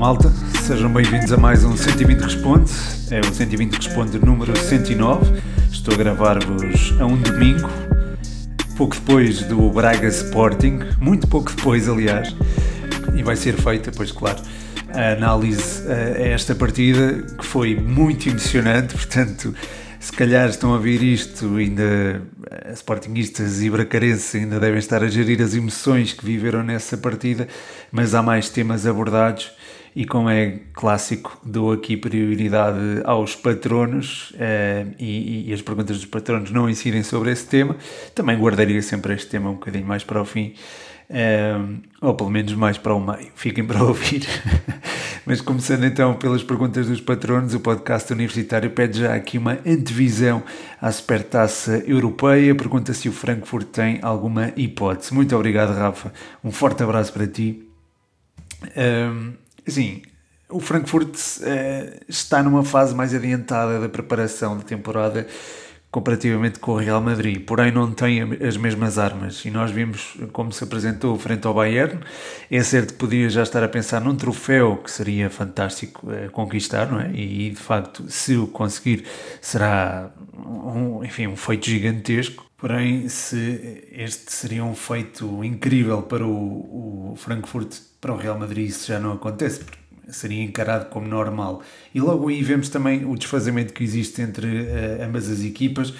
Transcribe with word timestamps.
malta, 0.00 0.32
sejam 0.66 0.90
bem-vindos 0.90 1.30
a 1.30 1.36
mais 1.36 1.62
um 1.62 1.76
120 1.76 2.20
Responde, 2.20 2.72
é 3.10 3.20
o 3.20 3.34
120 3.34 3.74
Responde 3.74 4.18
número 4.18 4.58
109. 4.58 5.42
Estou 5.70 5.92
a 5.92 5.96
gravar-vos 5.98 6.98
a 6.98 7.04
um 7.04 7.20
domingo, 7.20 7.68
pouco 8.78 8.94
depois 8.94 9.42
do 9.42 9.68
Braga 9.68 10.08
Sporting, 10.08 10.78
muito 10.98 11.28
pouco 11.28 11.52
depois, 11.54 11.86
aliás, 11.86 12.34
e 13.14 13.22
vai 13.22 13.36
ser 13.36 13.52
feita, 13.56 13.92
pois 13.94 14.10
claro, 14.10 14.40
a 14.88 15.12
análise 15.12 15.86
a 15.86 16.28
esta 16.28 16.54
partida 16.54 17.22
que 17.38 17.44
foi 17.44 17.74
muito 17.74 18.26
emocionante, 18.26 18.94
portanto 18.96 19.54
se 20.00 20.12
calhar 20.12 20.48
estão 20.48 20.72
a 20.72 20.78
ver 20.78 21.02
isto, 21.02 21.56
ainda 21.56 22.22
Sportingistas 22.72 23.60
e 23.60 23.68
Bracarenses 23.68 24.34
ainda 24.34 24.58
devem 24.58 24.78
estar 24.78 25.04
a 25.04 25.08
gerir 25.08 25.42
as 25.42 25.54
emoções 25.54 26.14
que 26.14 26.24
viveram 26.24 26.62
nessa 26.62 26.96
partida, 26.96 27.46
mas 27.92 28.14
há 28.14 28.22
mais 28.22 28.48
temas 28.48 28.86
abordados 28.86 29.52
e 29.94 30.04
como 30.04 30.30
é 30.30 30.60
clássico, 30.72 31.38
dou 31.44 31.72
aqui 31.72 31.96
prioridade 31.96 32.78
aos 33.04 33.34
patronos 33.34 34.32
eh, 34.38 34.86
e, 34.98 35.48
e, 35.48 35.52
as 35.52 35.60
perguntas 35.60 35.96
dos 35.96 36.06
patronos 36.06 36.50
não 36.50 36.70
incidem 36.70 37.02
sobre 37.02 37.32
esse 37.32 37.46
tema. 37.46 37.76
Também 38.14 38.38
guardaria 38.38 38.80
sempre 38.82 39.14
este 39.14 39.28
tema 39.28 39.50
um 39.50 39.54
bocadinho 39.54 39.86
mais 39.86 40.04
para 40.04 40.22
o 40.22 40.24
fim, 40.24 40.54
eh, 41.08 41.58
ou 42.00 42.14
pelo 42.14 42.30
menos 42.30 42.54
mais 42.54 42.78
para 42.78 42.94
o 42.94 43.00
meio. 43.00 43.30
Fiquem 43.34 43.64
para 43.64 43.82
ouvir. 43.84 44.26
Mas 45.26 45.40
começando 45.40 45.84
então 45.84 46.14
pelas 46.14 46.42
perguntas 46.42 46.86
dos 46.86 47.00
patronos, 47.00 47.52
o 47.54 47.60
podcast 47.60 48.12
universitário 48.12 48.70
pede 48.70 49.00
já 49.00 49.14
aqui 49.14 49.38
uma 49.38 49.58
antevisão 49.66 50.42
à 50.80 50.90
supertaça 50.90 51.82
europeia. 51.86 52.54
Pergunta 52.54 52.94
se 52.94 53.08
o 53.08 53.12
Frankfurt 53.12 53.68
tem 53.68 53.98
alguma 54.02 54.52
hipótese. 54.56 55.12
Muito 55.12 55.34
obrigado, 55.36 55.76
Rafa. 55.76 56.12
Um 56.42 56.50
forte 56.50 56.82
abraço 56.82 57.12
para 57.12 57.26
ti. 57.26 57.68
Um, 58.76 59.32
assim, 59.66 60.02
o 60.48 60.60
Frankfurt 60.60 61.16
uh, 61.16 62.04
está 62.08 62.42
numa 62.42 62.64
fase 62.64 62.94
mais 62.94 63.14
adiantada 63.14 63.80
da 63.80 63.88
preparação 63.88 64.56
da 64.56 64.62
temporada 64.62 65.26
comparativamente 65.90 66.60
com 66.60 66.72
o 66.72 66.76
Real 66.76 67.00
Madrid, 67.00 67.44
porém 67.44 67.72
não 67.72 67.90
tem 67.90 68.22
as 68.46 68.56
mesmas 68.56 68.96
armas. 68.96 69.44
E 69.44 69.50
nós 69.50 69.70
vimos 69.72 70.16
como 70.32 70.52
se 70.52 70.62
apresentou 70.62 71.18
frente 71.18 71.46
ao 71.46 71.54
Bayern, 71.54 71.98
é 72.50 72.62
certo 72.62 72.92
que 72.92 72.98
podia 72.98 73.28
já 73.28 73.42
estar 73.42 73.62
a 73.64 73.68
pensar 73.68 74.00
num 74.00 74.14
troféu 74.14 74.76
que 74.76 74.90
seria 74.90 75.28
fantástico 75.28 76.10
eh, 76.12 76.28
conquistar, 76.28 76.90
não 76.90 77.00
é? 77.00 77.10
E 77.12 77.50
de 77.50 77.56
facto, 77.56 78.04
se 78.08 78.36
o 78.36 78.46
conseguir, 78.46 79.04
será 79.40 80.10
um, 80.32 81.02
enfim, 81.04 81.26
um 81.26 81.36
feito 81.36 81.66
gigantesco, 81.66 82.46
porém 82.56 83.08
se 83.08 83.88
este 83.90 84.32
seria 84.32 84.64
um 84.64 84.74
feito 84.74 85.42
incrível 85.44 86.02
para 86.02 86.24
o, 86.24 87.12
o 87.12 87.16
Frankfurt, 87.16 87.76
para 88.00 88.12
o 88.12 88.16
Real 88.16 88.38
Madrid 88.38 88.68
isso 88.68 88.86
já 88.86 89.00
não 89.00 89.12
acontece, 89.12 89.62
seria 90.08 90.42
encarado 90.42 90.86
como 90.86 91.06
normal. 91.06 91.62
E 91.94 92.00
logo 92.00 92.28
aí 92.28 92.42
vemos 92.42 92.68
também 92.68 93.04
o 93.04 93.16
desfazamento 93.16 93.72
que 93.72 93.82
existe 93.82 94.22
entre 94.22 94.46
uh, 94.46 95.04
ambas 95.04 95.28
as 95.28 95.42
equipas. 95.44 95.94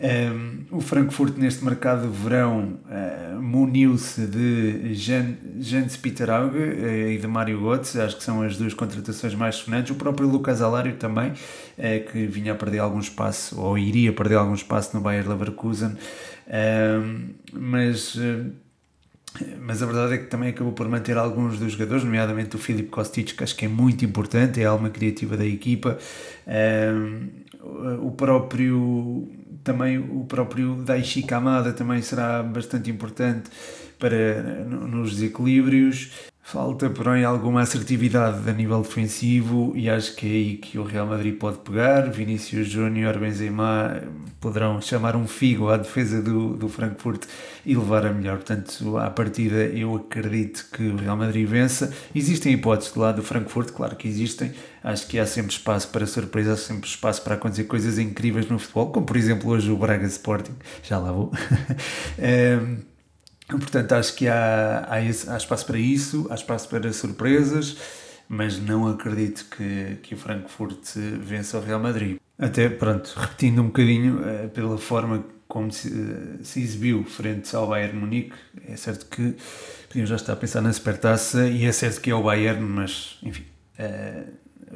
Um, 0.00 0.06
ehm, 0.06 0.66
o 0.72 0.80
Frankfurt 0.80 1.36
neste 1.36 1.64
mercado 1.64 2.02
de 2.02 2.18
verão 2.18 2.78
uh, 2.84 3.40
muniu-se 3.40 4.26
de 4.26 4.92
Jan, 4.92 5.36
Jens 5.60 5.96
Peter 5.96 6.28
Auge 6.30 6.58
uh, 6.58 7.10
e 7.10 7.16
de 7.16 7.26
Mário 7.28 7.60
Götze, 7.60 8.00
acho 8.00 8.16
que 8.16 8.24
são 8.24 8.42
as 8.42 8.56
duas 8.56 8.74
contratações 8.74 9.34
mais 9.34 9.54
sonantes. 9.54 9.92
O 9.92 9.94
próprio 9.94 10.28
Lucas 10.28 10.60
Alário 10.60 10.96
também, 10.96 11.30
uh, 11.30 12.10
que 12.10 12.26
vinha 12.26 12.52
a 12.52 12.56
perder 12.56 12.80
algum 12.80 12.98
espaço, 12.98 13.60
ou 13.60 13.78
iria 13.78 14.12
perder 14.12 14.34
algum 14.34 14.54
espaço 14.54 14.96
no 14.96 15.00
Bayer 15.00 15.28
Leverkusen. 15.28 15.96
Ehm, 16.48 17.34
mas 17.52 18.18
mas 19.60 19.82
a 19.82 19.86
verdade 19.86 20.14
é 20.14 20.18
que 20.18 20.26
também 20.26 20.50
acabou 20.50 20.72
por 20.72 20.88
manter 20.88 21.16
alguns 21.16 21.58
dos 21.58 21.72
jogadores, 21.72 22.04
nomeadamente 22.04 22.54
o 22.56 22.58
Filipe 22.58 22.88
Kostic, 22.88 23.36
que 23.36 23.42
acho 23.42 23.56
que 23.56 23.64
é 23.64 23.68
muito 23.68 24.04
importante, 24.04 24.60
é 24.60 24.66
a 24.66 24.70
alma 24.70 24.90
criativa 24.90 25.36
da 25.36 25.44
equipa. 25.44 25.98
Um, 26.46 27.44
o 28.06 28.10
próprio 28.12 29.28
também 29.64 29.98
o 29.98 30.26
próprio 30.26 30.74
Daichi 30.76 31.22
Kamada 31.22 31.72
também 31.72 32.02
será 32.02 32.42
bastante 32.42 32.90
importante 32.90 33.50
para 33.98 34.42
nos 34.64 35.12
desequilíbrios. 35.12 36.10
Falta, 36.46 36.90
porém, 36.90 37.24
alguma 37.24 37.62
assertividade 37.62 38.48
a 38.48 38.52
nível 38.52 38.82
defensivo 38.82 39.72
e 39.74 39.88
acho 39.88 40.14
que 40.14 40.26
é 40.26 40.30
aí 40.30 40.56
que 40.58 40.78
o 40.78 40.84
Real 40.84 41.06
Madrid 41.06 41.38
pode 41.38 41.56
pegar. 41.60 42.02
Vinícius 42.10 42.68
Júnior, 42.68 43.18
Benzema 43.18 44.02
poderão 44.42 44.78
chamar 44.78 45.16
um 45.16 45.26
figo 45.26 45.70
à 45.70 45.78
defesa 45.78 46.20
do, 46.20 46.54
do 46.54 46.68
Frankfurt 46.68 47.24
e 47.64 47.74
levar 47.74 48.04
a 48.04 48.12
melhor. 48.12 48.36
Portanto, 48.36 48.98
à 48.98 49.08
partida, 49.08 49.56
eu 49.64 49.96
acredito 49.96 50.68
que 50.70 50.86
o 50.86 50.96
Real 50.96 51.16
Madrid 51.16 51.48
vença. 51.48 51.90
Existem 52.14 52.52
hipóteses 52.52 52.92
do 52.92 53.00
lado 53.00 53.16
do 53.16 53.22
Frankfurt, 53.22 53.70
claro 53.72 53.96
que 53.96 54.06
existem. 54.06 54.52
Acho 54.82 55.06
que 55.06 55.18
há 55.18 55.26
sempre 55.26 55.52
espaço 55.52 55.88
para 55.88 56.06
surpresa, 56.06 56.52
há 56.52 56.56
sempre 56.58 56.86
espaço 56.86 57.22
para 57.22 57.36
acontecer 57.36 57.64
coisas 57.64 57.98
incríveis 57.98 58.46
no 58.50 58.58
futebol, 58.58 58.92
como 58.92 59.06
por 59.06 59.16
exemplo 59.16 59.50
hoje 59.50 59.70
o 59.70 59.78
Braga 59.78 60.06
Sporting. 60.06 60.54
Já 60.82 60.98
lá 60.98 61.10
vou. 61.10 61.32
um, 62.18 62.76
Portanto, 63.48 63.92
acho 63.92 64.14
que 64.14 64.26
há, 64.26 64.86
há, 64.88 65.02
esse, 65.02 65.28
há, 65.28 65.36
espaço 65.36 65.66
para 65.66 65.78
isso, 65.78 66.26
há 66.30 66.34
espaço 66.34 66.68
para 66.68 66.92
surpresas, 66.92 67.76
mas 68.28 68.58
não 68.58 68.88
acredito 68.88 69.44
que, 69.50 69.98
que 70.02 70.14
o 70.14 70.16
Frankfurt 70.16 70.96
vença 71.20 71.58
o 71.58 71.60
Real 71.60 71.80
Madrid. 71.80 72.16
Até, 72.38 72.68
pronto, 72.68 73.12
repetindo 73.16 73.60
um 73.60 73.66
bocadinho 73.66 74.20
uh, 74.20 74.48
pela 74.48 74.78
forma 74.78 75.24
como 75.46 75.70
se, 75.70 75.88
uh, 75.88 76.38
se, 76.42 76.60
exibiu 76.60 77.04
frente 77.04 77.54
ao 77.54 77.68
Bayern 77.68 77.96
Munique, 77.96 78.34
é 78.66 78.76
certo 78.76 79.06
que 79.06 79.36
podíamos 79.88 80.10
já 80.10 80.16
estar 80.16 80.32
a 80.32 80.36
pensar 80.36 80.60
na 80.60 80.72
supertaça 80.72 81.46
e 81.46 81.64
é 81.64 81.72
certo 81.72 82.00
que 82.00 82.10
é 82.10 82.14
o 82.14 82.22
Bayern, 82.22 82.60
mas 82.60 83.18
enfim, 83.22 83.42
uh, 83.42 83.44
eh, 83.78 84.26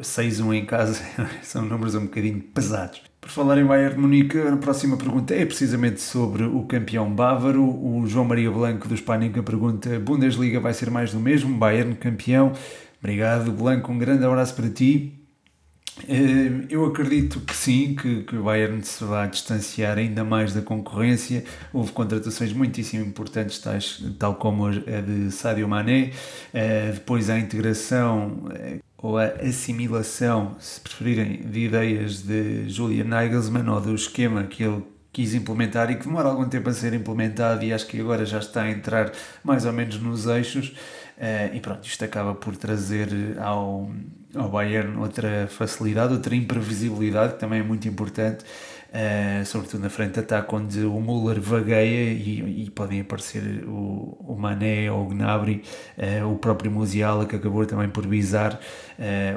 6-1 0.00 0.54
em 0.54 0.66
casa 0.66 1.02
são 1.42 1.62
números 1.62 1.94
um 1.94 2.04
bocadinho 2.04 2.40
pesados. 2.40 3.02
Por 3.28 3.34
falar 3.34 3.58
em 3.58 3.64
Bayern 3.66 4.00
Munique, 4.00 4.38
a 4.38 4.56
próxima 4.56 4.96
pergunta 4.96 5.34
é 5.34 5.44
precisamente 5.44 6.00
sobre 6.00 6.44
o 6.44 6.62
campeão 6.62 7.14
bávaro. 7.14 7.62
O 7.62 8.06
João 8.06 8.24
Maria 8.24 8.50
Blanco 8.50 8.88
do 8.88 8.96
Spanic 8.96 9.42
pergunta: 9.42 10.00
Bundesliga 10.00 10.58
vai 10.58 10.72
ser 10.72 10.90
mais 10.90 11.12
do 11.12 11.20
mesmo? 11.20 11.54
Bayern 11.54 11.94
campeão? 11.94 12.54
Obrigado, 12.98 13.52
Blanco. 13.52 13.92
Um 13.92 13.98
grande 13.98 14.24
abraço 14.24 14.56
para 14.56 14.70
ti. 14.70 15.17
Eh, 16.06 16.66
eu 16.70 16.84
acredito 16.84 17.40
que 17.40 17.54
sim, 17.54 17.94
que, 17.94 18.22
que 18.22 18.36
o 18.36 18.44
Bayern 18.44 18.82
se 18.84 19.02
vai 19.04 19.28
distanciar 19.28 19.98
ainda 19.98 20.22
mais 20.24 20.52
da 20.52 20.62
concorrência. 20.62 21.44
Houve 21.72 21.92
contratações 21.92 22.52
muitíssimo 22.52 23.04
importantes, 23.04 23.58
tais, 23.58 24.02
tal 24.18 24.36
como 24.36 24.66
a 24.66 24.70
de 24.72 25.30
Sadio 25.32 25.68
Mané. 25.68 26.12
Eh, 26.52 26.92
depois 26.94 27.30
a 27.30 27.38
integração 27.38 28.44
eh, 28.54 28.78
ou 28.98 29.18
a 29.18 29.24
assimilação, 29.26 30.56
se 30.58 30.80
preferirem, 30.80 31.42
de 31.42 31.60
ideias 31.66 32.22
de 32.22 32.68
Julian 32.68 33.04
Nagelsmann 33.04 33.68
ou 33.68 33.80
do 33.80 33.94
esquema 33.94 34.44
que 34.44 34.62
ele 34.64 34.82
quis 35.12 35.34
implementar 35.34 35.90
e 35.90 35.96
que 35.96 36.04
demora 36.04 36.28
algum 36.28 36.48
tempo 36.48 36.68
a 36.68 36.72
ser 36.72 36.94
implementado 36.94 37.64
e 37.64 37.72
acho 37.72 37.86
que 37.86 38.00
agora 38.00 38.24
já 38.24 38.38
está 38.38 38.62
a 38.62 38.70
entrar 38.70 39.12
mais 39.42 39.64
ou 39.64 39.72
menos 39.72 40.00
nos 40.00 40.26
eixos. 40.26 40.74
Uh, 41.18 41.52
e 41.52 41.58
pronto, 41.58 41.84
isto 41.84 42.04
acaba 42.04 42.32
por 42.32 42.56
trazer 42.56 43.08
ao, 43.40 43.90
ao 44.36 44.48
Bayern 44.48 44.98
outra 44.98 45.48
facilidade, 45.48 46.12
outra 46.12 46.36
imprevisibilidade, 46.36 47.34
que 47.34 47.40
também 47.40 47.58
é 47.58 47.62
muito 47.62 47.88
importante. 47.88 48.44
Uh, 48.88 49.44
sobretudo 49.44 49.82
na 49.82 49.90
frente 49.90 50.14
de 50.14 50.20
ataque, 50.20 50.54
onde 50.54 50.80
o 50.80 50.98
Müller 51.00 51.40
vagueia 51.40 52.12
e, 52.12 52.64
e 52.64 52.70
podem 52.70 53.00
aparecer 53.00 53.64
o, 53.66 54.16
o 54.20 54.36
Mané 54.38 54.90
ou 54.92 55.06
o 55.06 55.08
Gnabry, 55.08 55.64
uh, 56.22 56.32
o 56.32 56.38
próprio 56.38 56.70
Musiala 56.70 57.26
que 57.26 57.34
acabou 57.34 57.66
também 57.66 57.88
por 57.88 58.06
bizar. 58.06 58.58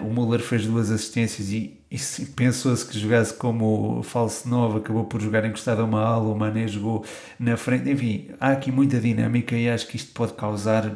O 0.04 0.14
Müller 0.14 0.40
fez 0.40 0.66
duas 0.66 0.90
assistências 0.92 1.50
e, 1.50 1.80
e 1.92 2.26
pensou-se 2.36 2.86
que 2.86 2.98
jogasse 2.98 3.34
como 3.34 4.02
falso 4.04 4.48
novo, 4.48 4.78
acabou 4.78 5.06
por 5.06 5.20
jogar 5.20 5.46
encostado 5.46 5.82
a 5.82 5.86
uma 5.86 6.02
ala, 6.02 6.30
o 6.30 6.38
Mané 6.38 6.68
jogou 6.68 7.04
na 7.40 7.58
frente. 7.58 7.90
Enfim, 7.90 8.30
há 8.40 8.52
aqui 8.52 8.72
muita 8.72 9.00
dinâmica 9.00 9.56
e 9.56 9.68
acho 9.70 9.88
que 9.88 9.98
isto 9.98 10.14
pode 10.14 10.34
causar 10.34 10.96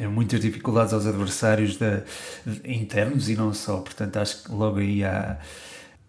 muitas 0.00 0.40
dificuldades 0.40 0.92
aos 0.92 1.06
adversários 1.06 1.76
de, 1.76 2.02
internos 2.64 3.28
e 3.28 3.36
não 3.36 3.52
só. 3.52 3.78
Portanto, 3.78 4.16
acho 4.16 4.44
que 4.44 4.52
logo 4.52 4.78
aí 4.78 5.04
há 5.04 5.38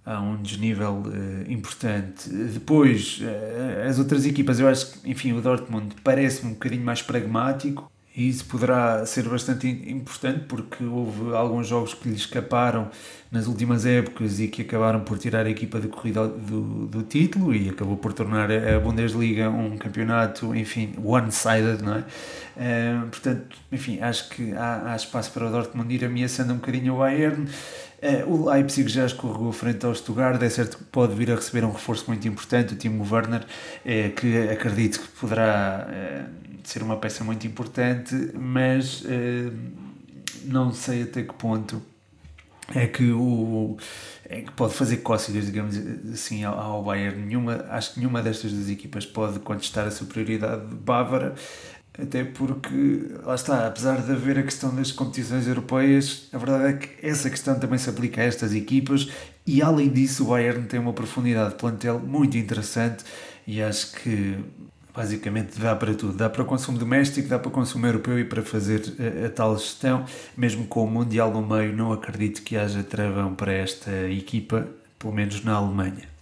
há 0.06 0.22
um 0.22 0.42
desnível 0.42 1.02
uh, 1.02 1.52
importante. 1.52 2.30
Depois, 2.30 3.20
uh, 3.22 3.90
as 3.90 3.98
outras 3.98 4.24
equipas, 4.26 4.60
eu 4.60 4.68
acho 4.68 4.92
que, 4.92 5.10
enfim, 5.10 5.34
o 5.34 5.42
Dortmund 5.42 5.96
parece-me 6.04 6.52
um 6.52 6.54
bocadinho 6.54 6.84
mais 6.84 7.02
pragmático 7.02 7.92
e 8.15 8.29
isso 8.29 8.45
poderá 8.45 9.06
ser 9.06 9.27
bastante 9.27 9.67
importante 9.67 10.45
porque 10.47 10.83
houve 10.83 11.35
alguns 11.35 11.67
jogos 11.67 11.94
que 11.94 12.07
lhe 12.07 12.15
escaparam 12.15 12.89
nas 13.29 13.45
últimas 13.45 13.85
épocas 13.85 14.39
e 14.39 14.47
que 14.47 14.62
acabaram 14.62 15.01
por 15.01 15.17
tirar 15.19 15.45
a 15.45 15.50
equipa 15.50 15.79
de 15.81 15.89
corrida 15.89 16.25
do, 16.25 16.88
do 16.88 17.03
título 17.03 17.53
e 17.53 17.69
acabou 17.69 17.97
por 17.97 18.13
tornar 18.13 18.50
a 18.50 18.79
Bundesliga 18.79 19.50
um 19.50 19.77
campeonato, 19.77 20.56
enfim, 20.56 20.94
one-sided, 21.03 21.83
não 21.83 21.95
é? 21.95 22.03
Uh, 22.56 23.07
portanto, 23.07 23.57
enfim, 23.69 24.00
acho 24.00 24.29
que 24.29 24.53
há, 24.53 24.94
há, 24.94 24.95
espaço 24.95 25.31
para 25.31 25.47
o 25.47 25.51
Dortmund 25.51 25.94
ir 25.94 26.06
ameaçando 26.06 26.53
um 26.53 26.56
bocadinho 26.56 26.94
o 26.94 26.97
Bayern. 27.00 27.45
Uh, 28.06 28.31
o 28.31 28.50
Leipzig 28.50 28.88
já 28.90 29.06
escorregou 29.06 29.52
frente 29.52 29.86
ao 29.86 29.96
Stuttgart, 29.96 30.42
é 30.42 30.50
certo 30.50 30.78
que 30.78 30.84
pode 30.84 31.16
vir 31.16 31.31
a 31.31 31.36
receber 31.36 31.66
um 31.66 31.72
reforço 31.72 32.06
muito 32.07 32.28
importante, 32.28 32.74
o 32.74 32.78
Timo 32.78 33.07
Werner, 33.10 33.42
uh, 33.42 34.16
que 34.16 34.50
acredito 34.50 35.00
que 35.00 35.07
poderá 35.19 35.88
ser 36.63 36.84
uma 36.84 36.98
peça 36.98 37.24
muito 37.24 37.46
importante, 37.46 38.31
mas 38.34 39.04
não 40.46 40.74
sei 40.74 41.04
até 41.04 41.22
que 41.22 41.34
ponto 41.34 41.80
é 42.74 42.88
que 42.88 43.12
o 43.12 43.78
é 44.28 44.42
que 44.42 44.51
pode 44.54 44.74
fazer 44.74 44.98
cócegas, 44.98 45.46
digamos 45.46 45.78
assim, 46.12 46.44
ao, 46.44 46.58
ao 46.58 46.84
Bayern. 46.84 47.22
Nenhuma, 47.22 47.66
acho 47.69 47.94
que 47.94 48.00
nenhuma 48.00 48.24
destas 48.24 48.51
duas 48.51 48.69
equipas 48.69 49.06
pode 49.06 49.40
contestar 49.40 49.86
a 49.86 49.92
superioridade 49.92 50.66
bávara, 50.74 51.36
até 52.01 52.24
porque, 52.24 53.07
lá 53.24 53.36
está, 53.36 53.68
apesar 53.68 54.01
de 54.01 54.12
haver 54.12 54.38
a 54.39 54.44
questão 54.44 54.74
das 54.75 54.92
competições 54.92 55.47
europeias, 55.47 56.27
a 56.33 56.38
verdade 56.38 56.65
é 56.65 56.74
que 56.74 57.06
essa 57.06 57.30
questão 57.30 57.57
também 57.57 57.77
se 57.77 57.89
aplica 57.89 58.21
a 58.21 58.25
estas 58.25 58.53
equipas 58.53 59.09
e, 59.47 59.62
além 59.62 59.89
disso, 59.89 60.25
o 60.25 60.27
Bayern 60.27 60.68
tem 60.68 60.80
uma 60.80 60.94
profundidade 60.94 61.51
de 61.51 61.56
plantel 61.56 62.00
muito 62.00 62.38
interessante 62.38 63.03
e 63.47 63.62
acho 63.62 63.94
que 63.94 64.38
basicamente 64.95 65.59
dá 65.59 65.75
para 65.75 65.94
tudo. 65.94 66.13
Dá 66.13 66.30
para 66.30 66.44
consumo 66.44 66.77
doméstico, 66.77 67.27
dá 67.27 67.38
para 67.38 67.51
consumo 67.51 67.86
europeu 67.86 68.18
e 68.18 68.24
para 68.24 68.41
fazer 68.41 68.81
a, 69.00 69.27
a, 69.27 69.30
tal 69.30 69.57
gestão. 69.57 70.06
Mesmo 70.38 70.65
com 70.65 70.83
o 70.83 70.89
Mundial 70.89 71.31
no 71.31 71.45
meio, 71.45 71.75
não 71.75 71.91
acredito 71.91 72.41
que 72.41 72.56
haja 72.56 72.81
travão 72.81 73.36
para 73.36 73.53
esta 73.53 73.91
equipa, 74.09 74.68
pelo 74.98 75.13
menos 75.13 75.44
na 75.44 75.53
Alemanha. 75.53 76.15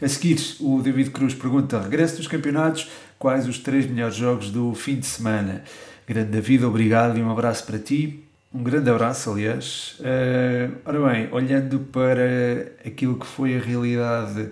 A 0.00 0.08
seguir, 0.08 0.38
o 0.60 0.82
David 0.82 1.10
Cruz 1.10 1.34
pergunta: 1.34 1.80
regresso 1.80 2.16
dos 2.16 2.26
campeonatos, 2.26 2.90
quais 3.22 3.46
os 3.46 3.56
três 3.56 3.86
melhores 3.86 4.16
jogos 4.16 4.50
do 4.50 4.74
fim 4.74 4.96
de 4.96 5.06
semana? 5.06 5.62
Grande 6.08 6.32
David, 6.32 6.64
obrigado 6.64 7.16
e 7.16 7.22
um 7.22 7.30
abraço 7.30 7.64
para 7.64 7.78
ti. 7.78 8.24
Um 8.52 8.64
grande 8.64 8.90
abraço, 8.90 9.30
aliás. 9.30 9.96
Uh, 10.00 10.76
ora 10.84 11.08
bem, 11.08 11.28
olhando 11.30 11.78
para 11.78 12.72
aquilo 12.84 13.16
que 13.16 13.24
foi 13.24 13.56
a 13.56 13.60
realidade 13.60 14.48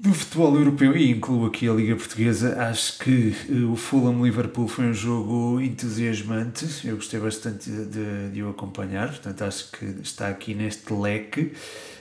do 0.00 0.14
futebol 0.14 0.56
europeu, 0.56 0.96
e 0.96 1.10
incluo 1.10 1.44
aqui 1.44 1.68
a 1.68 1.74
Liga 1.74 1.94
Portuguesa, 1.96 2.58
acho 2.62 2.98
que 2.98 3.36
uh, 3.50 3.70
o 3.70 3.76
Fulham-Liverpool 3.76 4.66
foi 4.66 4.86
um 4.86 4.94
jogo 4.94 5.60
entusiasmante. 5.60 6.88
Eu 6.88 6.96
gostei 6.96 7.20
bastante 7.20 7.68
de, 7.68 8.30
de 8.32 8.42
o 8.42 8.48
acompanhar, 8.48 9.08
portanto, 9.08 9.42
acho 9.42 9.70
que 9.70 9.84
está 10.02 10.28
aqui 10.28 10.54
neste 10.54 10.90
leque. 10.94 11.52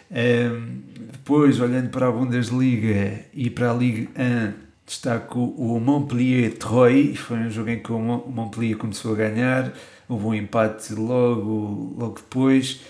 Ehm, 0.10 0.84
depois, 1.12 1.60
olhando 1.60 1.90
para 1.90 2.08
a 2.08 2.12
Bundesliga 2.12 3.20
e 3.34 3.50
para 3.50 3.72
a 3.72 3.74
Liga 3.74 4.10
1, 4.16 4.63
destaco 4.86 5.40
o 5.40 5.80
Montpellier-Troyes. 5.80 7.20
Foi 7.20 7.38
um 7.38 7.50
jogo 7.50 7.70
em 7.70 7.82
que 7.82 7.92
o 7.92 8.00
Montpellier 8.00 8.78
começou 8.78 9.14
a 9.14 9.16
ganhar, 9.16 9.74
houve 10.08 10.26
um 10.26 10.34
empate 10.34 10.94
logo, 10.94 11.96
logo 11.98 12.16
depois 12.16 12.82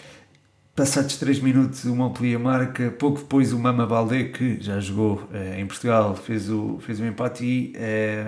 Passados 0.75 1.17
3 1.17 1.39
minutos 1.39 1.85
o 1.85 1.95
Montpellier 1.95 2.39
marca, 2.39 2.89
pouco 2.89 3.19
depois 3.19 3.53
o 3.53 3.59
Mama 3.59 3.85
Baldé, 3.85 4.23
que 4.23 4.59
já 4.59 4.79
jogou 4.79 5.29
eh, 5.31 5.61
em 5.61 5.67
Portugal, 5.67 6.15
fez 6.15 6.49
o, 6.49 6.79
fez 6.79 6.99
o 6.99 7.05
empate 7.05 7.45
e 7.45 7.73
eh, 7.75 8.25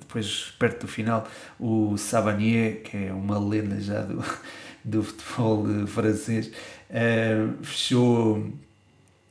depois 0.00 0.52
perto 0.58 0.80
do 0.80 0.88
final 0.88 1.28
o 1.60 1.96
Savanier, 1.96 2.82
que 2.82 2.96
é 2.96 3.12
uma 3.12 3.38
lenda 3.38 3.80
já 3.80 4.00
do, 4.02 4.20
do 4.84 5.04
futebol 5.04 5.86
francês, 5.86 6.50
eh, 6.90 7.46
fechou, 7.62 8.52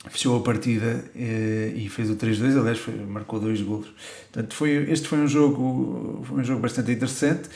fechou 0.08 0.38
a 0.38 0.42
partida 0.42 1.04
e 1.14 1.88
fez 1.90 2.08
o 2.08 2.16
3-2, 2.16 2.58
aliás 2.58 2.78
foi, 2.78 2.94
marcou 2.94 3.38
dois 3.38 3.60
golos. 3.60 3.88
Portanto, 4.32 4.54
foi, 4.54 4.90
este 4.90 5.06
foi 5.06 5.18
um 5.18 5.28
jogo, 5.28 6.22
foi 6.24 6.40
um 6.40 6.44
jogo 6.44 6.60
bastante 6.60 6.90
interessante. 6.92 7.48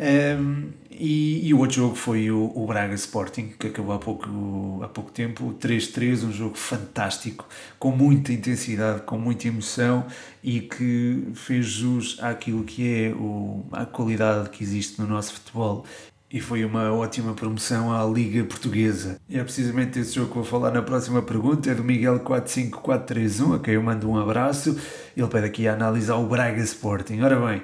Um, 0.00 0.70
e, 0.90 1.48
e, 1.48 1.54
o 1.54 1.58
outro 1.58 1.76
jogo 1.76 1.96
foi 1.96 2.30
o, 2.30 2.52
o, 2.54 2.66
Braga 2.66 2.94
Sporting, 2.94 3.52
que 3.58 3.66
acabou 3.66 3.94
há 3.94 3.98
pouco, 3.98 4.80
há 4.82 4.88
pouco 4.88 5.10
tempo, 5.10 5.56
3-3, 5.60 6.24
um 6.24 6.32
jogo 6.32 6.56
fantástico, 6.56 7.48
com 7.78 7.90
muita 7.90 8.32
intensidade, 8.32 9.02
com 9.02 9.18
muita 9.18 9.48
emoção 9.48 10.06
e 10.42 10.60
que 10.60 11.28
fez 11.34 11.66
jus 11.66 12.16
àquilo 12.20 12.62
que 12.62 12.94
é 12.94 13.08
o, 13.10 13.64
a 13.72 13.84
qualidade 13.86 14.50
que 14.50 14.62
existe 14.62 15.00
no 15.00 15.06
nosso 15.06 15.34
futebol. 15.34 15.84
E 16.30 16.40
foi 16.40 16.62
uma 16.62 16.92
ótima 16.92 17.32
promoção 17.32 17.90
à 17.90 18.04
Liga 18.04 18.44
Portuguesa. 18.44 19.18
E 19.30 19.38
é 19.38 19.42
precisamente 19.42 19.98
esse 19.98 20.14
jogo 20.14 20.28
que 20.28 20.34
vou 20.34 20.44
falar 20.44 20.70
na 20.70 20.82
próxima 20.82 21.22
pergunta, 21.22 21.70
é 21.70 21.74
do 21.74 21.82
Miguel 21.82 22.20
45431, 22.20 23.54
a 23.54 23.58
quem 23.58 23.74
eu 23.74 23.82
mando 23.82 24.10
um 24.10 24.18
abraço. 24.18 24.78
Ele 25.16 25.26
pede 25.26 25.46
aqui 25.46 25.66
a 25.66 25.72
analisar 25.72 26.16
o 26.16 26.28
Braga 26.28 26.60
Sporting. 26.60 27.22
Ora 27.22 27.36
bem, 27.36 27.62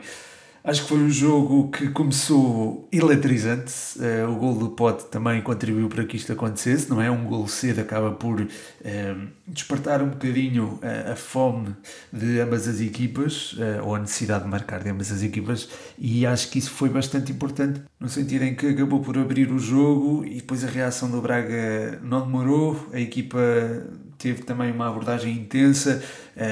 Acho 0.66 0.80
que 0.80 0.88
foi 0.88 0.98
um 0.98 1.10
jogo 1.10 1.70
que 1.70 1.90
começou 1.90 2.88
eletrizante. 2.90 3.70
Uh, 3.98 4.32
o 4.32 4.36
gol 4.36 4.54
do 4.54 4.70
Pote 4.70 5.04
também 5.10 5.42
contribuiu 5.42 5.90
para 5.90 6.06
que 6.06 6.16
isto 6.16 6.32
acontecesse, 6.32 6.88
não 6.88 7.02
é? 7.02 7.10
Um 7.10 7.26
gol 7.26 7.46
cedo 7.46 7.82
acaba 7.82 8.12
por 8.12 8.40
uh, 8.40 8.46
despertar 9.46 10.00
um 10.00 10.08
bocadinho 10.08 10.80
uh, 10.82 11.12
a 11.12 11.16
fome 11.16 11.76
de 12.10 12.40
ambas 12.40 12.66
as 12.66 12.80
equipas, 12.80 13.54
ou 13.84 13.94
a 13.94 13.98
necessidade 13.98 14.44
de 14.44 14.50
marcar 14.50 14.82
de 14.82 14.88
ambas 14.88 15.12
as 15.12 15.22
equipas, 15.22 15.68
e 15.98 16.24
acho 16.24 16.48
que 16.48 16.58
isso 16.58 16.70
foi 16.70 16.88
bastante 16.88 17.30
importante, 17.30 17.82
no 18.00 18.08
sentido 18.08 18.44
em 18.44 18.54
que 18.54 18.66
acabou 18.68 19.00
por 19.00 19.18
abrir 19.18 19.52
o 19.52 19.58
jogo 19.58 20.24
e 20.24 20.36
depois 20.36 20.64
a 20.64 20.68
reação 20.68 21.10
do 21.10 21.20
Braga 21.20 22.00
não 22.02 22.22
demorou, 22.22 22.88
a 22.90 22.98
equipa 22.98 23.38
teve 24.16 24.42
também 24.42 24.72
uma 24.72 24.88
abordagem 24.88 25.36
intensa, 25.36 26.02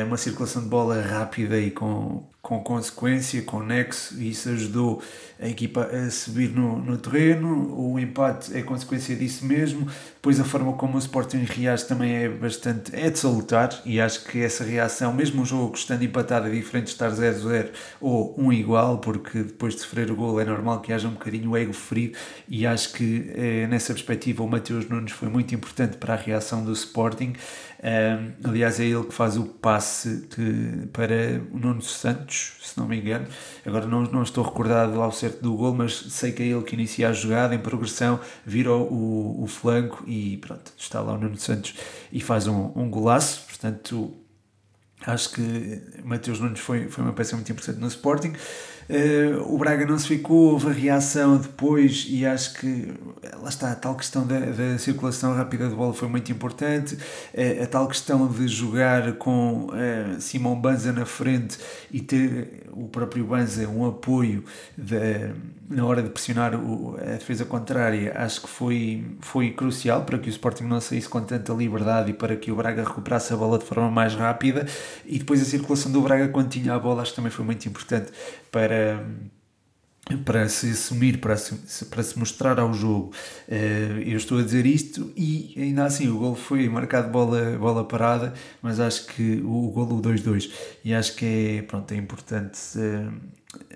uma 0.06 0.16
circulação 0.16 0.62
de 0.62 0.68
bola 0.68 1.00
rápida 1.00 1.58
e 1.58 1.70
com 1.70 2.24
com 2.42 2.60
consequência, 2.60 3.40
com 3.42 3.60
nexo, 3.62 4.20
e 4.20 4.30
isso 4.30 4.48
ajudou 4.48 5.00
a 5.40 5.46
equipa 5.46 5.84
a 5.84 6.10
subir 6.10 6.50
no, 6.50 6.76
no 6.76 6.98
terreno. 6.98 7.72
O 7.78 8.00
empate 8.00 8.56
é 8.56 8.62
consequência 8.62 9.14
disso 9.14 9.46
mesmo. 9.46 9.86
Depois, 10.14 10.40
a 10.40 10.44
forma 10.44 10.72
como 10.72 10.96
o 10.96 10.98
Sporting 10.98 11.44
reage 11.44 11.86
também 11.86 12.16
é 12.16 12.28
bastante. 12.28 12.94
é 12.96 13.08
de 13.08 13.18
salutar, 13.18 13.80
e 13.86 14.00
acho 14.00 14.24
que 14.24 14.42
essa 14.42 14.64
reação, 14.64 15.12
mesmo 15.14 15.42
um 15.42 15.44
jogo 15.44 15.76
estando 15.76 16.02
empatado, 16.02 16.48
é 16.48 16.50
diferente 16.50 16.86
de 16.86 16.90
estar 16.90 17.12
0-0 17.12 17.70
ou 18.00 18.34
um 18.36 18.52
igual, 18.52 18.98
porque 18.98 19.44
depois 19.44 19.76
de 19.76 19.82
sofrer 19.82 20.10
o 20.10 20.16
gol 20.16 20.40
é 20.40 20.44
normal 20.44 20.80
que 20.80 20.92
haja 20.92 21.06
um 21.06 21.12
bocadinho 21.12 21.50
o 21.50 21.56
ego 21.56 21.72
ferido, 21.72 22.18
e 22.48 22.66
acho 22.66 22.92
que 22.92 23.30
é, 23.36 23.68
nessa 23.68 23.92
perspectiva 23.94 24.42
o 24.42 24.48
Mateus 24.48 24.88
Nunes 24.88 25.12
foi 25.12 25.28
muito 25.28 25.54
importante 25.54 25.96
para 25.96 26.14
a 26.14 26.16
reação 26.16 26.64
do 26.64 26.72
Sporting. 26.72 27.34
Um, 27.82 28.48
aliás, 28.48 28.78
é 28.78 28.84
ele 28.84 29.02
que 29.04 29.12
faz 29.12 29.36
o 29.36 29.44
passe 29.72 30.28
para 30.92 31.40
o 31.50 31.58
Nuno 31.58 31.80
Santos, 31.80 32.58
se 32.62 32.78
não 32.78 32.86
me 32.86 33.00
engano. 33.00 33.26
Agora 33.64 33.86
não, 33.86 34.02
não 34.02 34.22
estou 34.22 34.44
recordado 34.44 35.00
ao 35.00 35.10
certo 35.10 35.40
do 35.40 35.56
gol, 35.56 35.72
mas 35.72 35.94
sei 36.10 36.30
que 36.30 36.42
é 36.42 36.46
ele 36.48 36.62
que 36.62 36.74
inicia 36.74 37.08
a 37.08 37.12
jogada 37.14 37.54
em 37.54 37.58
progressão, 37.58 38.20
vira 38.44 38.70
o, 38.70 39.42
o 39.42 39.46
flanco 39.46 40.04
e 40.06 40.36
pronto, 40.36 40.74
está 40.76 41.00
lá 41.00 41.14
o 41.14 41.18
Nuno 41.18 41.38
Santos 41.38 41.74
e 42.12 42.20
faz 42.20 42.46
um, 42.46 42.70
um 42.76 42.90
golaço. 42.90 43.46
Portanto, 43.46 44.12
acho 45.06 45.30
que 45.30 45.80
Mateus 46.04 46.38
Nunes 46.38 46.60
foi, 46.60 46.88
foi 46.88 47.02
uma 47.02 47.14
peça 47.14 47.34
muito 47.34 47.50
importante 47.50 47.80
no 47.80 47.88
Sporting. 47.88 48.34
Uh, 48.88 49.54
o 49.54 49.58
Braga 49.58 49.86
não 49.86 49.98
se 49.98 50.08
ficou, 50.08 50.52
houve 50.52 50.68
a 50.68 50.72
reação 50.72 51.36
depois 51.36 52.06
e 52.08 52.26
acho 52.26 52.54
que 52.54 52.92
lá 53.40 53.48
está, 53.48 53.72
a 53.72 53.74
tal 53.74 53.94
questão 53.94 54.26
da, 54.26 54.38
da 54.38 54.78
circulação 54.78 55.34
rápida 55.34 55.68
de 55.68 55.74
bola 55.74 55.94
foi 55.94 56.08
muito 56.08 56.30
importante, 56.32 56.94
uh, 56.94 57.62
a 57.62 57.66
tal 57.66 57.86
questão 57.88 58.26
de 58.26 58.48
jogar 58.48 59.12
com 59.14 59.66
uh, 59.66 60.20
Simão 60.20 60.60
Banza 60.60 60.92
na 60.92 61.06
frente 61.06 61.58
e 61.90 62.00
ter 62.00 62.64
o 62.72 62.88
próprio 62.88 63.24
Banza 63.24 63.68
um 63.68 63.86
apoio 63.86 64.44
de, 64.76 65.30
na 65.68 65.84
hora 65.84 66.02
de 66.02 66.10
pressionar 66.10 66.54
o, 66.54 66.96
a 66.96 67.16
defesa 67.16 67.44
contrária, 67.44 68.12
acho 68.16 68.42
que 68.42 68.48
foi, 68.48 69.04
foi 69.20 69.50
crucial 69.50 70.04
para 70.04 70.18
que 70.18 70.28
o 70.28 70.30
Sporting 70.30 70.64
não 70.64 70.80
saísse 70.80 71.08
com 71.08 71.20
tanta 71.20 71.52
liberdade 71.52 72.10
e 72.10 72.14
para 72.14 72.36
que 72.36 72.50
o 72.50 72.56
Braga 72.56 72.82
recuperasse 72.82 73.32
a 73.32 73.36
bola 73.36 73.58
de 73.58 73.64
forma 73.64 73.90
mais 73.90 74.14
rápida. 74.14 74.66
E 75.04 75.18
depois 75.18 75.40
a 75.40 75.44
circulação 75.44 75.90
do 75.90 76.00
Braga 76.00 76.28
quando 76.28 76.48
tinha 76.48 76.74
a 76.74 76.78
bola 76.78 77.02
acho 77.02 77.12
que 77.12 77.16
também 77.16 77.30
foi 77.30 77.44
muito 77.44 77.66
importante 77.68 78.10
para 78.52 79.04
para 80.24 80.48
se 80.48 80.70
assumir, 80.70 81.18
para 81.18 81.36
se, 81.36 81.84
para 81.86 82.02
se 82.02 82.18
mostrar 82.18 82.58
ao 82.58 82.74
jogo. 82.74 83.12
Eh, 83.48 84.02
eu 84.06 84.16
estou 84.16 84.38
a 84.38 84.42
dizer 84.42 84.66
isto 84.66 85.12
e 85.16 85.54
ainda 85.56 85.84
assim 85.84 86.08
o 86.08 86.18
gol 86.18 86.34
foi 86.34 86.68
marcado 86.68 87.08
bola, 87.10 87.56
bola 87.56 87.84
parada, 87.84 88.34
mas 88.60 88.80
acho 88.80 89.06
que 89.06 89.40
o, 89.42 89.68
o 89.68 89.70
gol 89.70 89.86
do 89.86 90.10
2-2 90.10 90.50
e 90.84 90.92
acho 90.92 91.14
que 91.14 91.24
é, 91.58 91.62
pronto, 91.62 91.92
é 91.92 91.96
importante 91.96 92.58
eh, 92.76 93.08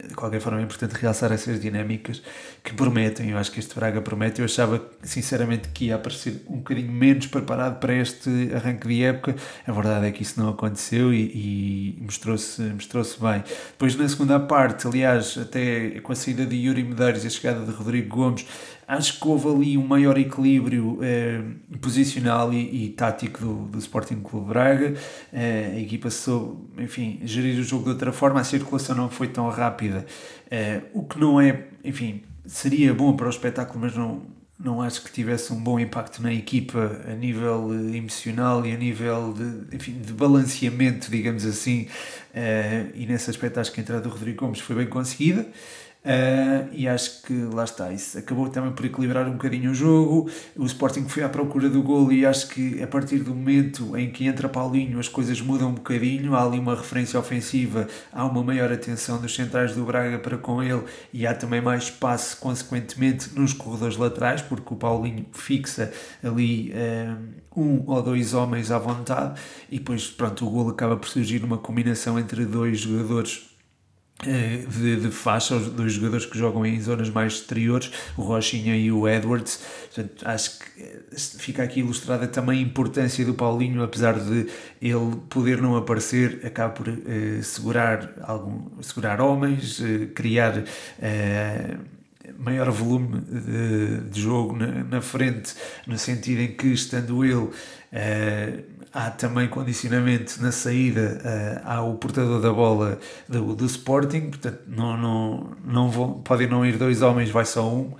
de 0.09 0.15
qualquer 0.15 0.41
forma 0.41 0.61
é 0.61 0.63
importante 0.63 0.93
realçar 0.93 1.31
essas 1.33 1.61
dinâmicas 1.61 2.23
que 2.63 2.73
prometem, 2.75 3.31
eu 3.31 3.39
acho 3.39 3.53
que 3.53 3.59
este 3.59 3.75
Braga 3.75 4.01
promete, 4.01 4.41
eu 4.41 4.45
achava 4.45 4.83
sinceramente 5.03 5.69
que 5.69 5.87
ia 5.87 5.97
aparecer 5.97 6.43
um 6.49 6.57
bocadinho 6.57 6.91
menos 6.91 7.27
preparado 7.27 7.79
para 7.79 7.95
este 7.95 8.51
arranque 8.55 8.89
de 8.89 9.03
época, 9.03 9.37
a 9.67 9.73
verdade 9.73 10.07
é 10.07 10.11
que 10.13 10.23
isso 10.23 10.41
não 10.41 10.51
aconteceu 10.51 11.13
e, 11.13 11.97
e 11.99 12.03
mostrou-se 12.03 12.63
mostrou 12.63 13.05
bem. 13.21 13.45
Depois 13.73 13.97
na 13.97 14.09
segunda 14.09 14.41
parte, 14.41 14.87
aliás, 14.87 15.37
até 15.39 16.01
com 16.01 16.13
a 16.13 16.17
saída 16.17 16.47
de 16.47 16.57
Yuri 16.57 16.83
Medeiros 16.83 17.25
e 17.25 17.27
a 17.27 17.31
chegada 17.31 17.65
de 17.65 17.71
Rodrigo 17.73 18.17
Gomes, 18.17 18.47
acho 18.87 19.21
que 19.21 19.27
houve 19.27 19.49
ali 19.49 19.79
um 19.79 19.87
maior 19.87 20.17
equilíbrio 20.17 20.99
eh, 21.03 21.41
posicional 21.81 22.53
e, 22.53 22.87
e, 22.87 22.89
tático 22.91 23.41
do, 23.41 23.55
do 23.67 23.79
Sporting 23.79 24.21
Clube 24.21 24.49
Braga. 24.49 24.95
Eh, 25.33 25.73
a 25.77 25.81
equipa 25.81 26.09
soube, 26.11 26.83
enfim, 26.83 27.21
gerir 27.25 27.59
o 27.59 27.65
jogo 27.65 27.85
de 27.85 27.91
outra 27.91 28.13
forma, 28.13 28.41
a 28.41 28.45
circulação 28.45 28.95
não 28.95 29.11
foi 29.11 29.29
tão 29.29 29.49
rápida, 29.49 30.07
eh, 30.51 30.83
o 30.95 31.03
que 31.03 31.19
não 31.19 31.41
é, 31.41 31.65
enfim, 31.85 32.23
seria 32.47 32.95
bom 32.95 33.17
para 33.17 33.27
o 33.27 33.31
espetáculo, 33.31 33.81
mas 33.81 33.97
não, 33.97 34.23
não 34.59 34.81
acho 34.81 35.03
que 35.03 35.13
tivesse 35.13 35.53
um 35.53 35.61
bom 35.61 35.79
impacto 35.79 36.23
na 36.23 36.33
equipa 36.33 37.03
a 37.07 37.15
nível 37.15 37.71
eh, 37.73 37.97
emocional 37.97 38.65
e 38.65 38.73
a 38.73 38.77
nível 38.77 39.35
de, 39.35 39.77
enfim, 39.77 39.93
de 39.93 40.13
balanceamento, 40.13 41.11
digamos 41.11 41.45
assim. 41.45 41.89
Uh, 42.35 42.93
e 42.95 43.07
nesse 43.07 43.31
aspecto 43.31 43.59
acho 43.59 43.73
que 43.73 43.81
a 43.81 43.83
entrada 43.83 44.03
do 44.03 44.11
Rodrigo 44.11 44.45
Gomes 44.45 44.61
foi 44.61 44.77
bem 44.77 44.87
conseguida. 44.87 45.47
Uh, 46.07 46.69
e 46.73 46.87
acho 46.87 47.23
que 47.23 47.35
lá 47.53 47.65
está, 47.65 47.93
isso 47.93 48.17
acabou 48.17 48.49
também 48.49 48.71
por 48.71 48.87
equilibrar 48.87 49.27
um 49.27 49.33
bocadinho 49.33 49.73
o 49.73 49.75
jogo. 49.75 50.31
O 50.55 50.65
Sporting 50.65 51.09
foi 51.09 51.25
à 51.25 51.29
procura 51.29 51.69
do 51.69 51.83
golo 51.83 52.13
e 52.13 52.25
acho 52.25 52.49
que 52.49 52.81
a 52.81 52.87
partir 52.87 53.19
do 53.19 53.35
momento 53.35 53.97
em 53.97 54.13
que 54.13 54.25
entra 54.25 54.49
Paulinho 54.49 55.01
as 55.01 55.09
coisas 55.09 55.41
mudam 55.41 55.71
um 55.71 55.75
bocadinho. 55.75 56.37
Há 56.37 56.45
ali 56.45 56.61
uma 56.61 56.77
referência 56.77 57.19
ofensiva, 57.19 57.89
há 58.13 58.25
uma 58.25 58.41
maior 58.45 58.71
atenção 58.73 59.21
dos 59.21 59.35
centrais 59.35 59.75
do 59.75 59.85
Braga 59.85 60.21
para 60.21 60.39
com 60.39 60.63
ele 60.63 60.85
e 61.13 61.27
há 61.27 61.35
também 61.35 61.61
mais 61.61 61.85
espaço, 61.85 62.37
consequentemente, 62.39 63.31
nos 63.35 63.53
corredores 63.53 63.97
laterais, 63.97 64.41
porque 64.41 64.75
o 64.75 64.77
Paulinho 64.77 65.27
fixa 65.33 65.93
ali 66.23 66.73
uh, 66.73 67.61
um 67.61 67.83
ou 67.85 68.01
dois 68.01 68.33
homens 68.33 68.71
à 68.71 68.79
vontade 68.79 69.41
e 69.69 69.79
depois, 69.79 70.07
pronto, 70.07 70.47
o 70.47 70.51
golo 70.51 70.71
acaba 70.71 70.97
por 70.97 71.09
surgir 71.09 71.43
uma 71.43 71.59
combinação 71.59 72.17
entre 72.17 72.45
dois 72.45 72.79
jogadores 72.79 73.51
eh, 73.51 73.56
de, 74.25 74.97
de 74.97 75.11
faixa, 75.11 75.55
os 75.55 75.69
dois 75.69 75.93
jogadores 75.93 76.25
que 76.25 76.39
jogam 76.39 76.65
em 76.65 76.81
zonas 76.81 77.11
mais 77.11 77.35
exteriores, 77.35 77.91
o 78.17 78.23
Rochinha 78.23 78.77
e 78.77 78.91
o 78.91 79.07
Edwards. 79.07 79.61
Portanto, 79.95 80.27
acho 80.27 80.59
que 80.59 80.83
eh, 80.83 81.01
fica 81.39 81.63
aqui 81.63 81.81
ilustrada 81.81 82.27
também 82.27 82.59
a 82.59 82.63
importância 82.63 83.25
do 83.25 83.35
Paulinho, 83.35 83.83
apesar 83.83 84.19
de 84.19 84.47
ele 84.81 85.17
poder 85.29 85.61
não 85.61 85.77
aparecer, 85.77 86.41
acaba 86.45 86.73
por 86.73 86.89
uh, 86.89 87.43
segurar, 87.43 88.15
algum, 88.23 88.83
segurar 88.83 89.21
homens, 89.21 89.81
criar. 90.15 90.65
Maior 92.39 92.71
volume 92.73 93.21
de, 93.21 94.11
de 94.11 94.21
jogo 94.21 94.57
na, 94.57 94.83
na, 94.83 95.01
frente, 95.01 95.55
no 95.87 95.97
sentido 95.97 96.41
em 96.41 96.57
que, 96.57 96.67
estando 96.67 97.25
ele 97.25 97.49
há 98.97 99.11
também 99.11 99.47
condicionamento 99.47 100.43
na 100.43 100.51
saída 100.51 101.21
uh, 101.23 101.71
ao 101.71 101.95
portador 101.97 102.41
da 102.41 102.51
bola 102.51 102.99
do, 103.29 103.55
do 103.55 103.67
Sporting, 103.67 104.31
portanto 104.31 104.61
não, 104.67 104.97
não, 104.97 105.51
não 105.63 105.91
vão, 105.91 106.13
podem 106.23 106.49
não 106.49 106.65
ir 106.65 106.79
dois 106.79 107.03
homens, 107.03 107.29
vai 107.29 107.45
só 107.45 107.71
um, 107.71 107.93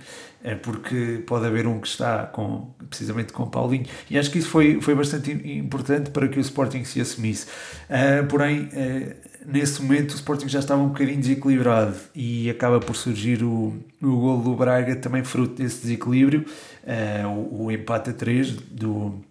é 0.43 0.55
porque 0.55 1.23
pode 1.27 1.45
haver 1.45 1.67
um 1.67 1.79
que 1.79 1.87
está 1.87 2.25
com, 2.25 2.73
precisamente 2.89 3.31
com 3.31 3.45
Paulinho, 3.45 3.85
e 4.09 4.17
acho 4.17 4.31
que 4.31 4.39
isso 4.39 4.49
foi, 4.49 4.81
foi 4.81 4.95
bastante 4.95 5.31
importante 5.31 6.09
para 6.09 6.27
que 6.27 6.39
o 6.39 6.41
Sporting 6.41 6.83
se 6.83 6.99
assumisse. 6.99 7.45
Uh, 7.45 8.25
porém, 8.27 8.61
uh, 8.61 9.15
nesse 9.45 9.79
momento 9.83 10.13
o 10.13 10.15
Sporting 10.15 10.47
já 10.47 10.59
estava 10.59 10.81
um 10.81 10.87
bocadinho 10.87 11.19
desequilibrado 11.19 11.95
e 12.15 12.49
acaba 12.49 12.79
por 12.79 12.95
surgir 12.95 13.43
o, 13.43 13.71
o 14.01 14.15
golo 14.17 14.41
do 14.41 14.55
Braga, 14.55 14.95
também 14.95 15.23
fruto 15.23 15.61
desse 15.61 15.83
desequilíbrio, 15.83 16.43
uh, 16.83 17.27
o, 17.27 17.65
o 17.65 17.71
empate 17.71 18.09
a 18.09 18.13
3 18.13 18.51
do 18.51 19.26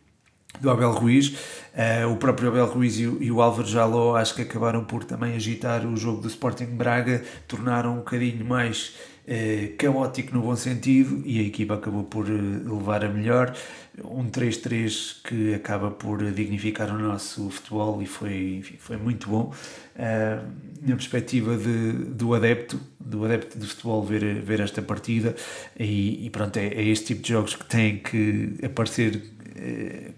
do 0.61 0.71
Abel 0.71 0.93
Ruiz. 0.93 1.29
Uh, 1.77 2.11
o 2.11 2.17
próprio 2.17 2.49
Abel 2.49 2.67
Ruiz 2.67 2.99
e 2.99 3.07
o, 3.07 3.23
e 3.23 3.31
o 3.31 3.43
Álvaro 3.43 3.69
Jaló 3.69 4.17
acho 4.17 4.35
que 4.35 4.43
acabaram 4.43 4.83
por 4.85 5.05
também 5.05 5.35
agitar 5.35 5.87
o 5.87 5.95
jogo 5.95 6.23
do 6.23 6.29
Sporting 6.29 6.75
Braga, 6.75 7.23
tornaram 7.47 7.95
um 7.95 7.97
bocadinho 7.97 8.43
mais 8.47 8.95
uh, 9.27 9.77
caótico 9.77 10.35
no 10.35 10.41
bom 10.41 10.57
sentido 10.57 11.23
e 11.27 11.39
a 11.39 11.43
equipa 11.43 11.75
acabou 11.75 12.05
por 12.05 12.31
uh, 12.31 12.79
levar 12.79 13.05
a 13.05 13.09
melhor. 13.11 13.55
Um 14.03 14.31
3-3 14.31 15.23
que 15.23 15.55
acaba 15.55 15.91
por 15.91 16.23
dignificar 16.33 16.91
o 16.91 16.99
nosso 16.99 17.51
futebol 17.51 18.01
e 18.03 18.07
foi, 18.07 18.57
enfim, 18.59 18.77
foi 18.79 18.97
muito 18.97 19.29
bom. 19.29 19.55
na 19.97 20.95
perspectiva 20.95 21.57
de, 21.57 21.93
do 21.93 22.35
adepto, 22.35 22.79
do 23.01 23.25
adepto 23.25 23.59
de 23.59 23.67
futebol 23.67 24.03
ver, 24.03 24.43
ver 24.43 24.61
esta 24.61 24.83
partida 24.83 25.35
e, 25.79 26.27
e 26.27 26.31
pronto, 26.31 26.59
é, 26.59 26.67
é 26.67 26.85
este 26.85 27.07
tipo 27.07 27.23
de 27.23 27.29
jogos 27.31 27.55
que 27.55 27.65
tem 27.65 27.99
que 27.99 28.57
aparecer 28.63 29.36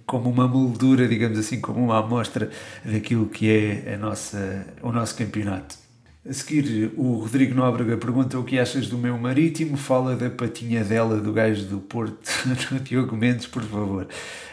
como 0.06 0.30
uma 0.30 0.46
moldura, 0.46 1.06
digamos 1.06 1.38
assim, 1.38 1.60
como 1.60 1.84
uma 1.84 1.98
amostra 1.98 2.50
daquilo 2.84 3.26
que 3.26 3.50
é 3.50 3.94
a 3.94 3.98
nossa, 3.98 4.66
o 4.82 4.92
nosso 4.92 5.16
campeonato. 5.16 5.76
A 6.28 6.32
seguir, 6.32 6.92
o 6.96 7.14
Rodrigo 7.14 7.54
Nóbrega 7.54 7.96
pergunta 7.96 8.38
o 8.38 8.44
que 8.44 8.58
achas 8.58 8.86
do 8.88 8.98
meu 8.98 9.16
marítimo, 9.16 9.76
fala 9.76 10.14
da 10.14 10.28
patinha 10.28 10.84
dela 10.84 11.20
do 11.20 11.32
gajo 11.32 11.64
do 11.66 11.78
Porto, 11.78 12.18
no 12.70 12.80
Diogo 12.80 13.16
Mendes, 13.16 13.46
por 13.46 13.62
favor. 13.62 14.06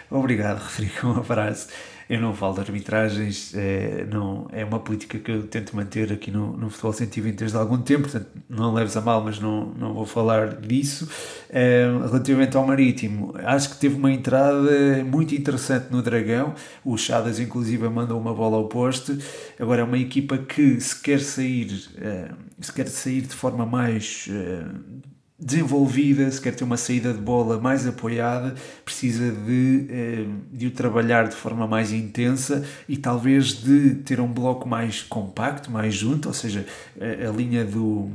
Obrigado, 0.09 0.59
Rodrigo, 0.59 1.07
um 1.07 1.17
abraço 1.17 1.67
eu 2.09 2.21
não 2.21 2.33
falo 2.33 2.53
de 2.53 2.59
arbitragens, 2.61 3.53
é, 3.55 4.05
não, 4.11 4.47
é 4.51 4.63
uma 4.63 4.79
política 4.79 5.17
que 5.17 5.31
eu 5.31 5.47
tento 5.47 5.75
manter 5.75 6.13
aqui 6.13 6.29
no, 6.29 6.55
no 6.55 6.69
Futebol 6.69 6.93
120 6.93 7.35
desde 7.35 7.57
algum 7.57 7.77
tempo, 7.79 8.03
portanto 8.03 8.27
não 8.47 8.73
leves 8.73 8.95
a 8.95 9.01
mal, 9.01 9.23
mas 9.23 9.39
não, 9.39 9.67
não 9.77 9.93
vou 9.93 10.05
falar 10.05 10.55
disso. 10.55 11.09
É, 11.49 11.85
relativamente 12.05 12.55
ao 12.55 12.65
Marítimo, 12.65 13.33
acho 13.43 13.69
que 13.69 13.77
teve 13.77 13.95
uma 13.95 14.11
entrada 14.11 15.03
muito 15.03 15.33
interessante 15.33 15.87
no 15.91 16.01
Dragão, 16.01 16.53
o 16.83 16.95
Chadas 16.97 17.39
inclusive 17.39 17.87
mandou 17.89 18.19
uma 18.19 18.33
bola 18.33 18.57
ao 18.57 18.67
poste, 18.67 19.17
agora 19.59 19.81
é 19.81 19.83
uma 19.83 19.97
equipa 19.97 20.37
que 20.37 20.79
se 20.79 21.01
quer 21.01 21.19
sair, 21.19 21.89
é, 21.97 22.29
se 22.59 22.71
quer 22.71 22.87
sair 22.87 23.21
de 23.21 23.35
forma 23.35 23.65
mais 23.65 24.27
é, 24.29 24.65
desenvolvida, 25.37 26.31
se 26.31 26.39
quer 26.39 26.55
ter 26.55 26.63
uma 26.63 26.77
saída 26.77 27.13
de 27.13 27.19
bola 27.19 27.59
mais 27.59 27.85
apoiada, 27.85 28.55
precisa 28.85 29.31
de, 29.31 29.85
eh, 29.89 30.25
de 30.51 30.67
o 30.67 30.71
trabalhar 30.71 31.27
de 31.27 31.35
forma 31.35 31.67
mais 31.67 31.91
intensa 31.91 32.65
e 32.87 32.95
talvez 32.95 33.47
de 33.61 33.95
ter 33.95 34.21
um 34.21 34.31
bloco 34.31 34.67
mais 34.67 35.03
compacto, 35.03 35.69
mais 35.69 35.93
junto, 35.93 36.29
ou 36.29 36.33
seja, 36.33 36.65
a, 36.97 37.29
linha 37.31 37.65
do, 37.65 38.09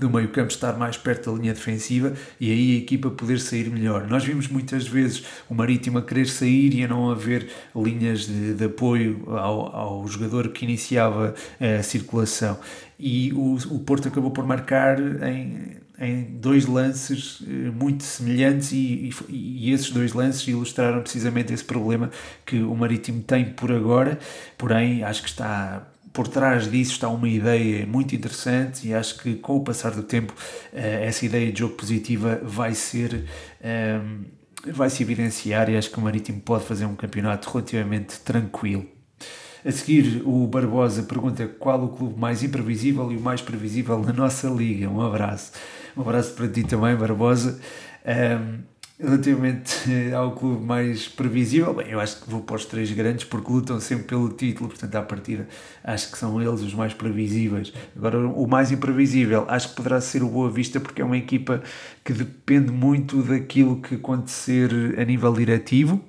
do 0.00 0.08
meio 0.08 0.30
campo 0.30 0.50
estar 0.50 0.78
mais 0.78 0.96
perto 0.96 1.30
da 1.30 1.38
linha 1.38 1.52
defensiva 1.52 2.14
e 2.40 2.50
aí 2.50 2.76
a 2.76 2.78
equipa 2.78 3.10
poder 3.10 3.38
sair 3.38 3.68
melhor. 3.68 4.08
Nós 4.08 4.24
vimos 4.24 4.48
muitas 4.48 4.88
vezes 4.88 5.22
o 5.50 5.54
Marítimo 5.54 5.98
a 5.98 6.02
querer 6.02 6.26
sair 6.26 6.74
e 6.74 6.82
a 6.82 6.88
não 6.88 7.10
haver 7.10 7.50
linhas 7.76 8.20
de, 8.20 8.54
de 8.54 8.64
apoio 8.64 9.22
ao, 9.28 9.76
ao 9.76 10.08
jogador 10.08 10.48
que 10.48 10.64
iniciava 10.64 11.34
a 11.60 11.82
circulação 11.82 12.58
e 12.98 13.32
o, 13.34 13.56
o 13.70 13.80
Porto 13.80 14.08
acabou 14.08 14.30
por 14.30 14.46
marcar 14.46 14.98
em 15.28 15.81
em 15.98 16.22
dois 16.38 16.66
lances 16.66 17.42
eh, 17.46 17.70
muito 17.70 18.02
semelhantes 18.02 18.72
e, 18.72 19.10
e, 19.28 19.68
e, 19.68 19.72
esses 19.72 19.90
dois 19.90 20.12
lances 20.12 20.46
ilustraram 20.48 21.00
precisamente 21.00 21.52
esse 21.52 21.64
problema 21.64 22.10
que 22.44 22.60
o 22.62 22.74
Marítimo 22.74 23.22
tem 23.22 23.44
por 23.44 23.70
agora, 23.70 24.18
porém 24.56 25.04
acho 25.04 25.22
que 25.22 25.28
está 25.28 25.86
por 26.12 26.28
trás 26.28 26.70
disso 26.70 26.92
está 26.92 27.08
uma 27.08 27.28
ideia 27.28 27.86
muito 27.86 28.14
interessante 28.14 28.86
e 28.86 28.94
acho 28.94 29.18
que 29.18 29.36
com 29.36 29.56
o 29.56 29.64
passar 29.64 29.92
do 29.92 30.02
tempo 30.02 30.34
eh, 30.72 31.06
essa 31.06 31.24
ideia 31.24 31.50
de 31.50 31.60
jogo 31.60 31.74
positiva 31.74 32.40
vai 32.42 32.74
ser 32.74 33.24
ehm, 33.62 34.24
vai 34.66 34.90
se 34.90 35.02
evidenciar 35.02 35.68
e 35.70 35.76
acho 35.76 35.90
que 35.90 35.98
o 35.98 36.02
Marítimo 36.02 36.40
pode 36.40 36.64
fazer 36.64 36.84
um 36.84 36.94
campeonato 36.94 37.50
relativamente 37.50 38.20
tranquilo. 38.20 38.86
A 39.64 39.70
seguir, 39.70 40.22
o 40.26 40.44
Barbosa 40.48 41.04
pergunta 41.04 41.46
qual 41.46 41.84
o 41.84 41.88
clube 41.90 42.18
mais 42.18 42.42
imprevisível 42.42 43.12
e 43.12 43.16
o 43.16 43.20
mais 43.20 43.40
previsível 43.40 44.00
na 44.00 44.12
nossa 44.12 44.48
liga. 44.48 44.88
Um 44.88 45.00
abraço. 45.00 45.52
Um 45.96 46.02
abraço 46.02 46.34
para 46.34 46.48
ti 46.48 46.64
também, 46.64 46.96
Barbosa. 46.96 47.60
Um, 48.04 48.72
relativamente 48.98 49.88
ao 50.14 50.32
clube 50.32 50.64
mais 50.64 51.06
previsível, 51.06 51.74
bem, 51.74 51.88
eu 51.90 52.00
acho 52.00 52.22
que 52.22 52.30
vou 52.30 52.40
para 52.40 52.56
os 52.56 52.64
três 52.64 52.90
grandes 52.90 53.24
porque 53.24 53.52
lutam 53.52 53.78
sempre 53.78 54.04
pelo 54.04 54.28
título, 54.30 54.68
portanto, 54.68 54.94
à 54.96 55.02
partida 55.02 55.48
acho 55.82 56.10
que 56.10 56.18
são 56.18 56.42
eles 56.42 56.60
os 56.60 56.74
mais 56.74 56.92
previsíveis. 56.92 57.72
Agora, 57.96 58.18
o 58.18 58.46
mais 58.48 58.72
imprevisível 58.72 59.44
acho 59.48 59.70
que 59.70 59.76
poderá 59.76 60.00
ser 60.00 60.24
o 60.24 60.28
Boa 60.28 60.50
Vista 60.50 60.80
porque 60.80 61.02
é 61.02 61.04
uma 61.04 61.16
equipa 61.16 61.62
que 62.04 62.12
depende 62.12 62.72
muito 62.72 63.22
daquilo 63.22 63.80
que 63.80 63.94
acontecer 63.94 64.70
a 64.98 65.04
nível 65.04 65.32
diretivo 65.32 66.02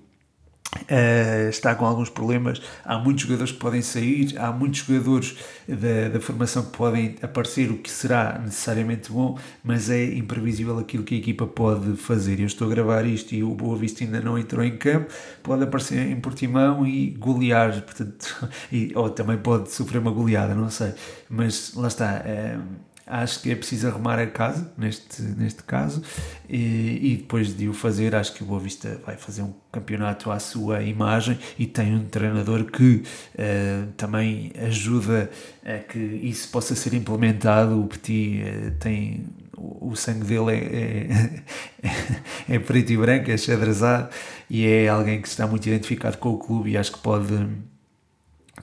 Uh, 0.81 1.49
está 1.49 1.73
com 1.75 1.85
alguns 1.85 2.09
problemas. 2.09 2.61
Há 2.83 2.97
muitos 2.97 3.23
jogadores 3.23 3.51
que 3.51 3.59
podem 3.59 3.81
sair, 3.81 4.37
há 4.37 4.51
muitos 4.51 4.81
jogadores 4.81 5.37
da, 5.67 6.09
da 6.09 6.19
formação 6.19 6.63
que 6.63 6.77
podem 6.77 7.15
aparecer, 7.21 7.71
o 7.71 7.77
que 7.77 7.89
será 7.89 8.39
necessariamente 8.39 9.11
bom, 9.11 9.37
mas 9.63 9.89
é 9.89 10.03
imprevisível 10.03 10.77
aquilo 10.77 11.03
que 11.03 11.15
a 11.15 11.17
equipa 11.17 11.47
pode 11.47 11.95
fazer. 11.95 12.39
Eu 12.39 12.47
estou 12.47 12.67
a 12.67 12.69
gravar 12.69 13.05
isto 13.05 13.33
e 13.33 13.43
o 13.43 13.53
Boa 13.53 13.77
Vista 13.77 14.03
ainda 14.03 14.19
não 14.19 14.37
entrou 14.37 14.63
em 14.63 14.77
campo, 14.77 15.13
pode 15.41 15.63
aparecer 15.63 15.99
em 15.99 16.19
Portimão 16.19 16.85
e 16.85 17.11
golear, 17.11 17.81
portanto, 17.81 18.49
e, 18.71 18.91
ou 18.95 19.09
também 19.09 19.37
pode 19.37 19.71
sofrer 19.71 19.99
uma 19.99 20.11
goleada, 20.11 20.53
não 20.53 20.69
sei, 20.69 20.93
mas 21.29 21.73
lá 21.75 21.87
está. 21.87 22.23
Uh, 22.25 22.92
acho 23.05 23.41
que 23.41 23.51
é 23.51 23.55
preciso 23.55 23.87
arrumar 23.87 24.17
a 24.19 24.27
casa 24.27 24.71
neste, 24.77 25.21
neste 25.21 25.63
caso 25.63 26.01
e, 26.47 27.13
e, 27.13 27.17
depois 27.17 27.55
de 27.55 27.67
o 27.67 27.73
fazer 27.73 28.15
acho 28.15 28.33
que 28.33 28.43
o 28.43 28.45
Boa 28.45 28.59
Vista 28.59 28.99
vai 29.05 29.17
fazer 29.17 29.41
um 29.41 29.53
campeonato 29.71 30.31
à 30.31 30.39
sua 30.39 30.81
imagem 30.81 31.37
e 31.59 31.65
tem 31.65 31.93
um 31.95 32.05
treinador 32.05 32.65
que 32.65 33.03
uh, 33.35 33.91
também 33.97 34.51
ajuda 34.57 35.29
a 35.65 35.79
que 35.79 35.99
isso 35.99 36.49
possa 36.49 36.75
ser 36.75 36.93
implementado. 36.93 37.81
O 37.81 37.87
Petit 37.87 38.43
uh, 38.43 38.71
tem 38.79 39.25
o 39.57 39.95
sangue 39.95 40.25
dele 40.25 40.51
é, 40.51 41.07
é, 41.83 42.55
é, 42.55 42.59
preto 42.59 42.91
e 42.91 42.97
branco, 42.97 43.31
é 43.31 43.37
xadrezado 43.37 44.09
e 44.49 44.65
é 44.65 44.87
alguém 44.87 45.21
que 45.21 45.27
está 45.27 45.47
muito 45.47 45.67
identificado 45.67 46.17
com 46.17 46.29
o 46.29 46.37
clube 46.37 46.71
e 46.71 46.77
acho 46.77 46.91
que 46.91 46.99
pode 46.99 47.33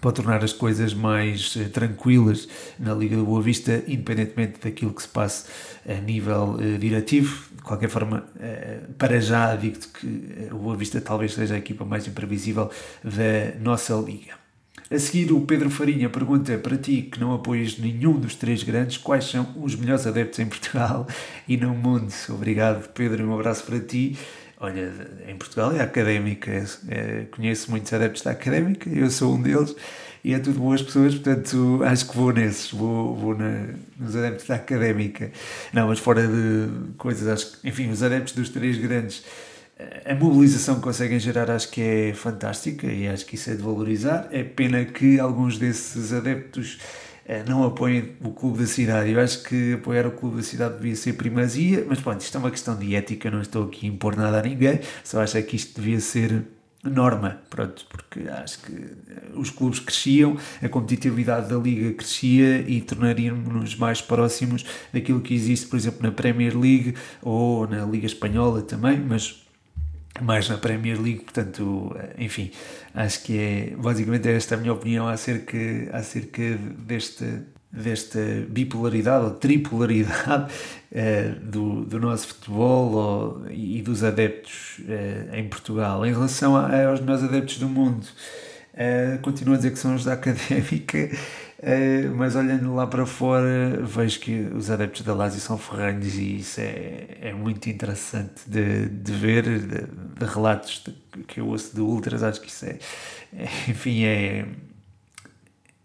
para 0.01 0.13
tornar 0.13 0.43
as 0.43 0.53
coisas 0.53 0.95
mais 0.95 1.55
uh, 1.57 1.69
tranquilas 1.69 2.49
na 2.79 2.95
Liga 2.95 3.17
do 3.17 3.25
Boa 3.25 3.43
Vista, 3.43 3.83
independentemente 3.87 4.61
daquilo 4.63 4.93
que 4.93 5.03
se 5.03 5.09
passe 5.09 5.47
a 5.89 5.95
nível 5.95 6.55
uh, 6.55 6.79
diretivo. 6.79 7.51
De 7.55 7.63
qualquer 7.63 7.89
forma, 7.89 8.25
uh, 8.37 8.93
para 8.95 9.21
já 9.21 9.55
digo-te 9.57 9.89
que 9.89 10.49
o 10.51 10.59
Boa 10.59 10.77
Vista 10.77 11.01
talvez 11.01 11.35
seja 11.35 11.55
a 11.55 11.59
equipa 11.59 11.85
mais 11.85 12.07
imprevisível 12.07 12.71
da 13.05 13.59
nossa 13.61 13.95
Liga. 13.95 14.41
A 14.93 14.99
seguir, 14.99 15.31
o 15.31 15.43
Pedro 15.43 15.71
Farinha 15.71 16.11
pergunta 16.11 16.59
para 16.59 16.77
ti 16.77 17.03
que 17.03 17.21
não 17.21 17.33
apoias 17.33 17.79
nenhum 17.79 18.19
dos 18.19 18.35
três 18.35 18.65
grandes, 18.65 18.97
quais 18.97 19.25
são 19.25 19.47
os 19.63 19.77
melhores 19.77 20.05
adeptos 20.05 20.41
em 20.41 20.47
Portugal 20.47 21.07
e 21.47 21.57
no 21.57 21.73
mundo? 21.73 22.13
Obrigado, 22.31 22.89
Pedro, 22.89 23.25
um 23.25 23.33
abraço 23.33 23.63
para 23.63 23.79
ti. 23.79 24.19
Olha, 24.63 24.93
em 25.27 25.37
Portugal 25.37 25.73
é 25.75 25.81
académica, 25.81 26.51
é, 26.51 26.65
é, 26.91 27.25
conheço 27.31 27.71
muitos 27.71 27.91
adeptos 27.95 28.21
da 28.21 28.33
académica, 28.33 28.91
eu 28.91 29.11
sou 29.11 29.35
um 29.35 29.41
deles 29.41 29.75
e 30.23 30.35
é 30.35 30.39
tudo 30.39 30.61
boas 30.61 30.83
pessoas, 30.83 31.15
portanto 31.15 31.81
acho 31.83 32.11
que 32.11 32.15
vou 32.15 32.31
nesses, 32.31 32.71
vou, 32.71 33.17
vou 33.17 33.35
na, 33.35 33.69
nos 33.99 34.15
adeptos 34.15 34.47
da 34.47 34.57
académica. 34.57 35.33
Não, 35.73 35.89
mas 35.89 35.99
fora 35.99 36.29
de 36.29 36.93
coisas, 36.99 37.27
acho 37.27 37.59
que, 37.59 37.69
enfim, 37.69 37.89
os 37.89 38.03
adeptos 38.03 38.35
dos 38.35 38.51
três 38.51 38.77
grandes 38.77 39.25
a 40.05 40.15
mobilização 40.15 40.77
que 40.77 40.83
conseguem 40.83 41.19
gerar 41.19 41.51
acho 41.51 41.71
que 41.71 41.81
é 41.81 42.15
fantástica 42.15 42.87
e 42.87 43.09
acho 43.09 43.25
que 43.25 43.35
isso 43.35 43.51
é 43.51 43.55
de 43.55 43.63
valorizar. 43.63 44.29
É 44.31 44.43
pena 44.43 44.85
que 44.85 45.19
alguns 45.19 45.57
desses 45.59 46.13
adeptos 46.13 46.79
eh, 46.79 47.10
não 47.47 47.65
apoiem 47.65 48.13
o 48.23 48.31
clube 48.31 48.59
da 48.59 48.67
cidade. 48.67 49.11
Eu 49.11 49.21
acho 49.21 49.43
que 49.45 49.75
apoiar 49.75 50.07
o 50.07 50.11
clube 50.11 50.39
da 50.39 50.43
cidade 50.43 50.77
devia 50.77 50.97
ser 50.97 51.13
primazia, 51.15 51.85
mas 51.89 52.01
pronto, 52.01 52.21
isto 52.21 52.37
é 52.37 52.41
uma 52.41 52.51
questão 52.51 52.77
de 52.77 52.95
ética, 52.95 53.31
não 53.31 53.41
estou 53.41 53.65
aqui 53.65 53.87
a 53.87 53.89
impor 53.89 54.17
nada 54.17 54.39
a 54.39 54.43
ninguém, 54.43 54.81
só 55.05 55.21
acho 55.23 55.39
é 55.39 55.43
que 55.43 55.57
isto 55.57 55.81
devia 55.81 56.01
ser 56.01 56.45
norma, 56.83 57.43
pronto, 57.51 57.85
porque 57.91 58.21
acho 58.29 58.63
que 58.63 58.73
eh, 58.73 59.33
os 59.35 59.51
clubes 59.51 59.81
cresciam, 59.81 60.37
a 60.63 60.69
competitividade 60.69 61.51
da 61.51 61.57
liga 61.57 61.93
crescia 61.93 62.65
e 62.67 62.81
tornaríamos-nos 62.81 63.77
mais 63.77 64.01
próximos 64.01 64.65
daquilo 64.93 65.21
que 65.21 65.35
existe, 65.35 65.67
por 65.67 65.77
exemplo, 65.77 66.03
na 66.03 66.11
Premier 66.11 66.59
League 66.59 66.95
ou 67.21 67.67
na 67.67 67.85
Liga 67.85 68.07
Espanhola 68.07 68.63
também, 68.63 68.99
mas 68.99 69.45
mais 70.21 70.49
na 70.49 70.59
Premier 70.59 71.01
League, 71.01 71.21
portanto, 71.21 71.95
enfim, 72.19 72.51
acho 72.95 73.23
que 73.23 73.39
é 73.39 73.77
basicamente 73.77 74.29
esta 74.29 74.55
a 74.55 74.59
minha 74.59 74.73
opinião 74.73 75.09
acerca, 75.09 75.57
acerca 75.93 76.43
deste, 76.79 77.25
desta 77.71 78.19
bipolaridade 78.49 79.25
ou 79.25 79.31
tripolaridade 79.33 80.53
eh, 80.93 81.35
do, 81.41 81.85
do 81.85 82.01
nosso 82.01 82.29
futebol 82.29 82.93
ou, 82.93 83.51
e 83.51 83.81
dos 83.83 84.03
adeptos 84.03 84.81
eh, 84.89 85.39
em 85.39 85.49
Portugal. 85.49 86.05
Em 86.05 86.13
relação 86.13 86.57
a, 86.57 86.87
aos 86.87 87.01
meus 87.01 87.23
adeptos 87.23 87.59
do 87.59 87.69
mundo, 87.69 88.07
eh, 88.75 89.19
continuo 89.23 89.55
a 89.55 89.57
dizer 89.57 89.71
que 89.71 89.79
são 89.79 89.95
os 89.95 90.05
da 90.05 90.15
académica 90.15 91.09
Uh, 91.09 91.50
mas 92.17 92.37
olhando 92.37 92.75
lá 92.75 92.87
para 92.87 93.05
fora, 93.05 93.81
vejo 93.85 94.19
que 94.21 94.49
os 94.55 94.71
adeptos 94.71 95.03
da 95.03 95.13
Lazio 95.13 95.41
são 95.41 95.59
ferranhos 95.59 96.15
e 96.17 96.39
isso 96.39 96.61
é, 96.61 97.19
é 97.21 97.33
muito 97.35 97.69
interessante 97.69 98.43
de, 98.47 98.89
de 98.89 99.13
ver, 99.13 99.43
de, 99.43 99.87
de 99.87 100.25
relatos 100.25 100.83
de, 100.85 101.23
que 101.25 101.41
eu 101.41 101.47
ouço 101.49 101.75
de 101.75 101.81
Ultras. 101.83 102.23
Acho 102.23 102.41
que 102.41 102.49
isso 102.49 102.65
é, 102.65 102.79
é, 103.37 103.45
enfim, 103.69 104.05
é, 104.05 104.47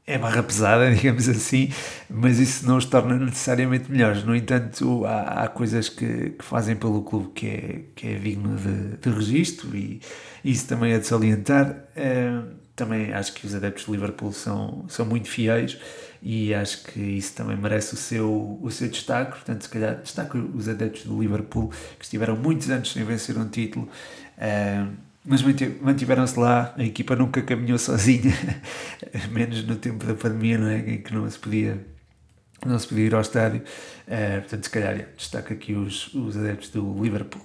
é 0.08 0.18
barra 0.18 0.44
pesada, 0.44 0.90
digamos 0.96 1.28
assim, 1.28 1.70
mas 2.10 2.40
isso 2.40 2.66
não 2.66 2.78
os 2.78 2.86
torna 2.86 3.18
necessariamente 3.18 3.92
melhores. 3.92 4.24
No 4.24 4.34
entanto, 4.34 5.06
há, 5.06 5.44
há 5.44 5.48
coisas 5.50 5.90
que, 5.90 6.32
que 6.32 6.46
fazem 6.46 6.76
pelo 6.78 7.02
clube 7.04 7.32
que 7.34 7.48
é, 7.48 7.82
que 7.96 8.08
é 8.08 8.16
digno 8.18 8.56
de, 8.56 8.98
de 8.98 9.10
registro 9.10 9.76
e 9.76 10.00
isso 10.44 10.68
também 10.68 10.94
é 10.94 11.00
de 11.00 11.08
salientar. 11.08 11.86
Uh, 11.98 12.65
também 12.76 13.14
acho 13.14 13.34
que 13.34 13.46
os 13.46 13.56
adeptos 13.56 13.86
de 13.86 13.92
Liverpool 13.92 14.34
são, 14.34 14.86
são 14.90 15.06
muito 15.06 15.30
fiéis 15.30 15.78
e 16.22 16.54
acho 16.54 16.84
que 16.84 17.00
isso 17.00 17.34
também 17.34 17.56
merece 17.56 17.94
o 17.94 17.98
seu, 17.98 18.60
o 18.62 18.70
seu 18.72 18.90
destaque. 18.90 19.32
Portanto, 19.32 19.62
se 19.62 19.70
calhar 19.70 19.96
destaco 20.02 20.38
os 20.38 20.68
adeptos 20.68 21.04
do 21.04 21.22
Liverpool 21.22 21.72
que 21.98 22.04
estiveram 22.04 22.36
muitos 22.36 22.70
anos 22.70 22.92
sem 22.92 23.04
vencer 23.04 23.38
um 23.38 23.48
título, 23.48 23.88
uh, 24.38 24.92
mas 25.24 25.42
mantiveram-se 25.82 26.38
lá. 26.40 26.74
A 26.78 26.84
equipa 26.84 27.16
nunca 27.16 27.42
caminhou 27.42 27.78
sozinha, 27.78 28.34
menos 29.32 29.64
no 29.66 29.76
tempo 29.76 30.06
da 30.06 30.14
pandemia, 30.14 30.58
não 30.58 30.68
é? 30.68 30.80
Em 30.80 30.98
que 31.02 31.14
não 31.14 31.30
se 31.30 31.40
podia, 31.40 31.80
não 32.66 32.78
se 32.78 32.88
podia 32.88 33.06
ir 33.06 33.16
ao 33.16 33.22
estádio. 33.22 33.62
Uh, 34.08 34.42
portanto, 34.42 34.64
se 34.64 34.70
calhar 34.70 35.08
destaco 35.16 35.54
aqui 35.54 35.74
os, 35.74 36.14
os 36.14 36.36
adeptos 36.36 36.70
do 36.70 37.02
Liverpool. 37.02 37.42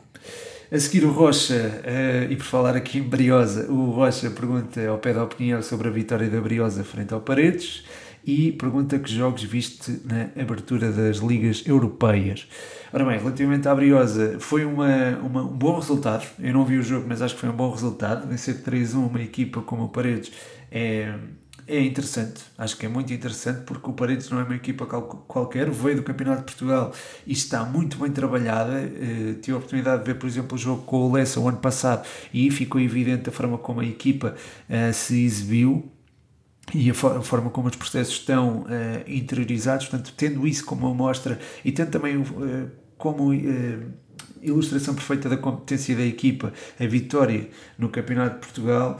A 0.72 0.78
seguir 0.78 1.04
o 1.04 1.10
Rocha, 1.10 1.82
uh, 1.82 2.32
e 2.32 2.36
por 2.36 2.44
falar 2.44 2.76
aqui 2.76 2.98
em 2.98 3.02
Briosa, 3.02 3.68
o 3.68 3.90
Rocha 3.90 4.30
pergunta 4.30 4.80
ao 4.86 4.98
pé 4.98 5.12
da 5.12 5.24
opinião 5.24 5.60
sobre 5.60 5.88
a 5.88 5.90
vitória 5.90 6.30
da 6.30 6.40
Briosa 6.40 6.84
frente 6.84 7.12
ao 7.12 7.20
Paredes 7.20 7.82
e 8.24 8.52
pergunta 8.52 8.96
que 8.96 9.12
jogos 9.12 9.42
viste 9.42 10.00
na 10.04 10.30
abertura 10.40 10.92
das 10.92 11.16
ligas 11.16 11.64
europeias. 11.66 12.46
Ora 12.92 13.04
bem, 13.04 13.18
relativamente 13.18 13.66
à 13.66 13.74
Briosa, 13.74 14.36
foi 14.38 14.64
uma, 14.64 15.18
uma, 15.24 15.42
um 15.42 15.48
bom 15.48 15.74
resultado. 15.74 16.24
Eu 16.38 16.52
não 16.52 16.64
vi 16.64 16.78
o 16.78 16.84
jogo, 16.84 17.04
mas 17.08 17.20
acho 17.20 17.34
que 17.34 17.40
foi 17.40 17.48
um 17.48 17.56
bom 17.56 17.72
resultado. 17.72 18.28
Vencer 18.28 18.62
3-1 18.62 18.94
uma 18.94 19.20
equipa 19.20 19.62
como 19.62 19.86
o 19.86 19.88
Paredes 19.88 20.30
é, 20.70 21.12
é 21.70 21.80
interessante, 21.84 22.42
acho 22.58 22.76
que 22.76 22.84
é 22.84 22.88
muito 22.88 23.12
interessante 23.12 23.60
porque 23.64 23.88
o 23.88 23.92
Paredes 23.92 24.28
não 24.28 24.40
é 24.40 24.42
uma 24.42 24.56
equipa 24.56 24.84
qualquer, 24.86 25.70
veio 25.70 25.96
do 25.96 26.02
Campeonato 26.02 26.40
de 26.40 26.46
Portugal 26.46 26.92
e 27.24 27.32
está 27.32 27.64
muito 27.64 27.96
bem 27.98 28.10
trabalhada. 28.10 28.72
Uh, 28.72 29.34
tive 29.34 29.52
a 29.52 29.56
oportunidade 29.58 30.02
de 30.02 30.12
ver, 30.12 30.18
por 30.18 30.26
exemplo, 30.26 30.56
o 30.56 30.58
jogo 30.58 30.82
com 30.82 30.96
o 30.96 31.12
Lessa 31.12 31.38
o 31.38 31.48
ano 31.48 31.58
passado 31.58 32.06
e 32.34 32.50
ficou 32.50 32.80
evidente 32.80 33.28
a 33.28 33.32
forma 33.32 33.56
como 33.56 33.80
a 33.80 33.84
equipa 33.84 34.34
uh, 34.68 34.92
se 34.92 35.24
exibiu 35.24 35.90
e 36.74 36.90
a, 36.90 36.94
forma 36.94 37.50
como 37.50 37.68
os 37.68 37.76
processos 37.76 38.14
estão 38.14 38.62
uh, 38.62 38.66
interiorizados, 39.06 39.86
portanto, 39.86 40.12
tendo 40.16 40.46
isso 40.46 40.64
como 40.64 40.88
amostra 40.88 41.38
e 41.64 41.70
tendo 41.70 41.90
também 41.90 42.24
como 42.98 43.32
ilustração 44.42 44.94
perfeita 44.94 45.28
da 45.28 45.36
competência 45.36 45.96
da 45.96 46.04
equipa, 46.04 46.52
a 46.78 46.86
vitória 46.86 47.48
no 47.78 47.88
Campeonato 47.88 48.34
de 48.34 48.40
Portugal, 48.40 48.98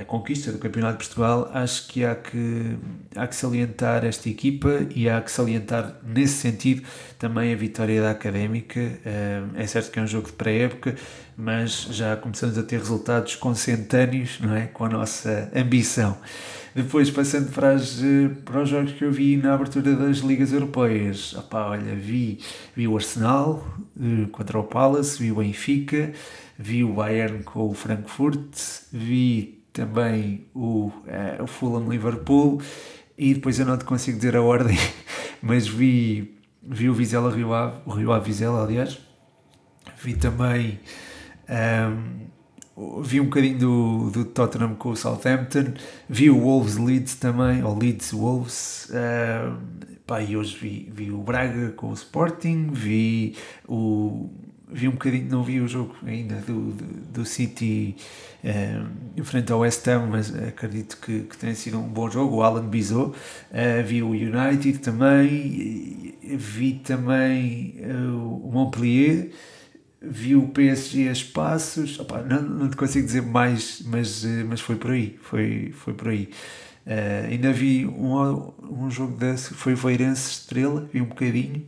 a 0.00 0.04
conquista 0.04 0.52
do 0.52 0.58
Campeonato 0.58 0.98
de 0.98 1.06
Portugal, 1.06 1.50
acho 1.52 1.88
que 1.88 2.04
há 2.04 2.14
que, 2.14 2.76
há 3.16 3.26
que 3.26 3.34
salientar 3.34 4.04
esta 4.04 4.28
equipa 4.28 4.86
e 4.94 5.08
há 5.08 5.20
que 5.20 5.30
salientar 5.30 5.96
nesse 6.04 6.34
sentido 6.34 6.82
também 7.18 7.52
a 7.52 7.56
vitória 7.56 8.00
da 8.00 8.10
Académica. 8.10 8.80
É 9.54 9.66
certo 9.66 9.90
que 9.90 9.98
é 9.98 10.02
um 10.02 10.06
jogo 10.06 10.26
de 10.26 10.34
pré-época, 10.34 10.94
mas 11.42 11.88
já 11.90 12.16
começamos 12.16 12.56
a 12.56 12.62
ter 12.62 12.78
resultados 12.78 13.34
consentâneos 13.34 14.38
não 14.40 14.54
é? 14.54 14.68
com 14.68 14.84
a 14.84 14.88
nossa 14.88 15.50
ambição. 15.52 16.16
Depois, 16.72 17.10
passando 17.10 17.50
para, 17.50 17.72
as, 17.72 18.00
para 18.44 18.62
os 18.62 18.68
jogos 18.68 18.92
que 18.92 19.04
eu 19.04 19.10
vi 19.10 19.36
na 19.36 19.52
abertura 19.52 19.96
das 19.96 20.18
ligas 20.18 20.52
europeias, 20.52 21.34
opá, 21.34 21.70
olha, 21.70 21.96
vi, 21.96 22.38
vi 22.76 22.86
o 22.86 22.96
Arsenal 22.96 23.66
eh, 24.00 24.26
contra 24.30 24.58
o 24.58 24.62
Palace, 24.62 25.20
vi 25.20 25.32
o 25.32 25.34
Benfica, 25.34 26.12
vi 26.56 26.84
o 26.84 26.92
Bayern 26.92 27.42
com 27.42 27.68
o 27.68 27.74
Frankfurt, 27.74 28.56
vi 28.92 29.64
também 29.72 30.46
o, 30.54 30.86
uh, 30.86 31.42
o 31.42 31.46
Fulham 31.48 31.88
Liverpool 31.88 32.62
e 33.18 33.34
depois 33.34 33.58
eu 33.58 33.66
não 33.66 33.76
te 33.76 33.84
consigo 33.84 34.16
dizer 34.16 34.36
a 34.36 34.42
ordem, 34.42 34.78
mas 35.42 35.66
vi, 35.66 36.38
vi 36.62 36.88
o 36.88 36.94
Vizela 36.94 37.34
Rio 37.34 37.52
Ave, 37.52 37.78
o 37.84 37.90
Rio 37.90 38.12
Ave 38.12 38.26
Vizela, 38.26 38.62
aliás, 38.62 38.98
vi 40.02 40.14
também. 40.14 40.78
Um, 41.52 43.02
vi 43.02 43.20
um 43.20 43.24
bocadinho 43.24 43.58
do, 43.58 44.10
do 44.10 44.24
Tottenham 44.24 44.74
com 44.74 44.90
o 44.90 44.96
Southampton, 44.96 45.74
vi 46.08 46.30
o 46.30 46.40
Wolves 46.40 46.78
Leeds 46.78 47.16
também, 47.16 47.62
ou 47.62 47.76
Leeds 47.76 48.12
Wolves, 48.12 48.90
uh, 48.90 49.56
pá, 50.06 50.22
e 50.22 50.36
hoje 50.36 50.56
vi, 50.58 50.90
vi 50.90 51.10
o 51.10 51.18
Braga 51.18 51.70
com 51.72 51.90
o 51.90 51.92
Sporting, 51.92 52.70
vi 52.72 53.36
o 53.68 54.30
vi 54.74 54.88
um 54.88 54.92
bocadinho, 54.92 55.28
não 55.28 55.42
vi 55.42 55.60
o 55.60 55.68
jogo 55.68 55.94
ainda 56.06 56.36
do, 56.36 56.72
do, 56.72 56.84
do 57.12 57.24
City 57.26 57.94
em 59.14 59.22
frente 59.22 59.52
ao 59.52 59.60
West 59.60 59.86
Ham, 59.86 60.08
mas 60.10 60.34
acredito 60.34 60.96
que, 60.96 61.20
que 61.20 61.36
tenha 61.36 61.54
sido 61.54 61.78
um 61.78 61.86
bom 61.86 62.10
jogo. 62.10 62.36
O 62.36 62.42
Alan 62.42 62.66
Bizot, 62.66 63.10
uh, 63.10 63.14
vi 63.84 64.02
o 64.02 64.10
United 64.10 64.78
também, 64.78 66.14
vi 66.22 66.72
também 66.72 67.76
uh, 67.80 68.46
o 68.46 68.50
Montpellier 68.50 69.30
vi 70.02 70.34
o 70.34 70.48
PSG 70.48 71.08
a 71.08 71.12
espaços, 71.12 71.98
opa, 72.00 72.22
não, 72.22 72.42
não 72.42 72.68
te 72.68 72.76
consigo 72.76 73.06
dizer 73.06 73.22
mais, 73.22 73.82
mas, 73.86 74.24
eh, 74.24 74.44
mas 74.44 74.60
foi 74.60 74.76
por 74.76 74.90
aí, 74.90 75.18
foi, 75.22 75.72
foi 75.72 75.94
por 75.94 76.08
aí. 76.08 76.28
Uh, 76.84 77.30
ainda 77.30 77.52
vi 77.52 77.86
um, 77.86 78.52
um 78.60 78.90
jogo 78.90 79.16
desse, 79.16 79.54
foi 79.54 79.74
o 79.74 79.76
Feirense 79.76 80.30
Estrela, 80.30 80.88
vi 80.92 81.00
um 81.00 81.06
bocadinho, 81.06 81.64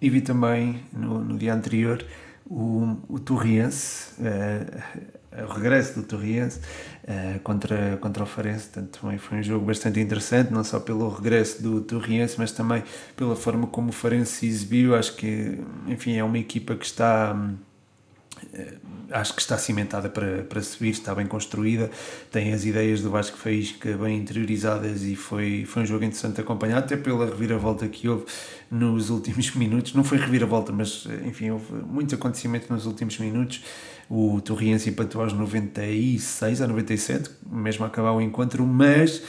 e 0.00 0.10
vi 0.10 0.20
também 0.20 0.80
no, 0.92 1.24
no 1.24 1.38
dia 1.38 1.54
anterior 1.54 2.04
o, 2.44 2.98
o 3.08 3.18
Torriense, 3.18 4.12
uh, 4.20 5.04
o 5.42 5.52
regresso 5.52 6.00
do 6.00 6.06
Torriense 6.06 6.60
uh, 7.04 7.40
contra, 7.40 7.96
contra 7.98 8.22
o 8.22 8.26
Farense, 8.26 8.68
portanto 8.68 9.00
também 9.00 9.18
foi 9.18 9.38
um 9.38 9.42
jogo 9.42 9.66
bastante 9.66 10.00
interessante, 10.00 10.52
não 10.52 10.62
só 10.62 10.78
pelo 10.78 11.08
regresso 11.08 11.62
do 11.62 11.80
Torriense, 11.80 12.36
mas 12.38 12.52
também 12.52 12.82
pela 13.16 13.34
forma 13.34 13.66
como 13.66 13.88
o 13.88 13.92
Farense 13.92 14.32
se 14.32 14.46
exibiu, 14.46 14.94
acho 14.94 15.16
que 15.16 15.58
enfim 15.86 16.16
é 16.16 16.24
uma 16.24 16.38
equipa 16.38 16.74
que 16.76 16.84
está 16.84 17.34
uh, 17.34 18.83
acho 19.10 19.34
que 19.34 19.40
está 19.40 19.58
cimentada 19.58 20.08
para, 20.08 20.42
para 20.42 20.62
subir, 20.62 20.90
está 20.90 21.14
bem 21.14 21.26
construída, 21.26 21.90
tem 22.30 22.52
as 22.52 22.64
ideias 22.64 23.00
do 23.00 23.10
Vasco 23.10 23.36
Faísca 23.36 23.96
bem 23.96 24.18
interiorizadas 24.18 25.02
e 25.02 25.16
foi, 25.16 25.64
foi 25.66 25.82
um 25.82 25.86
jogo 25.86 26.04
interessante 26.04 26.40
acompanhar, 26.40 26.78
até 26.78 26.96
pela 26.96 27.26
reviravolta 27.26 27.86
que 27.88 28.08
houve 28.08 28.24
nos 28.70 29.10
últimos 29.10 29.52
minutos. 29.56 29.94
Não 29.94 30.04
foi 30.04 30.18
reviravolta, 30.18 30.72
mas 30.72 31.06
enfim, 31.24 31.50
houve 31.50 31.72
muito 31.72 32.14
acontecimento 32.14 32.72
nos 32.72 32.86
últimos 32.86 33.18
minutos. 33.18 33.62
O 34.08 34.40
Torriense 34.40 34.90
empatou 34.90 35.22
aos 35.22 35.32
96 35.32 36.60
a 36.60 36.66
97, 36.66 37.30
mesmo 37.50 37.84
a 37.84 37.88
acabar 37.88 38.12
o 38.12 38.20
encontro, 38.20 38.66
mas 38.66 39.22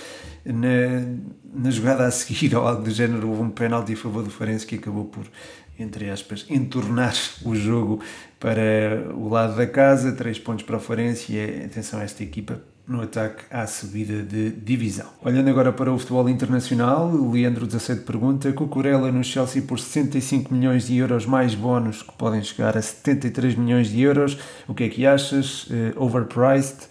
na, 0.45 1.01
na 1.53 1.71
jogada 1.71 2.05
a 2.05 2.11
seguir, 2.11 2.55
ou 2.55 2.67
algo 2.67 2.83
do 2.83 2.91
género, 2.91 3.29
houve 3.29 3.41
um 3.41 3.49
penalti 3.49 3.93
a 3.93 3.97
favor 3.97 4.23
do 4.23 4.29
Farense 4.29 4.65
que 4.65 4.75
acabou 4.75 5.05
por, 5.05 5.25
entre 5.77 6.09
aspas, 6.09 6.45
entornar 6.49 7.13
o 7.43 7.55
jogo 7.55 8.01
para 8.39 9.09
o 9.13 9.29
lado 9.29 9.55
da 9.55 9.67
casa, 9.67 10.11
três 10.11 10.39
pontos 10.39 10.65
para 10.65 10.77
o 10.77 10.79
Farense 10.79 11.33
e 11.33 11.65
atenção 11.65 11.99
a 11.99 12.03
esta 12.03 12.23
equipa 12.23 12.61
no 12.87 13.01
ataque 13.01 13.43
à 13.49 13.65
subida 13.65 14.21
de 14.21 14.51
divisão. 14.51 15.07
Olhando 15.23 15.49
agora 15.49 15.73
para 15.73 15.91
o 15.91 15.97
futebol 15.97 16.29
internacional, 16.29 17.11
Leandro 17.31 17.65
17 17.65 18.01
pergunta: 18.01 18.51
Cucurella 18.53 19.11
no 19.11 19.23
Chelsea 19.23 19.61
por 19.61 19.79
65 19.79 20.53
milhões 20.53 20.87
de 20.87 20.97
euros 20.97 21.25
mais 21.25 21.55
bónus 21.55 22.03
que 22.03 22.13
podem 22.13 22.43
chegar 22.43 22.77
a 22.77 22.81
73 22.81 23.55
milhões 23.55 23.89
de 23.89 24.01
euros. 24.01 24.37
O 24.67 24.73
que 24.73 24.83
é 24.83 24.89
que 24.89 25.05
achas? 25.05 25.65
Uh, 25.65 25.93
overpriced? 25.95 26.87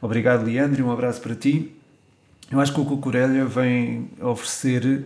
Obrigado, 0.00 0.44
Leandro, 0.44 0.86
um 0.86 0.90
abraço 0.90 1.20
para 1.20 1.34
ti. 1.34 1.74
Eu 2.50 2.60
acho 2.60 2.72
que 2.72 2.80
o 2.80 2.84
Cucurella 2.84 3.44
vem 3.46 4.10
oferecer 4.20 5.04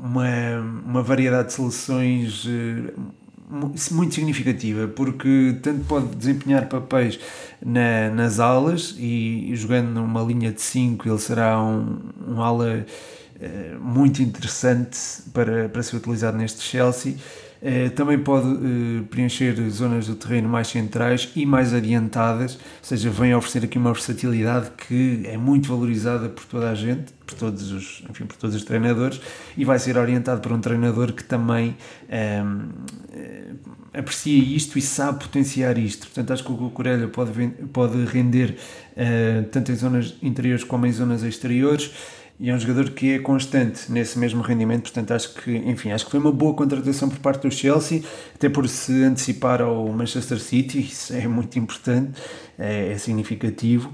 uma, 0.00 0.60
uma 0.86 1.02
variedade 1.02 1.48
de 1.48 1.54
soluções. 1.54 2.44
Uh, 2.44 3.18
muito 3.50 4.14
significativa, 4.14 4.86
porque 4.88 5.56
tanto 5.62 5.84
pode 5.86 6.14
desempenhar 6.14 6.68
papéis 6.68 7.18
na, 7.64 8.10
nas 8.10 8.38
alas 8.38 8.94
e, 8.98 9.50
jogando 9.54 9.88
numa 9.88 10.22
linha 10.22 10.52
de 10.52 10.60
5 10.60 11.08
ele 11.08 11.18
será 11.18 11.58
um, 11.58 11.98
um 12.28 12.42
ala 12.42 12.84
uh, 12.84 13.80
muito 13.80 14.22
interessante 14.22 14.98
para, 15.32 15.68
para 15.70 15.82
ser 15.82 15.96
utilizado 15.96 16.36
neste 16.36 16.62
Chelsea. 16.62 17.16
Uh, 17.60 17.90
também 17.90 18.18
pode 18.18 18.46
uh, 18.46 19.04
preencher 19.10 19.54
zonas 19.68 20.06
do 20.06 20.14
terreno 20.14 20.48
mais 20.48 20.68
centrais 20.68 21.30
e 21.34 21.44
mais 21.44 21.74
adiantadas, 21.74 22.54
ou 22.54 22.60
seja, 22.82 23.10
vem 23.10 23.34
oferecer 23.34 23.64
aqui 23.64 23.76
uma 23.76 23.92
versatilidade 23.92 24.70
que 24.76 25.22
é 25.24 25.36
muito 25.36 25.68
valorizada 25.68 26.28
por 26.28 26.44
toda 26.44 26.70
a 26.70 26.74
gente, 26.76 27.12
por 27.26 27.34
todos 27.34 27.72
os, 27.72 28.04
enfim, 28.08 28.26
por 28.26 28.36
todos 28.36 28.54
os 28.54 28.62
treinadores, 28.62 29.20
e 29.56 29.64
vai 29.64 29.78
ser 29.80 29.98
orientado 29.98 30.40
por 30.40 30.52
um 30.52 30.60
treinador 30.60 31.12
que 31.12 31.24
também 31.24 31.76
um, 32.08 32.68
ehm, 33.12 33.58
aprecia 33.92 34.38
isto 34.38 34.78
e 34.78 34.82
sabe 34.82 35.24
potenciar 35.24 35.76
isto. 35.78 36.06
Portanto, 36.06 36.32
acho 36.32 36.44
que 36.44 36.52
o 36.52 36.56
Cucurella 36.56 37.08
pode, 37.08 37.48
pode 37.72 38.04
render 38.04 38.56
uh, 38.92 39.44
tanto 39.50 39.72
em 39.72 39.74
zonas 39.74 40.14
interiores 40.22 40.62
como 40.62 40.86
em 40.86 40.92
zonas 40.92 41.24
exteriores 41.24 41.92
e 42.40 42.50
é 42.50 42.54
um 42.54 42.60
jogador 42.60 42.90
que 42.90 43.14
é 43.14 43.18
constante 43.18 43.90
nesse 43.90 44.18
mesmo 44.18 44.42
rendimento, 44.42 44.82
portanto 44.82 45.12
acho 45.12 45.34
que, 45.34 45.56
enfim, 45.56 45.90
acho 45.90 46.04
que 46.04 46.10
foi 46.10 46.20
uma 46.20 46.30
boa 46.30 46.54
contratação 46.54 47.08
por 47.08 47.18
parte 47.18 47.42
do 47.48 47.52
Chelsea, 47.52 48.02
até 48.34 48.48
por 48.48 48.68
se 48.68 49.02
antecipar 49.02 49.60
ao 49.60 49.88
Manchester 49.88 50.38
City, 50.38 50.80
isso 50.80 51.12
é 51.12 51.26
muito 51.26 51.58
importante, 51.58 52.12
é, 52.56 52.92
é 52.92 52.98
significativo. 52.98 53.92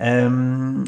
Um, 0.00 0.84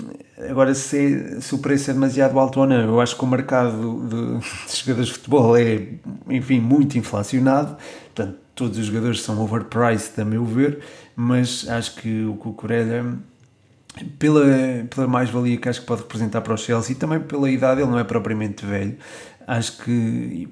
agora, 0.49 0.75
se, 0.75 1.41
se 1.41 1.55
o 1.55 1.59
preço 1.59 1.91
é 1.91 1.95
demasiado 1.95 2.39
alto 2.39 2.61
ou 2.61 2.67
não, 2.67 2.81
eu 2.81 3.01
acho 3.01 3.17
que 3.17 3.25
o 3.25 3.27
mercado 3.27 4.07
de, 4.09 4.39
de 4.39 4.77
jogadores 4.77 5.09
de 5.09 5.15
futebol 5.15 5.57
é, 5.57 5.89
enfim, 6.31 6.61
muito 6.61 6.97
inflacionado, 6.97 7.77
portanto 8.15 8.39
todos 8.55 8.79
os 8.79 8.87
jogadores 8.87 9.23
são 9.23 9.41
overpriced, 9.43 10.21
a 10.21 10.25
meu 10.25 10.45
ver, 10.45 10.81
mas 11.17 11.69
acho 11.69 11.97
que 11.97 12.25
o 12.25 12.35
Cucurella, 12.35 13.19
pela, 14.19 14.45
pela 14.89 15.07
mais-valia 15.07 15.57
que 15.57 15.69
acho 15.69 15.81
que 15.81 15.87
pode 15.87 16.03
representar 16.03 16.41
para 16.41 16.55
o 16.55 16.57
Chelsea 16.57 16.93
e 16.93 16.95
também 16.95 17.21
pela 17.21 17.51
idade, 17.51 17.81
ele 17.81 17.91
não 17.91 17.99
é 17.99 18.05
propriamente 18.05 18.65
velho, 18.65 18.97
acho 19.47 19.79
que 19.79 20.49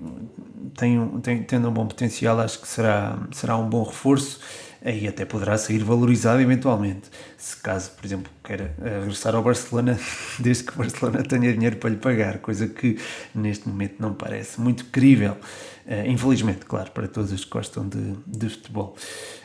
tem, 0.77 1.21
tem, 1.21 1.43
tendo 1.43 1.69
um 1.69 1.73
bom 1.73 1.87
potencial, 1.87 2.39
acho 2.41 2.61
que 2.61 2.69
será, 2.69 3.19
será 3.33 3.57
um 3.57 3.69
bom 3.69 3.83
reforço 3.83 4.41
aí 4.85 5.07
até 5.07 5.25
poderá 5.25 5.59
sair 5.59 5.83
valorizado 5.83 6.41
eventualmente. 6.41 7.11
Se 7.37 7.57
caso, 7.57 7.91
por 7.93 8.05
exemplo, 8.05 8.33
queira 8.43 8.75
eh, 8.83 9.01
regressar 9.01 9.35
ao 9.35 9.43
Barcelona, 9.43 9.99
desde 10.39 10.65
que 10.65 10.73
o 10.73 10.77
Barcelona 10.77 11.23
tenha 11.23 11.53
dinheiro 11.53 11.77
para 11.77 11.91
lhe 11.91 11.97
pagar, 11.97 12.39
coisa 12.39 12.67
que 12.67 12.99
neste 13.35 13.69
momento 13.69 13.97
não 13.99 14.15
parece 14.15 14.61
muito 14.61 14.87
crível. 14.87 15.37
Uh, 15.91 16.09
infelizmente, 16.09 16.65
claro, 16.67 16.89
para 16.93 17.09
todos 17.09 17.33
os 17.33 17.45
que 17.45 17.51
gostam 17.51 17.89
de, 17.89 18.15
de 18.25 18.49
futebol. 18.49 18.95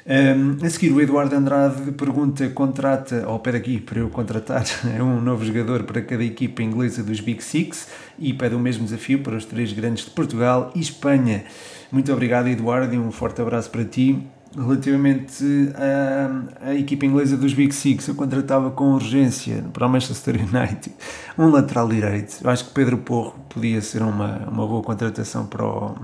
Um, 0.06 0.12
ehm, 0.12 0.58
a 0.64 0.70
seguir, 0.70 0.92
o 0.92 1.02
Eduardo 1.02 1.36
Andrade 1.36 1.92
pergunta: 1.94 2.48
contrata, 2.50 3.26
ao 3.26 3.40
pé 3.40 3.54
daqui, 3.54 3.80
para 3.80 3.98
eu 3.98 4.10
contratar 4.10 4.64
um 5.02 5.20
novo 5.20 5.44
jogador 5.44 5.86
para 5.86 6.04
cada 6.04 6.24
equipa 6.24 6.62
inglesa 6.62 7.02
dos 7.02 7.20
Big 7.20 7.44
Six 7.44 7.88
e 8.20 8.32
pede 8.32 8.54
o 8.54 8.60
mesmo 8.60 8.86
desafio 8.86 9.24
para 9.24 9.36
os 9.36 9.44
três 9.44 9.74
grandes 9.74 10.06
de 10.06 10.12
Portugal 10.12 10.72
e 10.76 10.82
Espanha. 10.82 11.46
Muito 11.92 12.14
obrigado, 12.14 12.48
Eduardo, 12.48 12.94
e 12.94 13.00
um 13.00 13.12
forte 13.12 13.42
abraço 13.42 13.72
para 13.72 13.84
ti 13.84 14.24
relativamente 14.56 15.44
à, 15.76 16.70
à, 16.70 16.76
equipa 16.76 17.06
inglesa 17.06 17.36
dos 17.36 17.54
Big 17.54 17.74
Six, 17.74 18.08
eu 18.08 18.16
contratava 18.16 18.72
com 18.72 18.94
urgência 18.94 19.64
para 19.74 19.86
o 19.86 19.90
Manchester 19.90 20.36
United 20.36 20.94
um 21.38 21.50
lateral 21.50 21.88
direito. 21.88 22.40
Eu 22.44 22.50
acho 22.50 22.66
que 22.66 22.72
Pedro 22.72 22.98
Porro 23.00 23.36
podia 23.50 23.82
ser 23.82 24.02
uma, 24.02 24.38
uma 24.48 24.66
boa 24.66 24.82
contratação 24.82 25.46
para 25.46 25.66
o, 25.66 25.96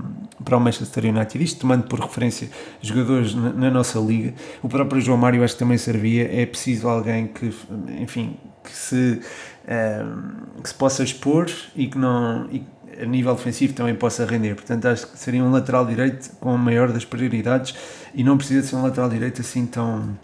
para 0.44 0.56
o 0.56 0.60
Manchester 0.60 1.06
United. 1.06 1.42
Isto 1.42 1.60
tomando 1.60 1.84
por 1.84 2.00
referência 2.00 2.48
jogadores 2.80 3.34
na, 3.34 3.52
na 3.52 3.70
nossa 3.70 3.98
liga. 3.98 4.34
O 4.62 4.68
próprio 4.68 5.00
João 5.00 5.18
Mário 5.18 5.42
acho 5.42 5.54
que 5.54 5.60
também 5.60 5.78
servia. 5.78 6.28
É 6.32 6.44
preciso 6.46 6.88
alguém 6.88 7.26
que, 7.28 7.52
enfim, 7.98 8.36
que 8.62 8.70
se, 8.70 9.20
um, 9.66 10.60
que 10.62 10.68
se 10.68 10.74
possa 10.74 11.02
expor 11.02 11.46
e 11.74 11.86
que 11.86 11.98
não. 11.98 12.48
E, 12.50 12.64
a 13.02 13.06
nível 13.06 13.34
defensivo 13.34 13.72
também 13.74 13.94
possa 13.94 14.24
render. 14.24 14.54
Portanto, 14.54 14.86
acho 14.86 15.08
que 15.08 15.18
seria 15.18 15.42
um 15.42 15.50
lateral 15.50 15.84
direito 15.84 16.30
com 16.38 16.50
a 16.50 16.58
maior 16.58 16.92
das 16.92 17.04
prioridades 17.04 17.74
e 18.14 18.22
não 18.22 18.36
precisa 18.36 18.66
ser 18.66 18.76
um 18.76 18.82
lateral 18.82 19.10
direito 19.10 19.40
assim 19.40 19.66
tão, 19.66 20.16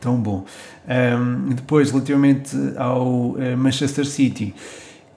tão 0.00 0.16
bom. 0.16 0.44
Um, 0.88 1.50
depois, 1.50 1.90
relativamente 1.90 2.56
ao 2.76 3.32
uh, 3.32 3.56
Manchester 3.56 4.06
City, 4.06 4.54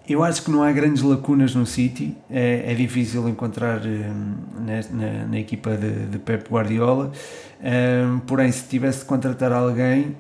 eu 0.08 0.24
acho 0.24 0.44
que 0.44 0.52
não 0.52 0.62
há 0.64 0.72
grandes 0.72 1.02
lacunas 1.02 1.56
no 1.56 1.66
City, 1.66 2.18
é, 2.30 2.72
é 2.72 2.76
difícil 2.76 3.30
encontrar 3.30 3.80
um, 3.86 4.36
na, 4.66 4.82
na, 4.92 5.26
na, 5.28 5.40
equipa 5.40 5.78
de, 5.78 6.08
de 6.08 6.20
Pep 6.20 6.50
Guardiola, 6.52 7.12
um, 7.64 8.20
porém, 8.20 8.52
se 8.52 8.68
tivesse 8.68 9.00
de 9.00 9.06
contratar 9.06 9.54
alguém, 9.54 10.18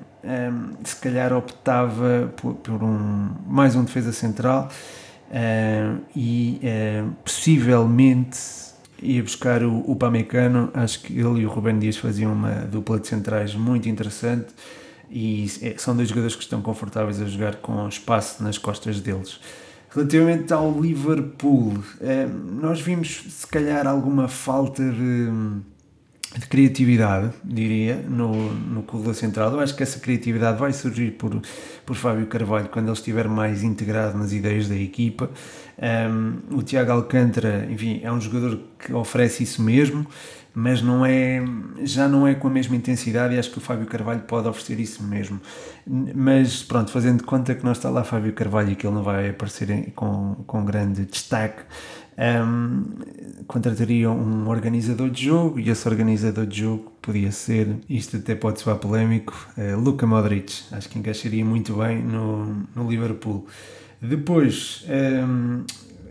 se 0.83 0.95
calhar 0.97 1.33
optava 1.33 2.31
por, 2.37 2.53
por 2.53 2.83
um, 2.83 3.31
mais 3.47 3.75
um 3.75 3.83
defesa 3.83 4.13
central 4.13 4.69
Uh, 5.31 6.01
e 6.13 6.59
uh, 6.61 7.09
possivelmente 7.23 8.37
ia 9.01 9.23
buscar 9.23 9.63
o, 9.63 9.79
o 9.89 9.95
Pamecano, 9.95 10.69
acho 10.73 11.01
que 11.01 11.17
ele 11.17 11.39
e 11.39 11.45
o 11.45 11.49
Rubén 11.49 11.79
Dias 11.79 11.95
faziam 11.95 12.33
uma 12.33 12.51
dupla 12.65 12.99
de 12.99 13.07
centrais 13.07 13.55
muito 13.55 13.87
interessante 13.87 14.53
e 15.09 15.49
é, 15.61 15.73
são 15.77 15.95
dois 15.95 16.09
jogadores 16.09 16.35
que 16.35 16.43
estão 16.43 16.61
confortáveis 16.61 17.21
a 17.21 17.25
jogar 17.25 17.55
com 17.55 17.87
espaço 17.87 18.43
nas 18.43 18.57
costas 18.57 18.99
deles. 18.99 19.39
Relativamente 19.89 20.51
ao 20.53 20.69
Liverpool, 20.79 21.75
uh, 21.75 22.61
nós 22.61 22.81
vimos 22.81 23.23
se 23.29 23.47
calhar 23.47 23.87
alguma 23.87 24.27
falta 24.27 24.83
de 24.83 25.29
de 26.37 26.45
criatividade, 26.47 27.31
diria, 27.43 27.97
no, 28.07 28.53
no 28.53 28.83
corredor 28.83 29.13
central. 29.13 29.51
Eu 29.51 29.59
acho 29.59 29.75
que 29.75 29.83
essa 29.83 29.99
criatividade 29.99 30.57
vai 30.57 30.71
surgir 30.71 31.11
por, 31.11 31.41
por 31.85 31.95
Fábio 31.95 32.25
Carvalho 32.27 32.69
quando 32.69 32.85
ele 32.85 32.93
estiver 32.93 33.27
mais 33.27 33.63
integrado 33.63 34.17
nas 34.17 34.31
ideias 34.31 34.69
da 34.69 34.75
equipa. 34.75 35.29
Um, 35.77 36.57
o 36.57 36.63
Tiago 36.63 36.91
Alcântara, 36.91 37.67
enfim, 37.69 37.99
é 38.01 38.11
um 38.11 38.21
jogador 38.21 38.59
que 38.79 38.93
oferece 38.93 39.43
isso 39.43 39.61
mesmo, 39.61 40.07
mas 40.53 40.81
não 40.81 41.05
é, 41.05 41.43
já 41.83 42.07
não 42.07 42.25
é 42.25 42.33
com 42.33 42.47
a 42.47 42.51
mesma 42.51 42.75
intensidade 42.75 43.35
e 43.35 43.39
acho 43.39 43.51
que 43.51 43.57
o 43.57 43.61
Fábio 43.61 43.85
Carvalho 43.85 44.21
pode 44.21 44.47
oferecer 44.47 44.79
isso 44.79 45.03
mesmo. 45.03 45.39
Mas 46.15 46.63
pronto, 46.63 46.91
fazendo 46.91 47.23
conta 47.23 47.55
que 47.55 47.63
não 47.65 47.71
está 47.73 47.89
lá 47.89 48.03
Fábio 48.03 48.31
Carvalho 48.31 48.71
e 48.71 48.75
que 48.75 48.87
ele 48.87 48.95
não 48.95 49.03
vai 49.03 49.29
aparecer 49.29 49.91
com, 49.95 50.35
com 50.47 50.63
grande 50.63 51.05
destaque, 51.05 51.63
um, 52.17 52.83
contratariam 53.47 54.17
um 54.17 54.47
organizador 54.49 55.09
de 55.09 55.25
jogo 55.25 55.59
e 55.59 55.69
esse 55.69 55.87
organizador 55.87 56.45
de 56.45 56.59
jogo 56.61 56.91
podia 57.01 57.31
ser, 57.31 57.77
isto 57.89 58.17
até 58.17 58.35
pode 58.35 58.59
soar 58.59 58.77
polémico, 58.77 59.33
uh, 59.57 60.07
Modric. 60.07 60.63
Acho 60.71 60.89
que 60.89 60.99
encaixaria 60.99 61.43
muito 61.43 61.73
bem 61.75 62.01
no, 62.01 62.65
no 62.75 62.89
Liverpool. 62.89 63.45
Depois, 64.01 64.85
um, 64.89 65.63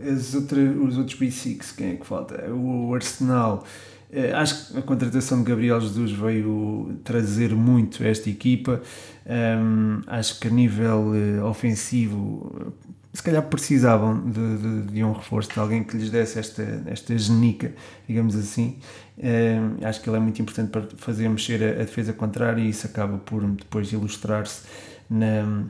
as 0.07 0.33
outras, 0.33 0.77
os 0.77 0.97
outros 0.97 1.19
B6, 1.19 1.75
quem 1.75 1.91
é 1.91 1.95
que 1.95 2.05
falta? 2.05 2.51
O 2.51 2.93
Arsenal. 2.93 3.65
Uh, 4.11 4.35
acho 4.35 4.73
que 4.73 4.79
a 4.79 4.81
contratação 4.81 5.41
de 5.41 5.49
Gabriel 5.49 5.79
Jesus 5.79 6.11
veio 6.11 6.99
trazer 7.03 7.55
muito 7.55 8.03
esta 8.03 8.29
equipa. 8.29 8.81
Um, 9.25 10.01
acho 10.07 10.39
que 10.39 10.47
a 10.47 10.51
nível 10.51 11.13
uh, 11.13 11.45
ofensivo 11.45 12.73
se 13.13 13.21
calhar 13.21 13.43
precisavam 13.43 14.29
de, 14.29 14.57
de, 14.57 14.81
de, 14.93 15.03
um 15.03 15.11
reforço, 15.11 15.51
de 15.51 15.59
alguém 15.59 15.83
que 15.83 15.97
lhes 15.97 16.09
desse 16.09 16.39
esta, 16.39 16.83
esta 16.85 17.17
genica, 17.17 17.73
digamos 18.07 18.35
assim. 18.35 18.77
Uh, 19.17 19.85
acho 19.85 20.01
que 20.01 20.09
ele 20.09 20.17
é 20.17 20.19
muito 20.19 20.41
importante 20.41 20.69
para 20.69 20.87
fazer 20.97 21.27
mexer 21.29 21.61
a, 21.63 21.81
a 21.81 21.83
defesa 21.83 22.13
contrária 22.13 22.61
e 22.61 22.69
isso 22.69 22.87
acaba 22.87 23.17
por 23.17 23.43
depois 23.43 23.91
ilustrar-se 23.91 24.61
na, 25.09 25.65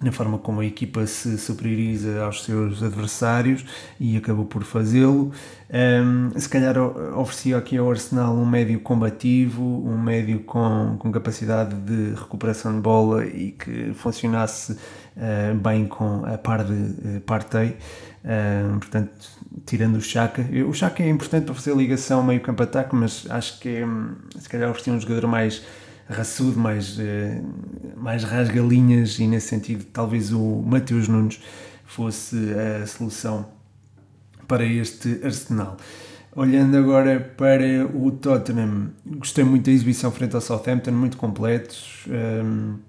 na 0.00 0.12
forma 0.12 0.38
como 0.38 0.60
a 0.60 0.64
equipa 0.64 1.04
se 1.06 1.36
superioriza 1.36 2.22
aos 2.22 2.44
seus 2.44 2.82
adversários 2.82 3.64
e 3.98 4.16
acabou 4.16 4.44
por 4.44 4.62
fazê-lo. 4.62 5.32
Um, 5.70 6.38
se 6.38 6.48
calhar 6.48 6.78
oferecia 6.78 7.58
aqui 7.58 7.76
ao 7.76 7.90
Arsenal 7.90 8.34
um 8.34 8.46
médio 8.46 8.78
combativo, 8.80 9.62
um 9.62 9.98
médio 9.98 10.40
com, 10.40 10.96
com 10.98 11.10
capacidade 11.10 11.74
de 11.74 12.14
recuperação 12.14 12.74
de 12.76 12.80
bola 12.80 13.26
e 13.26 13.50
que 13.50 13.92
funcionasse 13.94 14.78
bem 15.60 15.86
com 15.86 16.24
a 16.24 16.38
par 16.38 16.64
de 16.64 16.72
uh, 16.72 17.20
Partey. 17.26 17.76
Uh, 18.24 18.78
portanto, 18.78 19.10
tirando 19.64 19.96
o 19.96 20.00
Chaka. 20.00 20.44
O 20.68 20.72
Chaka 20.72 21.02
é 21.02 21.08
importante 21.08 21.44
para 21.44 21.54
fazer 21.54 21.74
ligação 21.74 22.22
meio-campo-ataque, 22.22 22.94
mas 22.94 23.26
acho 23.30 23.58
que 23.60 23.68
é, 23.68 23.86
se 24.38 24.48
calhar 24.48 24.70
oferecia 24.70 24.92
um 24.92 25.00
jogador 25.00 25.26
mais 25.26 25.62
raçudo, 26.08 26.58
mais, 26.58 26.98
mais 27.96 28.24
rasgalinhas 28.24 29.18
e 29.18 29.26
nesse 29.26 29.48
sentido 29.48 29.84
talvez 29.92 30.32
o 30.32 30.62
Mateus 30.62 31.06
Nunes 31.06 31.38
fosse 31.84 32.36
a 32.54 32.86
solução 32.86 33.46
para 34.46 34.64
este 34.64 35.20
Arsenal. 35.22 35.76
Olhando 36.34 36.76
agora 36.76 37.18
para 37.36 37.86
o 37.94 38.10
Tottenham, 38.10 38.90
gostei 39.04 39.44
muito 39.44 39.64
da 39.66 39.72
exibição 39.72 40.10
frente 40.10 40.34
ao 40.34 40.40
Southampton, 40.40 40.92
muito 40.92 41.16
completos. 41.16 42.04
Um, 42.06 42.12
ehm, 42.12 42.87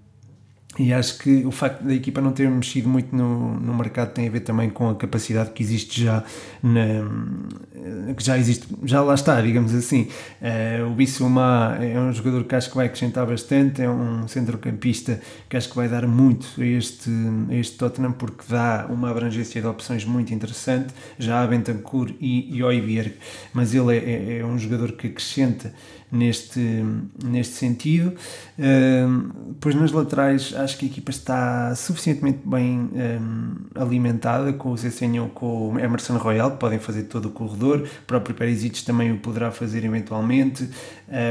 e 0.80 0.94
acho 0.94 1.20
que 1.20 1.46
o 1.46 1.52
facto 1.52 1.84
da 1.84 1.94
equipa 1.94 2.22
não 2.22 2.32
ter 2.32 2.50
mexido 2.50 2.88
muito 2.88 3.14
no, 3.14 3.60
no 3.60 3.74
mercado 3.74 4.14
tem 4.14 4.28
a 4.28 4.32
ver 4.32 4.40
também 4.40 4.70
com 4.70 4.90
a 4.90 4.96
capacidade 4.96 5.52
que 5.52 5.62
existe 5.62 6.06
já 6.06 6.24
na, 6.64 8.14
que 8.14 8.24
já 8.24 8.38
existe, 8.38 8.66
já 8.84 9.02
lá 9.02 9.14
está, 9.14 9.42
digamos 9.42 9.76
assim. 9.76 10.08
Uh, 10.42 10.90
o 10.90 10.96
Bissouma 10.96 11.78
é 11.82 12.00
um 12.00 12.14
jogador 12.14 12.46
que 12.46 12.56
acho 12.56 12.70
que 12.70 12.76
vai 12.78 12.86
acrescentar 12.86 13.26
bastante, 13.26 13.82
é 13.82 13.90
um 13.90 14.26
centrocampista 14.28 15.20
que 15.50 15.58
acho 15.58 15.70
que 15.70 15.76
vai 15.76 15.90
dar 15.90 16.08
muito 16.08 16.48
a 16.58 16.66
este, 16.66 17.12
a 17.50 17.54
este 17.56 17.78
Tottenham 17.78 18.14
porque 18.14 18.44
dá 18.48 18.88
uma 18.90 19.10
abrangência 19.10 19.62
de 19.62 19.68
opções 19.68 20.06
muito 20.06 20.34
interessante. 20.34 20.94
Já 21.18 21.44
há 21.44 21.48
Bentancur 21.48 22.12
e, 22.22 22.58
e 22.58 23.14
mas 23.54 23.74
ele 23.74 23.98
é, 23.98 24.00
é, 24.00 24.40
é 24.40 24.46
um 24.46 24.58
jogador 24.58 24.94
que 24.94 25.08
acrescenta 25.08 25.74
neste, 26.12 26.84
neste 27.24 27.54
sentido. 27.56 28.14
Um, 28.58 29.30
depois 29.50 29.76
nas 29.76 29.92
laterais 29.92 30.54
acho 30.56 30.78
que 30.78 30.86
a 30.86 30.90
equipa 30.90 31.12
está 31.12 31.76
suficientemente 31.76 32.40
bem 32.44 32.90
um, 32.94 33.56
alimentada 33.76 34.54
com 34.54 34.72
o 34.72 34.78
Cessenho 34.78 35.30
com 35.34 35.74
o 35.74 35.80
Emerson 35.80 36.18
Royal, 36.18 36.52
que 36.52 36.58
podem 36.58 36.80
fazer 36.80 37.04
todo 37.04 37.28
o 37.28 37.32
corredor, 37.32 37.80
o 37.82 38.06
próprio 38.06 38.36
Perisic 38.36 38.84
também 38.84 39.12
o 39.12 39.18
poderá 39.18 39.52
fazer 39.52 39.84
eventualmente, 39.86 40.70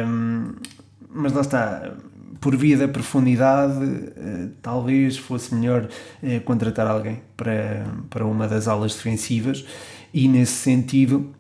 um, 0.07 0.53
mas 1.11 1.33
lá 1.33 1.41
está, 1.41 1.95
por 2.41 2.57
via 2.57 2.77
da 2.77 2.87
profundidade, 2.87 3.85
uh, 3.85 4.51
talvez 4.63 5.17
fosse 5.17 5.55
melhor 5.55 5.89
uh, 6.23 6.41
contratar 6.43 6.87
alguém 6.87 7.21
para, 7.37 7.85
para 8.09 8.27
uma 8.27 8.47
das 8.47 8.69
aulas 8.69 8.95
defensivas 8.95 9.65
e 10.13 10.29
nesse 10.29 10.53
sentido 10.53 11.35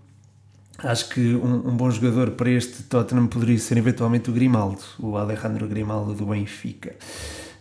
Acho 0.78 1.08
que 1.08 1.34
um, 1.34 1.68
um, 1.68 1.76
bom 1.76 1.90
jogador 1.90 2.30
para 2.32 2.50
este 2.50 2.84
Tottenham 2.84 3.26
poderia 3.26 3.58
ser 3.58 3.76
eventualmente 3.76 4.30
o 4.30 4.32
Grimaldo, 4.32 4.80
o 5.00 5.16
Alejandro 5.16 5.66
Grimaldo 5.66 6.14
do 6.14 6.26
Benfica. 6.26 6.94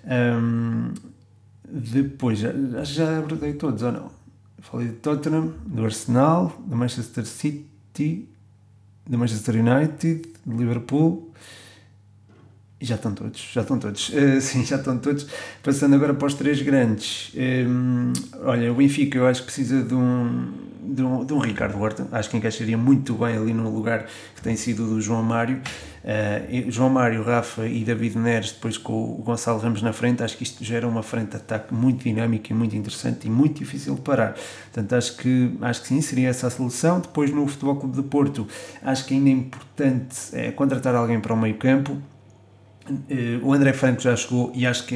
Um, 0.06 0.94
depois, 1.68 2.38
já, 2.38 2.52
já 2.84 3.18
abordei 3.18 3.54
todos 3.54 3.82
ou 3.82 3.92
não? 3.92 4.12
Falei 4.60 4.90
de 4.90 4.94
Tottenham, 4.96 5.52
do 5.66 5.84
Arsenal, 5.84 6.62
do 6.64 6.76
Manchester 6.76 7.26
City, 7.26 8.30
do 9.08 9.18
Manchester 9.18 9.56
United, 9.56 10.22
do 10.46 10.56
Liverpool. 10.56 11.34
E 12.80 12.86
já 12.86 12.94
estão 12.94 13.16
todos, 13.16 13.50
já 13.52 13.62
estão 13.62 13.80
todos. 13.80 14.10
Uh, 14.10 14.40
sim, 14.42 14.64
já 14.64 14.76
estão 14.76 14.96
todos. 15.00 15.26
Passando 15.64 15.96
agora 15.96 16.14
para 16.14 16.28
os 16.28 16.36
três 16.36 16.62
grandes. 16.62 17.32
Um, 17.36 18.14
olha, 18.44 18.72
o 18.72 18.76
Benfica 18.76 19.18
eu 19.18 19.26
acho 19.26 19.42
que 19.42 19.48
precisa 19.48 19.82
de 19.82 19.96
um, 19.96 20.67
de 20.88 21.04
um, 21.04 21.26
de 21.26 21.34
um 21.34 21.40
Ricardo 21.40 21.80
Horta. 21.80 22.08
Acho 22.12 22.30
que 22.30 22.38
encaixaria 22.38 22.78
muito 22.78 23.14
bem 23.14 23.36
ali 23.36 23.54
no 23.54 23.70
lugar 23.70 24.06
que 24.36 24.42
tem 24.42 24.56
sido 24.56 24.88
do 24.88 25.02
João 25.02 25.22
Mário. 25.24 25.62
Uh, 26.04 26.72
João 26.72 26.90
Mário, 26.90 27.22
Rafa 27.24 27.66
e 27.66 27.84
David 27.84 28.18
Neres, 28.18 28.52
depois 28.52 28.78
com 28.78 28.94
o 28.94 29.22
Gonçalo 29.24 29.60
Ramos 29.60 29.82
na 29.82 29.92
frente. 29.92 30.24
Acho 30.24 30.38
que 30.38 30.44
isto 30.44 30.64
gera 30.64 30.88
uma 30.88 31.04
frente 31.04 31.32
de 31.32 31.36
ataque 31.38 31.74
muito 31.74 32.04
dinâmica 32.04 32.54
e 32.54 32.56
muito 32.56 32.76
interessante 32.76 33.28
e 33.28 33.30
muito 33.30 33.60
difícil 33.60 33.96
de 33.96 34.02
parar. 34.02 34.36
Portanto, 34.72 34.94
acho 34.94 35.18
que, 35.18 35.58
acho 35.62 35.82
que 35.82 35.88
sim, 35.88 36.02
seria 36.02 36.30
essa 36.30 36.48
a 36.48 36.50
solução. 36.50 37.00
Depois 37.00 37.32
no 37.32 37.46
Futebol 37.48 37.76
Clube 37.76 37.98
de 37.98 38.04
Porto, 38.04 38.48
acho 38.82 39.06
que 39.06 39.14
ainda 39.14 39.30
é 39.30 39.34
importante 39.34 40.16
é, 40.34 40.52
contratar 40.52 40.96
alguém 40.96 41.20
para 41.20 41.34
o 41.34 41.38
meio 41.38 41.56
campo 41.56 41.98
o 43.42 43.54
André 43.54 43.74
Franco 43.74 44.02
já 44.02 44.16
chegou 44.16 44.52
e 44.56 44.66
acho 44.66 44.86
que 44.86 44.96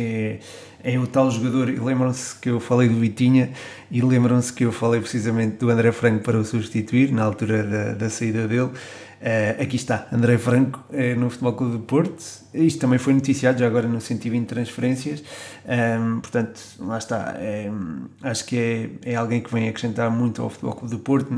é, 0.84 0.94
é 0.94 1.00
o 1.00 1.08
tal 1.08 1.30
jogador. 1.30 1.68
Lembram-se 1.68 2.36
que 2.36 2.50
eu 2.50 2.60
falei 2.60 2.90
do 2.90 2.96
Vitinha 2.96 3.52
e 3.90 4.02
lembram-se 4.02 4.52
que 4.52 4.66
eu 4.66 4.72
falei 4.72 5.00
precisamente 5.00 5.58
do 5.58 5.70
André 5.70 5.92
Franco 5.92 6.24
para 6.24 6.38
o 6.38 6.46
substituir 6.46 7.12
na 7.12 7.24
altura 7.24 7.64
da, 7.64 7.94
da 7.94 8.10
saída 8.10 8.48
dele. 8.48 8.72
Uh, 9.22 9.62
aqui 9.62 9.76
está, 9.76 10.08
André 10.12 10.36
Franco 10.40 10.84
uh, 10.90 11.20
no 11.20 11.30
Futebol 11.30 11.54
Clube 11.54 11.78
de 11.78 11.84
Porto. 11.84 12.24
Isto 12.56 12.80
também 12.80 12.98
foi 12.98 13.14
noticiado 13.14 13.60
já 13.60 13.68
agora 13.68 13.88
no 13.88 14.02
120 14.02 14.48
transferências. 14.48 15.20
Um, 15.20 15.72
ehm, 15.72 16.20
portanto, 16.22 16.60
lá 16.80 16.98
está. 16.98 17.36
É, 17.38 17.70
acho 18.24 18.46
que 18.46 18.58
é, 19.06 19.12
é 19.12 19.16
alguém 19.16 19.40
que 19.40 19.54
vem 19.54 19.70
acrescentar 19.70 20.10
muito 20.10 20.42
ao 20.42 20.50
Futebol 20.50 20.74
Clube 20.74 20.96
de 20.96 21.02
Porto. 21.04 21.32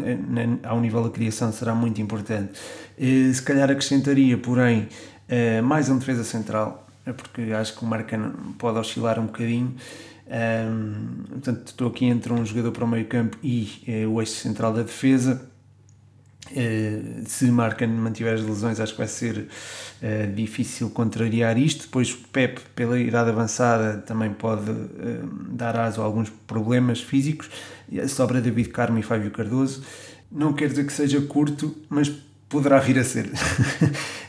ao 0.63 0.79
nível 0.79 1.03
da 1.03 1.09
criação 1.09 1.51
será 1.51 1.75
muito 1.75 2.01
importante. 2.01 2.53
Uh, 2.97 3.33
se 3.33 3.41
calhar 3.41 3.69
acrescentaria, 3.69 4.37
porém, 4.37 4.87
eh, 5.27 5.62
mais 5.62 5.89
um 5.89 5.97
defesa 5.97 6.23
central, 6.23 6.88
é 7.05 7.13
porque 7.13 7.41
acho 7.53 7.77
que 7.77 7.83
o 7.83 7.88
Marcano 7.88 8.55
pode 8.57 8.77
oscilar 8.77 9.19
um 9.19 9.25
bocadinho. 9.25 9.75
Um, 10.25 10.29
ehm, 10.29 11.23
portanto, 11.29 11.67
estou 11.67 11.88
aqui 11.88 12.05
entre 12.05 12.31
um 12.33 12.45
jogador 12.45 12.71
para 12.71 12.86
o 12.86 12.88
meio 12.88 13.05
campo 13.05 13.38
e 13.43 14.05
uh, 14.05 14.09
o 14.09 14.21
eixo 14.21 14.33
central 14.33 14.73
da 14.73 14.83
defesa. 14.83 15.49
Uh, 16.51 17.23
se 17.25 17.45
Marcan 17.45 17.88
mantiver 17.88 18.33
as 18.36 18.41
lesões, 18.41 18.79
acho 18.79 18.91
que 18.93 18.97
vai 18.97 19.07
ser 19.07 19.38
uh, 19.38 20.33
difícil 20.33 20.89
contrariar 20.89 21.57
isto. 21.57 21.83
Depois, 21.83 22.13
Pep, 22.13 22.59
pela 22.75 22.99
idade 22.99 23.29
avançada, 23.29 23.97
também 23.99 24.33
pode 24.33 24.71
dar 25.49 25.77
aso 25.79 26.01
a 26.01 26.05
alguns 26.05 26.29
problemas 26.29 27.01
físicos. 27.01 27.49
Sobra 28.07 28.41
David 28.41 28.69
Carmo 28.69 28.99
e 28.99 29.03
Fábio 29.03 29.31
Cardoso. 29.31 29.83
Não 30.31 30.53
quer 30.53 30.69
dizer 30.69 30.86
que 30.86 30.93
seja 30.93 31.21
curto, 31.21 31.75
mas 31.89 32.12
poderá 32.53 32.77
vir 32.77 32.99
a 32.99 33.03
ser, 33.03 33.31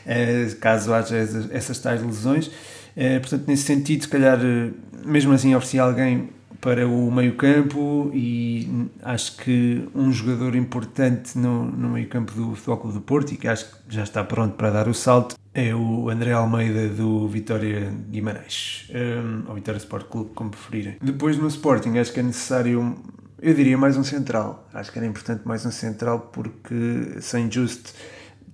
eh, 0.03 0.47
caso 0.59 0.91
haja 0.91 1.15
essas, 1.15 1.77
tais 1.77 2.01
lesões. 2.01 2.49
Eh, 2.97 3.19
portanto, 3.19 3.43
nesse 3.47 3.63
sentido, 3.63 4.01
se 4.01 4.07
calhar, 4.07 4.39
eh, 4.43 4.71
mesmo 5.05 5.31
assim, 5.31 5.53
oferecia 5.53 5.83
alguém 5.83 6.29
para 6.59 6.87
o 6.87 7.11
meio-campo 7.11 8.09
e 8.11 8.89
acho 9.03 9.37
que 9.37 9.87
um 9.93 10.11
jogador 10.11 10.55
importante 10.55 11.37
no, 11.37 11.65
no 11.65 11.89
meio-campo 11.89 12.33
do 12.33 12.55
Futebol 12.55 12.77
Clube 12.77 12.93
do 12.95 13.01
Porto 13.01 13.31
e 13.33 13.37
que 13.37 13.47
acho 13.47 13.65
que 13.65 13.75
já 13.89 14.01
está 14.01 14.23
pronto 14.23 14.55
para 14.55 14.71
dar 14.71 14.87
o 14.87 14.93
salto 14.93 15.35
é 15.53 15.75
o 15.75 16.09
André 16.09 16.31
Almeida 16.31 16.89
do 16.89 17.27
Vitória 17.27 17.93
Guimarães, 18.09 18.89
um, 18.89 19.47
ou 19.47 19.53
Vitória 19.53 19.77
Sport 19.77 20.07
Clube, 20.07 20.31
como 20.33 20.49
preferirem. 20.49 20.97
Depois 21.01 21.37
no 21.37 21.47
Sporting, 21.47 21.99
acho 21.99 22.11
que 22.11 22.19
é 22.19 22.23
necessário, 22.23 22.95
eu 23.39 23.53
diria, 23.53 23.77
mais 23.77 23.95
um 23.95 24.03
central. 24.03 24.67
Acho 24.73 24.91
que 24.91 24.97
era 24.97 25.07
importante 25.07 25.43
mais 25.45 25.63
um 25.65 25.71
central 25.71 26.31
porque 26.33 27.21
sem 27.21 27.49
Just 27.51 27.93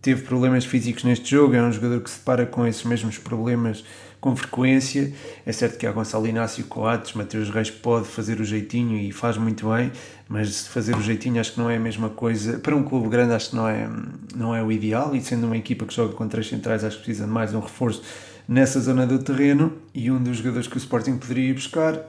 teve 0.01 0.23
problemas 0.23 0.65
físicos 0.65 1.03
neste 1.03 1.29
jogo, 1.29 1.53
é 1.53 1.61
um 1.61 1.71
jogador 1.71 2.01
que 2.01 2.09
se 2.09 2.19
para 2.19 2.45
com 2.45 2.65
esses 2.65 2.83
mesmos 2.83 3.17
problemas 3.17 3.83
com 4.19 4.35
frequência. 4.35 5.11
É 5.45 5.51
certo 5.51 5.77
que 5.77 5.85
há 5.85 5.91
Gonçalo 5.91 6.27
Inácio 6.27 6.63
Coates, 6.65 7.13
Mateus 7.13 7.49
Reis 7.49 7.69
pode 7.69 8.07
fazer 8.07 8.39
o 8.39 8.45
jeitinho 8.45 8.97
e 8.97 9.11
faz 9.11 9.37
muito 9.37 9.69
bem, 9.69 9.91
mas 10.29 10.67
fazer 10.67 10.95
o 10.95 11.01
jeitinho 11.01 11.41
acho 11.41 11.53
que 11.53 11.59
não 11.59 11.69
é 11.69 11.75
a 11.75 11.79
mesma 11.79 12.09
coisa. 12.09 12.59
Para 12.59 12.75
um 12.75 12.83
clube 12.83 13.09
grande 13.09 13.33
acho 13.33 13.49
que 13.49 13.55
não 13.55 13.67
é, 13.67 13.89
não 14.35 14.55
é 14.55 14.63
o 14.63 14.71
ideal 14.71 15.15
e 15.15 15.21
sendo 15.21 15.45
uma 15.47 15.57
equipa 15.57 15.85
que 15.85 15.93
joga 15.93 16.13
com 16.13 16.27
três 16.27 16.47
centrais 16.47 16.83
acho 16.83 16.97
que 16.97 17.03
precisa 17.03 17.25
de 17.25 17.31
mais 17.31 17.53
um 17.53 17.59
reforço 17.59 18.01
nessa 18.47 18.79
zona 18.79 19.05
do 19.05 19.19
terreno 19.19 19.73
e 19.93 20.11
um 20.11 20.21
dos 20.21 20.37
jogadores 20.37 20.67
que 20.67 20.75
o 20.75 20.77
Sporting 20.77 21.17
poderia 21.17 21.49
ir 21.49 21.53
buscar 21.53 21.93
uh, 21.93 22.01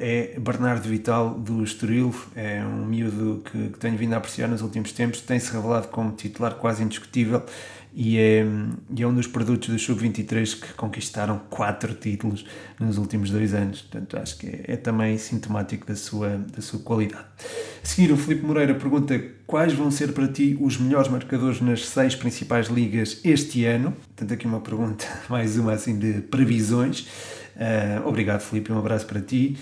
é 0.00 0.38
Bernardo 0.38 0.88
Vital 0.88 1.34
do 1.34 1.62
Estoril, 1.62 2.14
é 2.34 2.62
um 2.64 2.86
miúdo 2.86 3.42
que, 3.44 3.68
que 3.70 3.78
tenho 3.78 3.96
vindo 3.96 4.14
a 4.14 4.16
apreciar 4.16 4.48
nos 4.48 4.62
últimos 4.62 4.92
tempos, 4.92 5.20
tem-se 5.20 5.52
revelado 5.52 5.88
como 5.88 6.12
titular 6.12 6.54
quase 6.54 6.82
indiscutível 6.82 7.42
e 7.92 8.18
é, 8.18 8.44
e 8.96 9.02
é 9.02 9.06
um 9.06 9.14
dos 9.14 9.26
produtos 9.26 9.68
do 9.68 9.78
Sub-23 9.78 10.60
que 10.60 10.72
conquistaram 10.74 11.40
quatro 11.50 11.92
títulos 11.94 12.44
nos 12.78 12.98
últimos 12.98 13.30
dois 13.30 13.52
anos. 13.52 13.82
Portanto, 13.82 14.16
acho 14.16 14.38
que 14.38 14.46
é, 14.46 14.64
é, 14.68 14.76
também 14.76 15.18
sintomático 15.18 15.86
da 15.86 15.96
sua, 15.96 16.38
da 16.38 16.62
sua 16.62 16.80
qualidade. 16.80 17.26
Seguir, 17.82 18.12
o 18.12 18.16
Filipe 18.16 18.44
Moreira 18.44 18.74
pergunta 18.74 19.20
quais 19.46 19.72
vão 19.72 19.90
ser 19.90 20.12
para 20.12 20.28
ti 20.28 20.56
os 20.60 20.78
melhores 20.78 21.08
marcadores 21.08 21.60
nas 21.60 21.86
seis 21.86 22.14
principais 22.14 22.68
ligas 22.68 23.20
este 23.24 23.64
ano. 23.64 23.92
Portanto, 23.92 24.34
aqui 24.34 24.46
uma 24.46 24.60
pergunta, 24.60 25.06
mais 25.28 25.56
uma 25.56 25.72
assim 25.72 25.98
de 25.98 26.20
previsões. 26.20 27.08
Uh, 27.56 28.06
obrigado, 28.06 28.42
Filipe, 28.42 28.72
um 28.72 28.78
abraço 28.78 29.06
para 29.06 29.20
ti. 29.20 29.56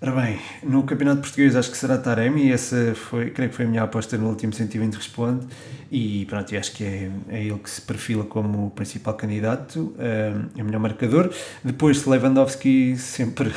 Ora 0.00 0.12
bem, 0.12 0.38
no 0.62 0.84
Campeonato 0.84 1.22
Português 1.22 1.56
acho 1.56 1.72
que 1.72 1.76
será 1.76 1.98
Taremi, 1.98 2.52
essa 2.52 2.94
foi, 2.94 3.30
creio 3.30 3.50
que 3.50 3.56
foi 3.56 3.64
a 3.64 3.68
minha 3.68 3.82
aposta 3.82 4.16
no 4.16 4.28
último 4.28 4.52
120 4.52 4.94
responde 4.94 5.44
e 5.90 6.24
pronto, 6.26 6.56
acho 6.56 6.72
que 6.72 6.84
é, 6.84 7.10
é 7.28 7.42
ele 7.42 7.58
que 7.58 7.68
se 7.68 7.80
perfila 7.80 8.22
como 8.22 8.66
o 8.66 8.70
principal 8.70 9.14
candidato, 9.14 9.92
é 9.98 10.62
o 10.62 10.64
melhor 10.64 10.78
marcador. 10.78 11.32
Depois 11.64 12.06
Lewandowski 12.06 12.96
sempre 12.96 13.52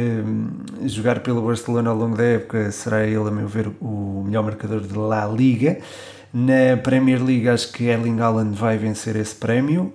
jogar 0.84 1.20
pelo 1.20 1.40
Barcelona 1.40 1.88
ao 1.88 1.96
longo 1.96 2.14
da 2.14 2.24
época, 2.24 2.70
será 2.70 3.06
ele 3.06 3.26
a 3.26 3.30
meu 3.30 3.48
ver 3.48 3.68
o 3.80 4.22
melhor 4.26 4.44
marcador 4.44 4.80
de 4.80 4.94
La 4.98 5.26
Liga. 5.26 5.78
Na 6.30 6.76
Premier 6.76 7.24
League 7.24 7.48
acho 7.48 7.72
que 7.72 7.84
Erling 7.84 8.20
Haaland 8.20 8.54
vai 8.54 8.76
vencer 8.76 9.16
esse 9.16 9.34
prémio. 9.34 9.94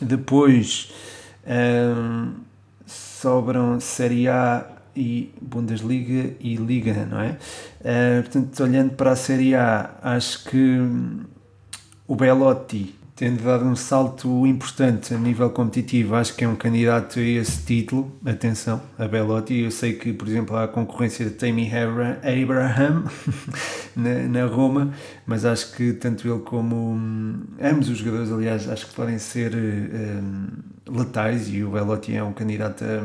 Depois 0.00 0.92
um, 1.44 2.34
sobram 2.86 3.80
Série 3.80 4.28
A 4.28 4.77
e 4.98 5.32
Bundesliga 5.40 6.34
e 6.40 6.56
Liga, 6.56 7.06
não 7.06 7.20
é? 7.20 7.38
Uh, 7.80 8.22
portanto, 8.22 8.62
olhando 8.62 8.90
para 8.94 9.12
a 9.12 9.16
Série 9.16 9.54
A, 9.54 9.94
acho 10.02 10.44
que 10.44 10.78
o 12.06 12.16
Belotti 12.16 12.98
tendo 13.18 13.42
dado 13.42 13.64
um 13.64 13.74
salto 13.74 14.46
importante 14.46 15.12
a 15.12 15.18
nível 15.18 15.50
competitivo, 15.50 16.14
acho 16.14 16.36
que 16.36 16.44
é 16.44 16.48
um 16.48 16.54
candidato 16.54 17.18
a 17.18 17.22
esse 17.22 17.66
título. 17.66 18.12
Atenção, 18.24 18.80
a 18.96 19.08
Belotti. 19.08 19.58
Eu 19.58 19.72
sei 19.72 19.94
que, 19.94 20.12
por 20.12 20.28
exemplo, 20.28 20.54
há 20.54 20.62
a 20.62 20.68
concorrência 20.68 21.24
de 21.24 21.32
Tammy 21.32 21.68
Abraham 21.68 23.02
na, 23.96 24.14
na, 24.28 24.46
Roma, 24.46 24.92
mas 25.26 25.44
acho 25.44 25.72
que 25.72 25.94
tanto 25.94 26.28
ele 26.28 26.38
como 26.42 26.92
hum, 26.92 27.42
ambos 27.60 27.88
os 27.88 27.98
jogadores, 27.98 28.30
aliás, 28.30 28.68
acho 28.68 28.86
que 28.86 28.94
podem 28.94 29.18
ser 29.18 29.52
um, 29.52 30.46
letais 30.88 31.48
e 31.52 31.64
o 31.64 31.72
Belotti 31.72 32.14
é 32.14 32.22
um 32.22 32.32
candidato 32.32 32.84
a, 32.84 33.02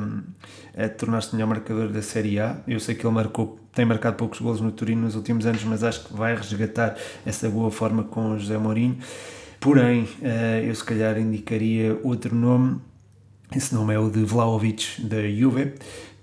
a 0.76 0.90
tornar-se 0.90 1.34
melhor 1.36 1.48
marcador 1.48 1.90
da 1.90 2.02
Série 2.02 2.40
A. 2.40 2.58
Eu 2.68 2.80
sei 2.80 2.96
que 2.96 3.06
ele 3.06 3.14
marcou 3.14 3.60
tem 3.74 3.86
marcado 3.86 4.16
poucos 4.16 4.40
golos 4.40 4.62
no 4.62 4.72
Turino 4.72 5.02
nos 5.02 5.16
últimos 5.16 5.46
anos, 5.46 5.64
mas 5.64 5.84
acho 5.84 6.06
que 6.06 6.14
vai 6.14 6.36
resgatar 6.36 6.96
essa 7.26 7.50
boa 7.50 7.72
forma 7.72 8.04
com 8.04 8.32
o 8.32 8.40
José 8.40 8.58
Mourinho. 8.58 8.98
Porém, 9.60 10.08
eh, 10.22 10.64
eu 10.68 10.76
se 10.76 10.84
calhar 10.84 11.18
indicaria 11.18 12.00
outro 12.04 12.36
nome, 12.36 12.80
esse 13.56 13.74
nome 13.74 13.94
é 13.94 14.00
o 14.00 14.10
de 14.10 14.24
Vlaovic 14.24 15.02
da 15.02 15.28
Juve, 15.28 15.74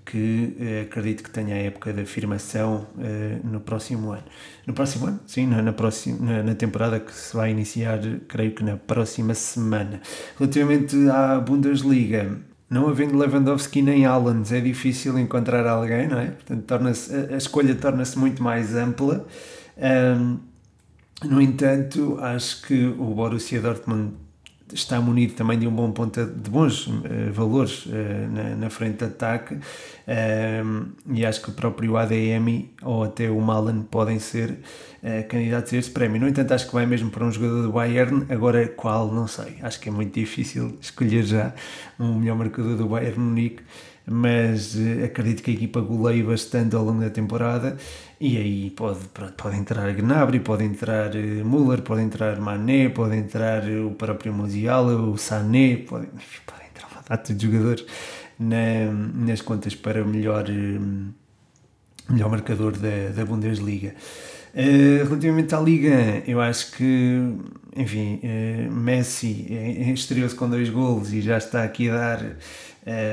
que 0.05 0.55
eh, 0.59 0.81
acredito 0.81 1.23
que 1.23 1.29
tenha 1.29 1.55
a 1.55 1.57
época 1.57 1.91
de 1.91 2.01
afirmação 2.01 2.87
eh, 2.99 3.39
no 3.43 3.59
próximo 3.59 4.11
ano. 4.11 4.23
No 4.65 4.73
próximo 4.73 5.07
ano? 5.07 5.19
Sim, 5.25 5.47
na, 5.47 5.61
na, 5.61 5.73
próxima, 5.73 6.17
na, 6.19 6.43
na, 6.43 6.55
temporada 6.55 6.99
que 6.99 7.13
se 7.13 7.35
vai 7.35 7.51
iniciar, 7.51 7.99
creio 8.27 8.51
que 8.51 8.63
na 8.63 8.77
próxima 8.77 9.33
semana. 9.33 10.01
Relativamente 10.37 10.95
à 11.09 11.39
Bundesliga, 11.39 12.39
não 12.71 12.87
havendo 12.87 13.17
Lewandowski 13.17 13.81
nem 13.81 14.05
Allen, 14.05 14.43
é 14.49 14.61
difícil 14.61 15.19
encontrar 15.19 15.67
alguém, 15.67 16.07
não 16.07 16.17
é? 16.17 16.27
Portanto, 16.27 16.63
torna 16.63 16.89
a 16.89 17.35
escolha 17.35 17.75
torna-se 17.75 18.17
muito 18.17 18.41
mais 18.41 18.73
ampla. 18.73 19.27
Um, 19.77 20.39
no 21.27 21.41
entanto, 21.41 22.17
acho 22.21 22.61
que 22.61 22.85
o 22.97 23.13
Borussia 23.13 23.59
Dortmund 23.59 24.13
está 24.73 24.99
munido 24.99 25.33
também 25.33 25.57
de 25.57 25.67
um 25.67 25.71
bom 25.71 25.91
ponto 25.91 26.25
de 26.25 26.49
bons 26.49 26.87
uh, 26.87 27.01
valores 27.31 27.85
uh, 27.85 27.91
na, 28.31 28.55
na, 28.55 28.69
frente 28.69 28.97
de 28.97 29.05
ataque. 29.05 29.55
Uh, 29.55 30.87
e 31.13 31.25
acho 31.25 31.41
que 31.41 31.49
o 31.49 31.53
próprio 31.53 31.97
ADM 31.97 32.69
ou 32.81 33.03
até 33.03 33.29
o 33.29 33.39
Malan 33.39 33.83
podem 33.83 34.19
ser 34.19 34.57
candidatos 35.29 35.73
a 35.73 35.77
este 35.77 35.91
prémio. 35.91 36.21
No 36.21 36.27
entanto, 36.27 36.53
acho 36.53 36.67
que 36.67 36.73
vai 36.73 36.85
mesmo 36.85 37.09
para 37.09 37.25
um 37.25 37.31
jogador 37.31 37.63
do 37.63 37.71
Bayern, 37.71 38.23
agora 38.29 38.67
qual, 38.67 39.11
não 39.11 39.27
sei. 39.27 39.55
Acho 39.63 39.79
que 39.79 39.89
é 39.89 39.91
muito 39.91 40.13
difícil 40.13 40.77
escolher 40.81 41.23
já 41.23 41.53
um 41.99 42.19
melhor 42.19 42.37
marcador 42.37 42.77
do 42.77 42.87
Bayern 42.87 43.19
Munique. 43.19 43.63
Mas 44.05 44.75
acredito 45.03 45.41
que 45.41 45.51
a 45.51 45.53
equipa 45.53 45.81
goleie 45.81 46.21
bastante 46.21 46.75
ao 46.75 46.83
longo 46.83 47.01
da 47.01 47.09
temporada 47.09 47.77
e 48.21 48.37
aí 48.37 48.69
pode, 48.69 48.99
pode 49.35 49.57
entrar 49.57 49.91
Gnabry, 49.91 50.39
pode 50.41 50.63
entrar 50.63 51.09
uh, 51.09 51.43
Müller, 51.43 51.81
pode 51.81 52.03
entrar 52.03 52.39
Mané, 52.39 52.87
pode 52.87 53.15
entrar 53.15 53.63
uh, 53.63 53.87
o 53.87 53.95
próprio 53.95 54.31
Musiala, 54.31 54.95
o 54.95 55.17
Sané, 55.17 55.77
pode, 55.77 56.05
pode 56.45 56.63
entrar 56.69 56.87
uma 56.91 57.01
data 57.01 57.33
de 57.33 57.47
jogadores 57.47 57.83
na, 58.37 58.91
nas 59.15 59.41
contas 59.41 59.73
para 59.73 60.03
o 60.03 60.07
melhor, 60.07 60.45
melhor 62.07 62.29
marcador 62.29 62.73
da, 62.77 63.09
da 63.15 63.25
Bundesliga. 63.25 63.95
Uh, 64.53 65.03
relativamente 65.03 65.55
à 65.55 65.59
Liga, 65.59 66.21
eu 66.27 66.39
acho 66.39 66.73
que, 66.73 67.17
enfim, 67.75 68.21
uh, 68.23 68.71
Messi 68.71 69.47
estreou-se 69.95 70.35
com 70.35 70.47
dois 70.47 70.69
golos 70.69 71.11
e 71.11 71.21
já 71.21 71.39
está 71.39 71.63
aqui 71.63 71.89
a 71.89 71.95
dar 71.95 72.37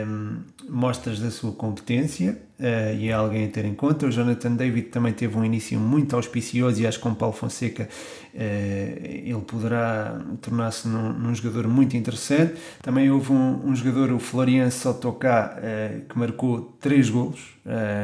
um, 0.07 0.41
mostras 0.69 1.19
da 1.19 1.31
sua 1.31 1.53
competência 1.53 2.47
uh, 2.59 2.95
e 2.97 3.09
é 3.09 3.13
alguém 3.13 3.47
a 3.47 3.49
ter 3.49 3.65
em 3.65 3.75
conta. 3.75 4.07
O 4.07 4.11
Jonathan 4.11 4.55
David 4.55 4.89
também 4.89 5.13
teve 5.13 5.37
um 5.37 5.45
início 5.45 5.79
muito 5.79 6.15
auspicioso 6.17 6.81
e 6.81 6.87
acho 6.87 6.99
que 6.99 7.03
com 7.03 7.15
Paulo 7.15 7.35
Fonseca 7.35 7.85
uh, 7.85 8.39
ele 8.39 9.43
poderá 9.47 10.21
tornar-se 10.41 10.89
num, 10.89 11.13
num, 11.13 11.35
jogador 11.35 11.69
muito 11.69 11.97
interessante. 11.97 12.55
Também 12.83 13.11
houve 13.11 13.33
um, 13.33 13.67
um 13.67 13.75
jogador, 13.75 14.13
o 14.13 14.19
Florian 14.19 14.71
Sotoká, 14.71 15.57
uh, 15.59 16.01
que 16.07 16.19
marcou 16.19 16.77
três 16.81 17.09
golos 17.09 17.57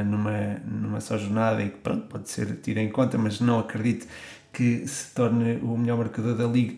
numa, 0.04 0.60
numa 0.70 1.00
só 1.00 1.16
jornada 1.16 1.62
e 1.62 1.70
que 1.70 1.78
pronto, 1.78 2.06
pode 2.06 2.28
ser 2.28 2.54
tido 2.56 2.76
em 2.76 2.90
conta, 2.90 3.16
mas 3.16 3.40
não 3.40 3.58
acredito 3.58 4.06
que 4.52 4.86
se 4.86 5.14
torne 5.14 5.58
o 5.62 5.74
melhor 5.78 5.96
marcador 5.96 6.34
da 6.34 6.44
Liga 6.44 6.74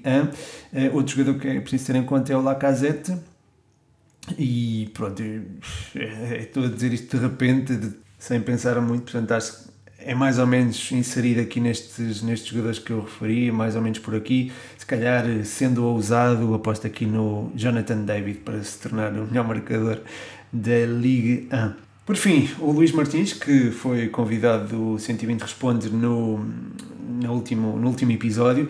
1. 0.72 0.96
outro 0.96 1.16
jogador 1.16 1.40
que 1.40 1.48
é 1.48 1.60
preciso 1.60 1.86
ter 1.86 1.96
em 1.96 2.04
conta 2.04 2.32
é 2.32 2.36
o 2.36 2.40
Lacazette 2.40 3.12
e 4.38 4.90
pronto, 4.94 5.22
estou 6.40 6.64
a 6.64 6.68
dizer 6.68 6.92
isto 6.92 7.16
de 7.16 7.22
repente, 7.22 7.76
de, 7.76 7.92
sem 8.18 8.40
pensar 8.40 8.80
muito, 8.80 9.04
portanto 9.04 9.32
acho 9.32 9.64
que 9.64 9.76
é 9.98 10.14
mais 10.14 10.38
ou 10.38 10.46
menos 10.46 10.92
inserido 10.92 11.40
aqui 11.40 11.58
nestes, 11.58 12.22
nestes 12.22 12.48
jogadores 12.48 12.78
que 12.78 12.92
eu 12.92 13.00
referi, 13.00 13.50
mais 13.50 13.74
ou 13.74 13.82
menos 13.82 13.98
por 13.98 14.14
aqui. 14.14 14.52
Se 14.78 14.86
calhar, 14.86 15.24
sendo 15.44 15.84
ousado, 15.84 16.54
aposto 16.54 16.86
aqui 16.86 17.04
no 17.04 17.50
Jonathan 17.56 18.02
David 18.02 18.38
para 18.38 18.62
se 18.62 18.78
tornar 18.78 19.12
o 19.12 19.26
melhor 19.26 19.46
marcador 19.46 20.00
da 20.52 20.86
Ligue 20.86 21.48
1. 21.52 21.72
Por 22.06 22.14
fim, 22.14 22.48
o 22.60 22.70
Luís 22.70 22.92
Martins, 22.92 23.32
que 23.32 23.72
foi 23.72 24.06
convidado 24.08 24.92
do 24.92 24.98
120 24.98 25.40
Responde 25.40 25.90
no, 25.90 26.38
no, 26.38 27.32
último, 27.32 27.76
no 27.76 27.88
último 27.88 28.12
episódio, 28.12 28.68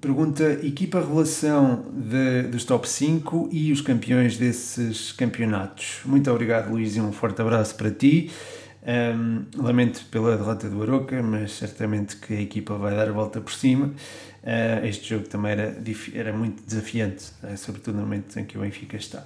Pergunta: 0.00 0.44
equipa 0.64 1.00
relação 1.00 1.84
de, 1.92 2.42
dos 2.48 2.64
top 2.64 2.88
5 2.88 3.48
e 3.52 3.72
os 3.72 3.80
campeões 3.80 4.36
desses 4.36 5.12
campeonatos. 5.12 6.00
Muito 6.04 6.30
obrigado, 6.30 6.70
Luís, 6.70 6.96
e 6.96 7.00
um 7.00 7.12
forte 7.12 7.40
abraço 7.40 7.74
para 7.76 7.90
ti. 7.90 8.30
Um, 8.84 9.44
lamento 9.62 10.04
pela 10.06 10.36
derrota 10.36 10.68
do 10.68 10.82
Aroca, 10.82 11.22
mas 11.22 11.52
certamente 11.52 12.16
que 12.16 12.34
a 12.34 12.40
equipa 12.40 12.76
vai 12.76 12.96
dar 12.96 13.08
a 13.08 13.12
volta 13.12 13.40
por 13.40 13.52
cima. 13.52 13.86
Uh, 14.42 14.84
este 14.84 15.10
jogo 15.10 15.28
também 15.28 15.52
era, 15.52 15.76
era 16.14 16.32
muito 16.32 16.64
desafiante, 16.66 17.26
uh, 17.44 17.56
sobretudo 17.56 17.94
no 17.94 18.02
momento 18.02 18.36
em 18.40 18.44
que 18.44 18.58
o 18.58 18.60
Benfica 18.60 18.96
está. 18.96 19.24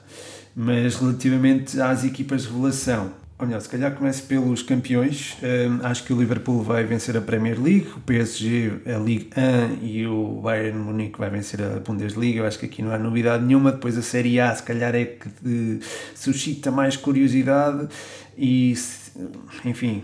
Mas 0.54 0.96
relativamente 0.96 1.80
às 1.80 2.04
equipas 2.04 2.42
de 2.42 2.48
revelação, 2.48 3.12
melhor, 3.44 3.60
se 3.60 3.68
calhar 3.68 3.94
comece 3.94 4.22
pelos 4.22 4.62
campeões. 4.62 5.36
Um, 5.42 5.84
acho 5.84 6.04
que 6.04 6.12
o 6.12 6.18
Liverpool 6.18 6.62
vai 6.62 6.84
vencer 6.84 7.16
a 7.16 7.20
Premier 7.20 7.60
League, 7.60 7.88
o 7.94 8.00
PSG 8.00 8.80
a 8.86 8.98
Ligue 8.98 9.30
1 9.36 9.84
e 9.84 10.06
o 10.06 10.40
Bayern 10.42 10.78
Munique 10.78 11.18
vai 11.18 11.28
vencer 11.28 11.60
a 11.60 11.80
Bundesliga. 11.80 12.40
Eu 12.40 12.46
acho 12.46 12.58
que 12.58 12.66
aqui 12.66 12.82
não 12.82 12.92
há 12.92 12.98
novidade 12.98 13.44
nenhuma. 13.44 13.72
Depois 13.72 13.98
a 13.98 14.02
Série 14.02 14.40
A, 14.40 14.54
se 14.54 14.62
calhar, 14.62 14.94
é 14.94 15.04
que 15.04 15.80
suscita 16.14 16.70
mais 16.70 16.96
curiosidade 16.96 17.88
e, 18.38 18.74
enfim, 19.64 20.02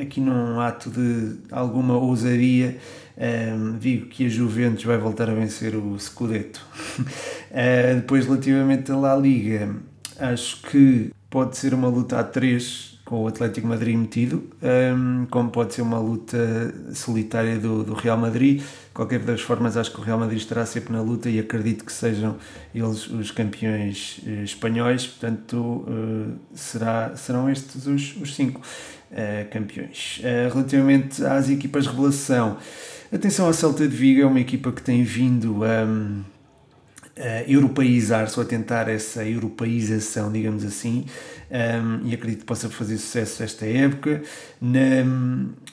aqui 0.00 0.20
num 0.20 0.60
ato 0.60 0.88
de 0.90 1.36
alguma 1.50 1.96
ousadia. 1.96 2.78
Um, 3.20 3.76
digo 3.76 4.06
que 4.06 4.26
a 4.26 4.28
Juventus 4.28 4.84
vai 4.84 4.96
voltar 4.96 5.28
a 5.28 5.34
vencer 5.34 5.74
o 5.74 5.98
Scudetto. 5.98 6.64
uh, 7.00 7.96
depois, 7.96 8.26
relativamente 8.26 8.92
à 8.92 8.96
La 8.96 9.16
Liga, 9.16 9.74
acho 10.20 10.62
que 10.62 11.10
pode 11.30 11.56
ser 11.56 11.74
uma 11.74 11.88
luta 11.88 12.18
a 12.18 12.24
três 12.24 12.98
com 13.08 13.22
o 13.22 13.26
Atlético 13.26 13.66
Madrid 13.66 13.96
metido, 13.96 14.50
um, 14.94 15.26
como 15.30 15.48
pode 15.48 15.72
ser 15.72 15.80
uma 15.80 15.98
luta 15.98 16.74
solitária 16.92 17.58
do, 17.58 17.82
do 17.82 17.94
Real 17.94 18.18
Madrid. 18.18 18.62
Qualquer 18.92 19.20
das 19.20 19.40
formas, 19.40 19.78
acho 19.78 19.90
que 19.92 19.98
o 19.98 20.02
Real 20.02 20.18
Madrid 20.18 20.38
estará 20.38 20.66
sempre 20.66 20.92
na 20.92 21.00
luta 21.00 21.30
e 21.30 21.38
acredito 21.38 21.86
que 21.86 21.92
sejam 21.92 22.36
eles 22.74 23.08
os 23.08 23.30
campeões 23.30 24.20
uh, 24.26 24.42
espanhóis, 24.44 25.06
portanto, 25.06 25.56
uh, 25.56 26.38
será, 26.52 27.16
serão 27.16 27.48
estes 27.48 27.86
os, 27.86 28.14
os 28.20 28.34
cinco 28.34 28.60
uh, 28.60 29.50
campeões. 29.50 30.20
relativamente 30.52 31.24
às 31.24 31.48
equipas 31.48 31.86
revelação, 31.86 32.58
atenção 33.10 33.48
à 33.48 33.54
Celta 33.54 33.88
de 33.88 33.96
Vigo, 33.96 34.20
é 34.20 34.26
uma 34.26 34.40
equipa 34.40 34.70
que 34.70 34.82
tem 34.82 35.02
vindo 35.02 35.64
a. 35.64 35.84
Um, 35.84 36.37
europeizar-se 37.46 38.38
ou 38.38 38.44
a 38.44 38.48
tentar 38.48 38.88
essa 38.88 39.24
europeização, 39.24 40.30
digamos 40.30 40.64
assim, 40.64 41.06
um, 41.50 42.06
e 42.06 42.14
acredito 42.14 42.40
que 42.40 42.46
possa 42.46 42.68
fazer 42.68 42.98
sucesso 42.98 43.42
esta 43.42 43.66
época. 43.66 44.22
Na, 44.60 45.04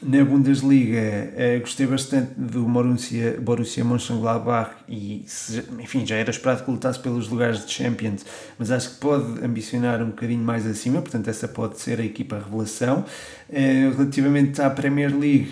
na 0.02 0.24
Bundesliga 0.24 1.00
uh, 1.00 1.60
gostei 1.60 1.86
bastante 1.86 2.32
do 2.38 2.64
Borussia, 2.64 3.38
Borussia 3.41 3.84
Mönchengladbach 3.84 4.72
e 4.88 5.24
se, 5.28 5.64
enfim, 5.80 6.06
já 6.06 6.16
era 6.16 6.30
esperado 6.30 6.64
que 6.64 6.72
lutasse 6.72 7.00
pelos 7.00 7.28
lugares 7.30 7.66
de 7.66 7.72
Champions, 7.72 8.26
mas 8.58 8.72
acho 8.72 8.91
que 8.91 8.96
pode 8.98 9.43
ambicionar 9.43 10.02
um 10.02 10.08
bocadinho 10.08 10.43
mais 10.43 10.66
acima, 10.66 11.02
portanto 11.02 11.28
essa 11.30 11.48
pode 11.48 11.80
ser 11.80 12.00
a 12.00 12.06
equipa 12.06 12.38
revelação. 12.38 13.06
Uh, 13.50 13.96
relativamente 13.98 14.62
à 14.62 14.70
Premier 14.70 15.16
League, 15.16 15.52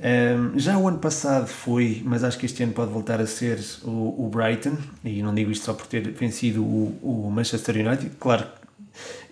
um, 0.00 0.58
já 0.58 0.78
o 0.78 0.86
ano 0.86 0.98
passado 0.98 1.46
foi, 1.46 2.02
mas 2.04 2.22
acho 2.22 2.38
que 2.38 2.46
este 2.46 2.62
ano 2.62 2.72
pode 2.72 2.92
voltar 2.92 3.20
a 3.20 3.26
ser 3.26 3.58
o, 3.84 4.26
o 4.26 4.30
Brighton, 4.32 4.76
e 5.04 5.22
não 5.22 5.34
digo 5.34 5.50
isto 5.50 5.64
só 5.64 5.74
por 5.74 5.86
ter 5.86 6.12
vencido 6.12 6.62
o, 6.62 6.98
o 7.02 7.30
Manchester 7.30 7.76
United, 7.76 8.12
claro 8.18 8.46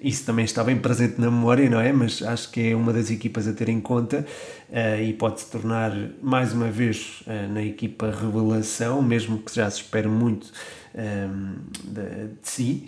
isso 0.00 0.24
também 0.24 0.44
está 0.44 0.62
bem 0.62 0.76
presente 0.76 1.20
na 1.20 1.30
memória, 1.30 1.68
não 1.68 1.80
é? 1.80 1.92
Mas 1.92 2.22
acho 2.22 2.50
que 2.50 2.70
é 2.70 2.76
uma 2.76 2.92
das 2.92 3.10
equipas 3.10 3.48
a 3.48 3.52
ter 3.52 3.68
em 3.68 3.80
conta 3.80 4.26
uh, 4.68 5.02
e 5.02 5.12
pode 5.12 5.40
se 5.40 5.50
tornar 5.50 5.92
mais 6.22 6.52
uma 6.52 6.70
vez 6.70 7.22
uh, 7.26 7.52
na 7.52 7.62
equipa 7.62 8.10
revelação, 8.10 9.02
mesmo 9.02 9.38
que 9.38 9.54
já 9.54 9.68
se 9.70 9.78
espere 9.80 10.08
muito 10.08 10.52
um, 10.94 11.54
de, 11.84 12.28
de, 12.28 12.48
si. 12.48 12.86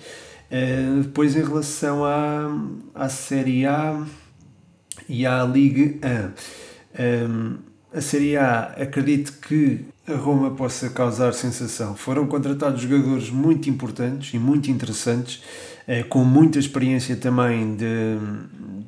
Uh, 0.50 1.02
depois, 1.02 1.34
em 1.34 1.42
relação 1.42 2.04
à, 2.04 2.48
à 2.94 3.08
Série 3.08 3.66
A 3.66 4.06
e 5.08 5.26
à 5.26 5.44
Liga 5.44 6.06
1, 6.98 7.28
um, 7.28 7.67
a 7.92 8.00
Série 8.00 8.36
A 8.36 8.74
acredito 8.76 9.32
que 9.40 9.84
a 10.06 10.14
Roma 10.14 10.50
possa 10.50 10.88
causar 10.90 11.32
sensação. 11.32 11.94
Foram 11.94 12.26
contratados 12.26 12.80
jogadores 12.82 13.30
muito 13.30 13.68
importantes 13.68 14.32
e 14.32 14.38
muito 14.38 14.70
interessantes 14.70 15.42
eh, 15.86 16.02
com 16.02 16.24
muita 16.24 16.58
experiência 16.58 17.16
também 17.16 17.74
de, 17.74 18.18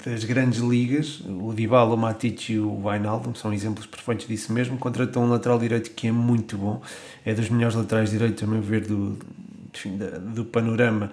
das 0.05 0.24
grandes 0.24 0.61
ligas, 0.61 1.22
o 1.26 1.53
Dybala, 1.55 1.94
o 1.94 1.98
Matic 1.98 2.51
e 2.51 2.59
o 2.59 2.86
Wijnaldum 2.86 3.34
são 3.34 3.53
exemplos 3.53 3.86
perfeitos 3.86 4.26
disso 4.26 4.53
mesmo, 4.53 4.76
contratou 4.76 5.22
um 5.22 5.28
lateral 5.30 5.59
direito 5.59 5.90
que 5.92 6.09
é 6.09 6.12
muito 6.12 6.59
bom, 6.59 6.82
é 7.24 7.32
dos 7.32 7.48
melhores 7.48 7.74
laterais 7.74 8.11
direitos, 8.11 8.42
a 8.42 8.46
meu 8.46 8.61
ver, 8.61 8.86
do, 8.86 9.18
enfim, 9.73 9.99
do 10.35 10.45
panorama 10.45 11.11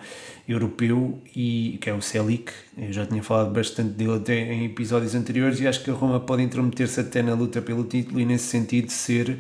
europeu 0.48 1.22
e 1.36 1.78
que 1.82 1.90
é 1.90 1.94
o 1.94 2.02
Celic, 2.02 2.52
eu 2.78 2.92
já 2.92 3.06
tinha 3.06 3.22
falado 3.22 3.52
bastante 3.52 3.92
dele 3.92 4.16
até 4.16 4.36
em 4.36 4.66
episódios 4.66 5.14
anteriores 5.16 5.60
e 5.60 5.68
acho 5.68 5.84
que 5.84 5.92
a 5.92 5.94
Roma 5.94 6.20
pode 6.20 6.44
intrometer-se 6.44 7.00
até 7.00 7.22
na 7.22 7.34
luta 7.34 7.62
pelo 7.62 7.84
título 7.84 8.20
e 8.20 8.26
nesse 8.26 8.46
sentido 8.46 8.92
ser 8.92 9.30
um, 9.30 9.36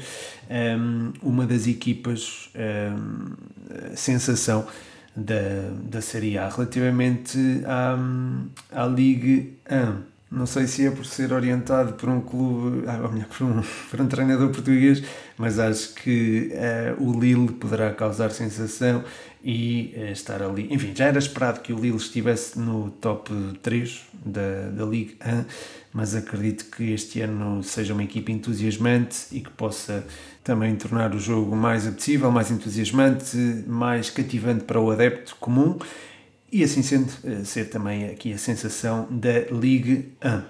ehm, 0.49 1.13
uma 1.21 1.45
das 1.45 1.67
equipas 1.67 2.49
um, 2.55 2.59
ehm, 2.59 3.95
sensação 3.95 4.67
da, 5.15 5.71
da 5.83 6.01
Série 6.01 6.37
A. 6.37 6.47
Relativamente 6.47 7.37
à, 7.65 7.97
à 8.71 8.85
Ligue 8.85 9.57
1, 9.69 10.16
não 10.29 10.45
sei 10.45 10.67
se 10.67 10.85
é 10.85 10.91
por 10.91 11.05
ser 11.05 11.31
orientado 11.31 11.93
por 11.93 12.09
um 12.09 12.19
clube, 12.19 12.83
ah, 12.87 12.99
ou 13.03 13.11
melhor, 13.11 13.27
por 13.27 13.43
um, 13.45 13.61
por 13.89 14.01
um 14.01 14.07
treinador 14.07 14.49
português, 14.49 15.01
mas 15.37 15.57
acho 15.57 15.93
que 15.93 16.51
uh, 16.99 17.01
o 17.01 17.17
Lille 17.17 17.53
poderá 17.53 17.93
causar 17.93 18.31
sensação 18.31 19.03
e 19.41 19.93
uh, 19.95 20.11
estar 20.11 20.43
ali. 20.43 20.67
Enfim, 20.69 20.93
já 20.93 21.05
era 21.05 21.17
esperado 21.17 21.61
que 21.61 21.71
o 21.71 21.79
Lille 21.79 21.95
estivesse 21.95 22.59
no 22.59 22.91
top 22.91 23.31
3 23.61 24.01
da, 24.25 24.69
da 24.69 24.85
Ligue 24.85 25.17
1, 25.25 25.45
mas 25.93 26.13
acredito 26.13 26.65
que 26.65 26.91
este 26.91 27.21
ano 27.21 27.63
seja 27.63 27.93
uma 27.93 28.03
equipe 28.03 28.29
entusiasmante 28.31 29.27
e 29.31 29.39
que 29.39 29.49
possa 29.51 30.05
também 30.43 30.75
tornar 30.75 31.15
o 31.15 31.19
jogo 31.19 31.55
mais 31.55 31.87
apetecível, 31.87 32.29
mais 32.31 32.51
entusiasmante, 32.51 33.37
mais 33.65 34.09
cativante 34.09 34.65
para 34.65 34.79
o 34.79 34.91
adepto 34.91 35.37
comum 35.39 35.77
e 36.51 36.63
assim 36.63 36.81
sendo, 36.81 37.11
eh, 37.23 37.43
ser 37.43 37.69
também 37.69 38.05
aqui 38.05 38.33
a 38.33 38.37
sensação 38.37 39.07
da 39.09 39.39
Ligue 39.51 40.13
1. 40.23 40.41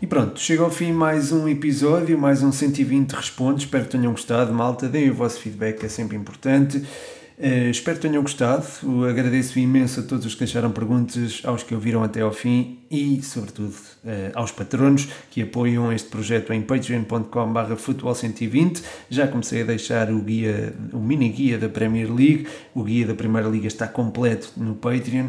E 0.00 0.06
pronto, 0.06 0.38
chega 0.38 0.62
ao 0.62 0.70
fim 0.70 0.92
mais 0.92 1.32
um 1.32 1.48
episódio, 1.48 2.16
mais 2.16 2.42
um 2.42 2.52
120 2.52 3.12
respondes. 3.12 3.64
Espero 3.64 3.84
que 3.84 3.90
tenham 3.90 4.12
gostado, 4.12 4.54
malta. 4.54 4.88
Deem 4.88 5.10
o 5.10 5.14
vosso 5.14 5.40
feedback, 5.40 5.84
é 5.84 5.88
sempre 5.88 6.16
importante. 6.16 6.84
Uh, 7.38 7.70
espero 7.70 7.96
que 7.98 8.08
tenham 8.08 8.20
gostado. 8.20 8.66
Agradeço 9.08 9.60
imenso 9.60 10.00
a 10.00 10.02
todos 10.02 10.26
os 10.26 10.34
que 10.34 10.40
deixaram 10.40 10.72
perguntas, 10.72 11.40
aos 11.44 11.62
que 11.62 11.72
ouviram 11.72 12.02
até 12.02 12.20
ao 12.20 12.32
fim 12.32 12.80
e, 12.90 13.22
sobretudo, 13.22 13.74
uh, 14.04 14.32
aos 14.34 14.50
patronos 14.50 15.08
que 15.30 15.42
apoiam 15.42 15.92
este 15.92 16.08
projeto 16.08 16.52
em 16.52 16.60
patreon.com.br 16.62 17.74
futebol120. 17.76 18.82
Já 19.08 19.28
comecei 19.28 19.62
a 19.62 19.64
deixar 19.64 20.10
o 20.10 20.18
guia, 20.20 20.74
o 20.92 20.98
mini 20.98 21.28
guia 21.28 21.58
da 21.58 21.68
Premier 21.68 22.12
League. 22.12 22.48
O 22.74 22.82
guia 22.82 23.06
da 23.06 23.14
Primeira 23.14 23.48
Liga 23.48 23.68
está 23.68 23.86
completo 23.86 24.52
no 24.56 24.74
Patreon. 24.74 25.28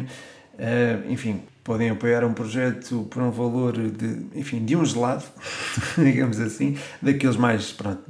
Uh, 0.54 1.12
enfim, 1.12 1.42
podem 1.62 1.90
apoiar 1.90 2.24
um 2.24 2.34
projeto 2.34 3.06
por 3.08 3.22
um 3.22 3.30
valor 3.30 3.74
de, 3.74 4.26
enfim, 4.34 4.64
de 4.64 4.74
um 4.74 4.84
gelado, 4.84 5.24
digamos 5.96 6.40
assim, 6.40 6.76
daqueles 7.00 7.36
mais, 7.36 7.70
pronto, 7.70 8.02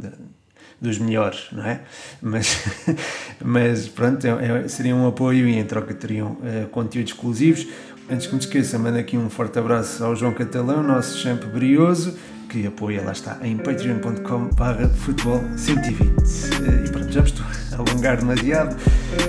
dos 0.81 0.99
melhores, 0.99 1.49
não 1.53 1.64
é? 1.64 1.81
Mas, 2.22 2.64
mas 3.45 3.89
pronto, 3.89 4.26
é, 4.26 4.64
é, 4.64 4.68
seria 4.68 4.95
um 4.95 5.07
apoio 5.07 5.47
e 5.47 5.59
em 5.59 5.64
troca 5.64 5.93
teriam 5.93 6.33
uh, 6.33 6.68
conteúdos 6.70 7.12
exclusivos. 7.12 7.66
Antes 8.11 8.26
que 8.26 8.35
me 8.35 8.41
esqueça, 8.41 8.78
mando 8.78 8.99
aqui 8.99 9.16
um 9.16 9.31
forte 9.31 9.59
abraço 9.59 10.03
ao 10.03 10.16
João 10.16 10.33
Catalão, 10.33 10.83
nosso 10.83 11.18
champ 11.18 11.45
brioso, 11.45 12.16
que 12.49 12.66
apoia, 12.66 13.03
lá 13.05 13.12
está, 13.12 13.39
em 13.43 13.57
patreon.com 13.57 14.49
barra 14.57 14.89
futebol 14.89 15.41
120. 15.57 16.01
Uh, 16.01 16.87
e 16.87 16.91
pronto, 16.91 17.12
já 17.12 17.20
me 17.20 17.28
estou 17.28 17.47
a 17.72 17.76
alongar 17.76 18.16
demasiado. 18.16 18.76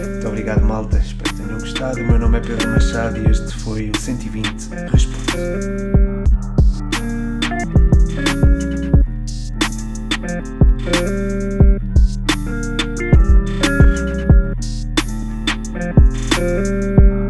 Muito 0.09 0.27
obrigado, 0.27 0.63
malta. 0.63 0.97
Espero 0.97 1.35
que 1.35 1.41
tenham 1.41 1.59
gostado. 1.59 1.99
O 1.99 2.07
meu 2.07 2.17
nome 2.17 2.37
é 2.37 2.41
Pedro 2.41 2.69
Machado 2.69 3.17
e 3.19 3.29
este 3.29 3.53
foi 3.59 3.91
o 3.91 3.99
120 3.99 4.69
Responde. 4.91 5.91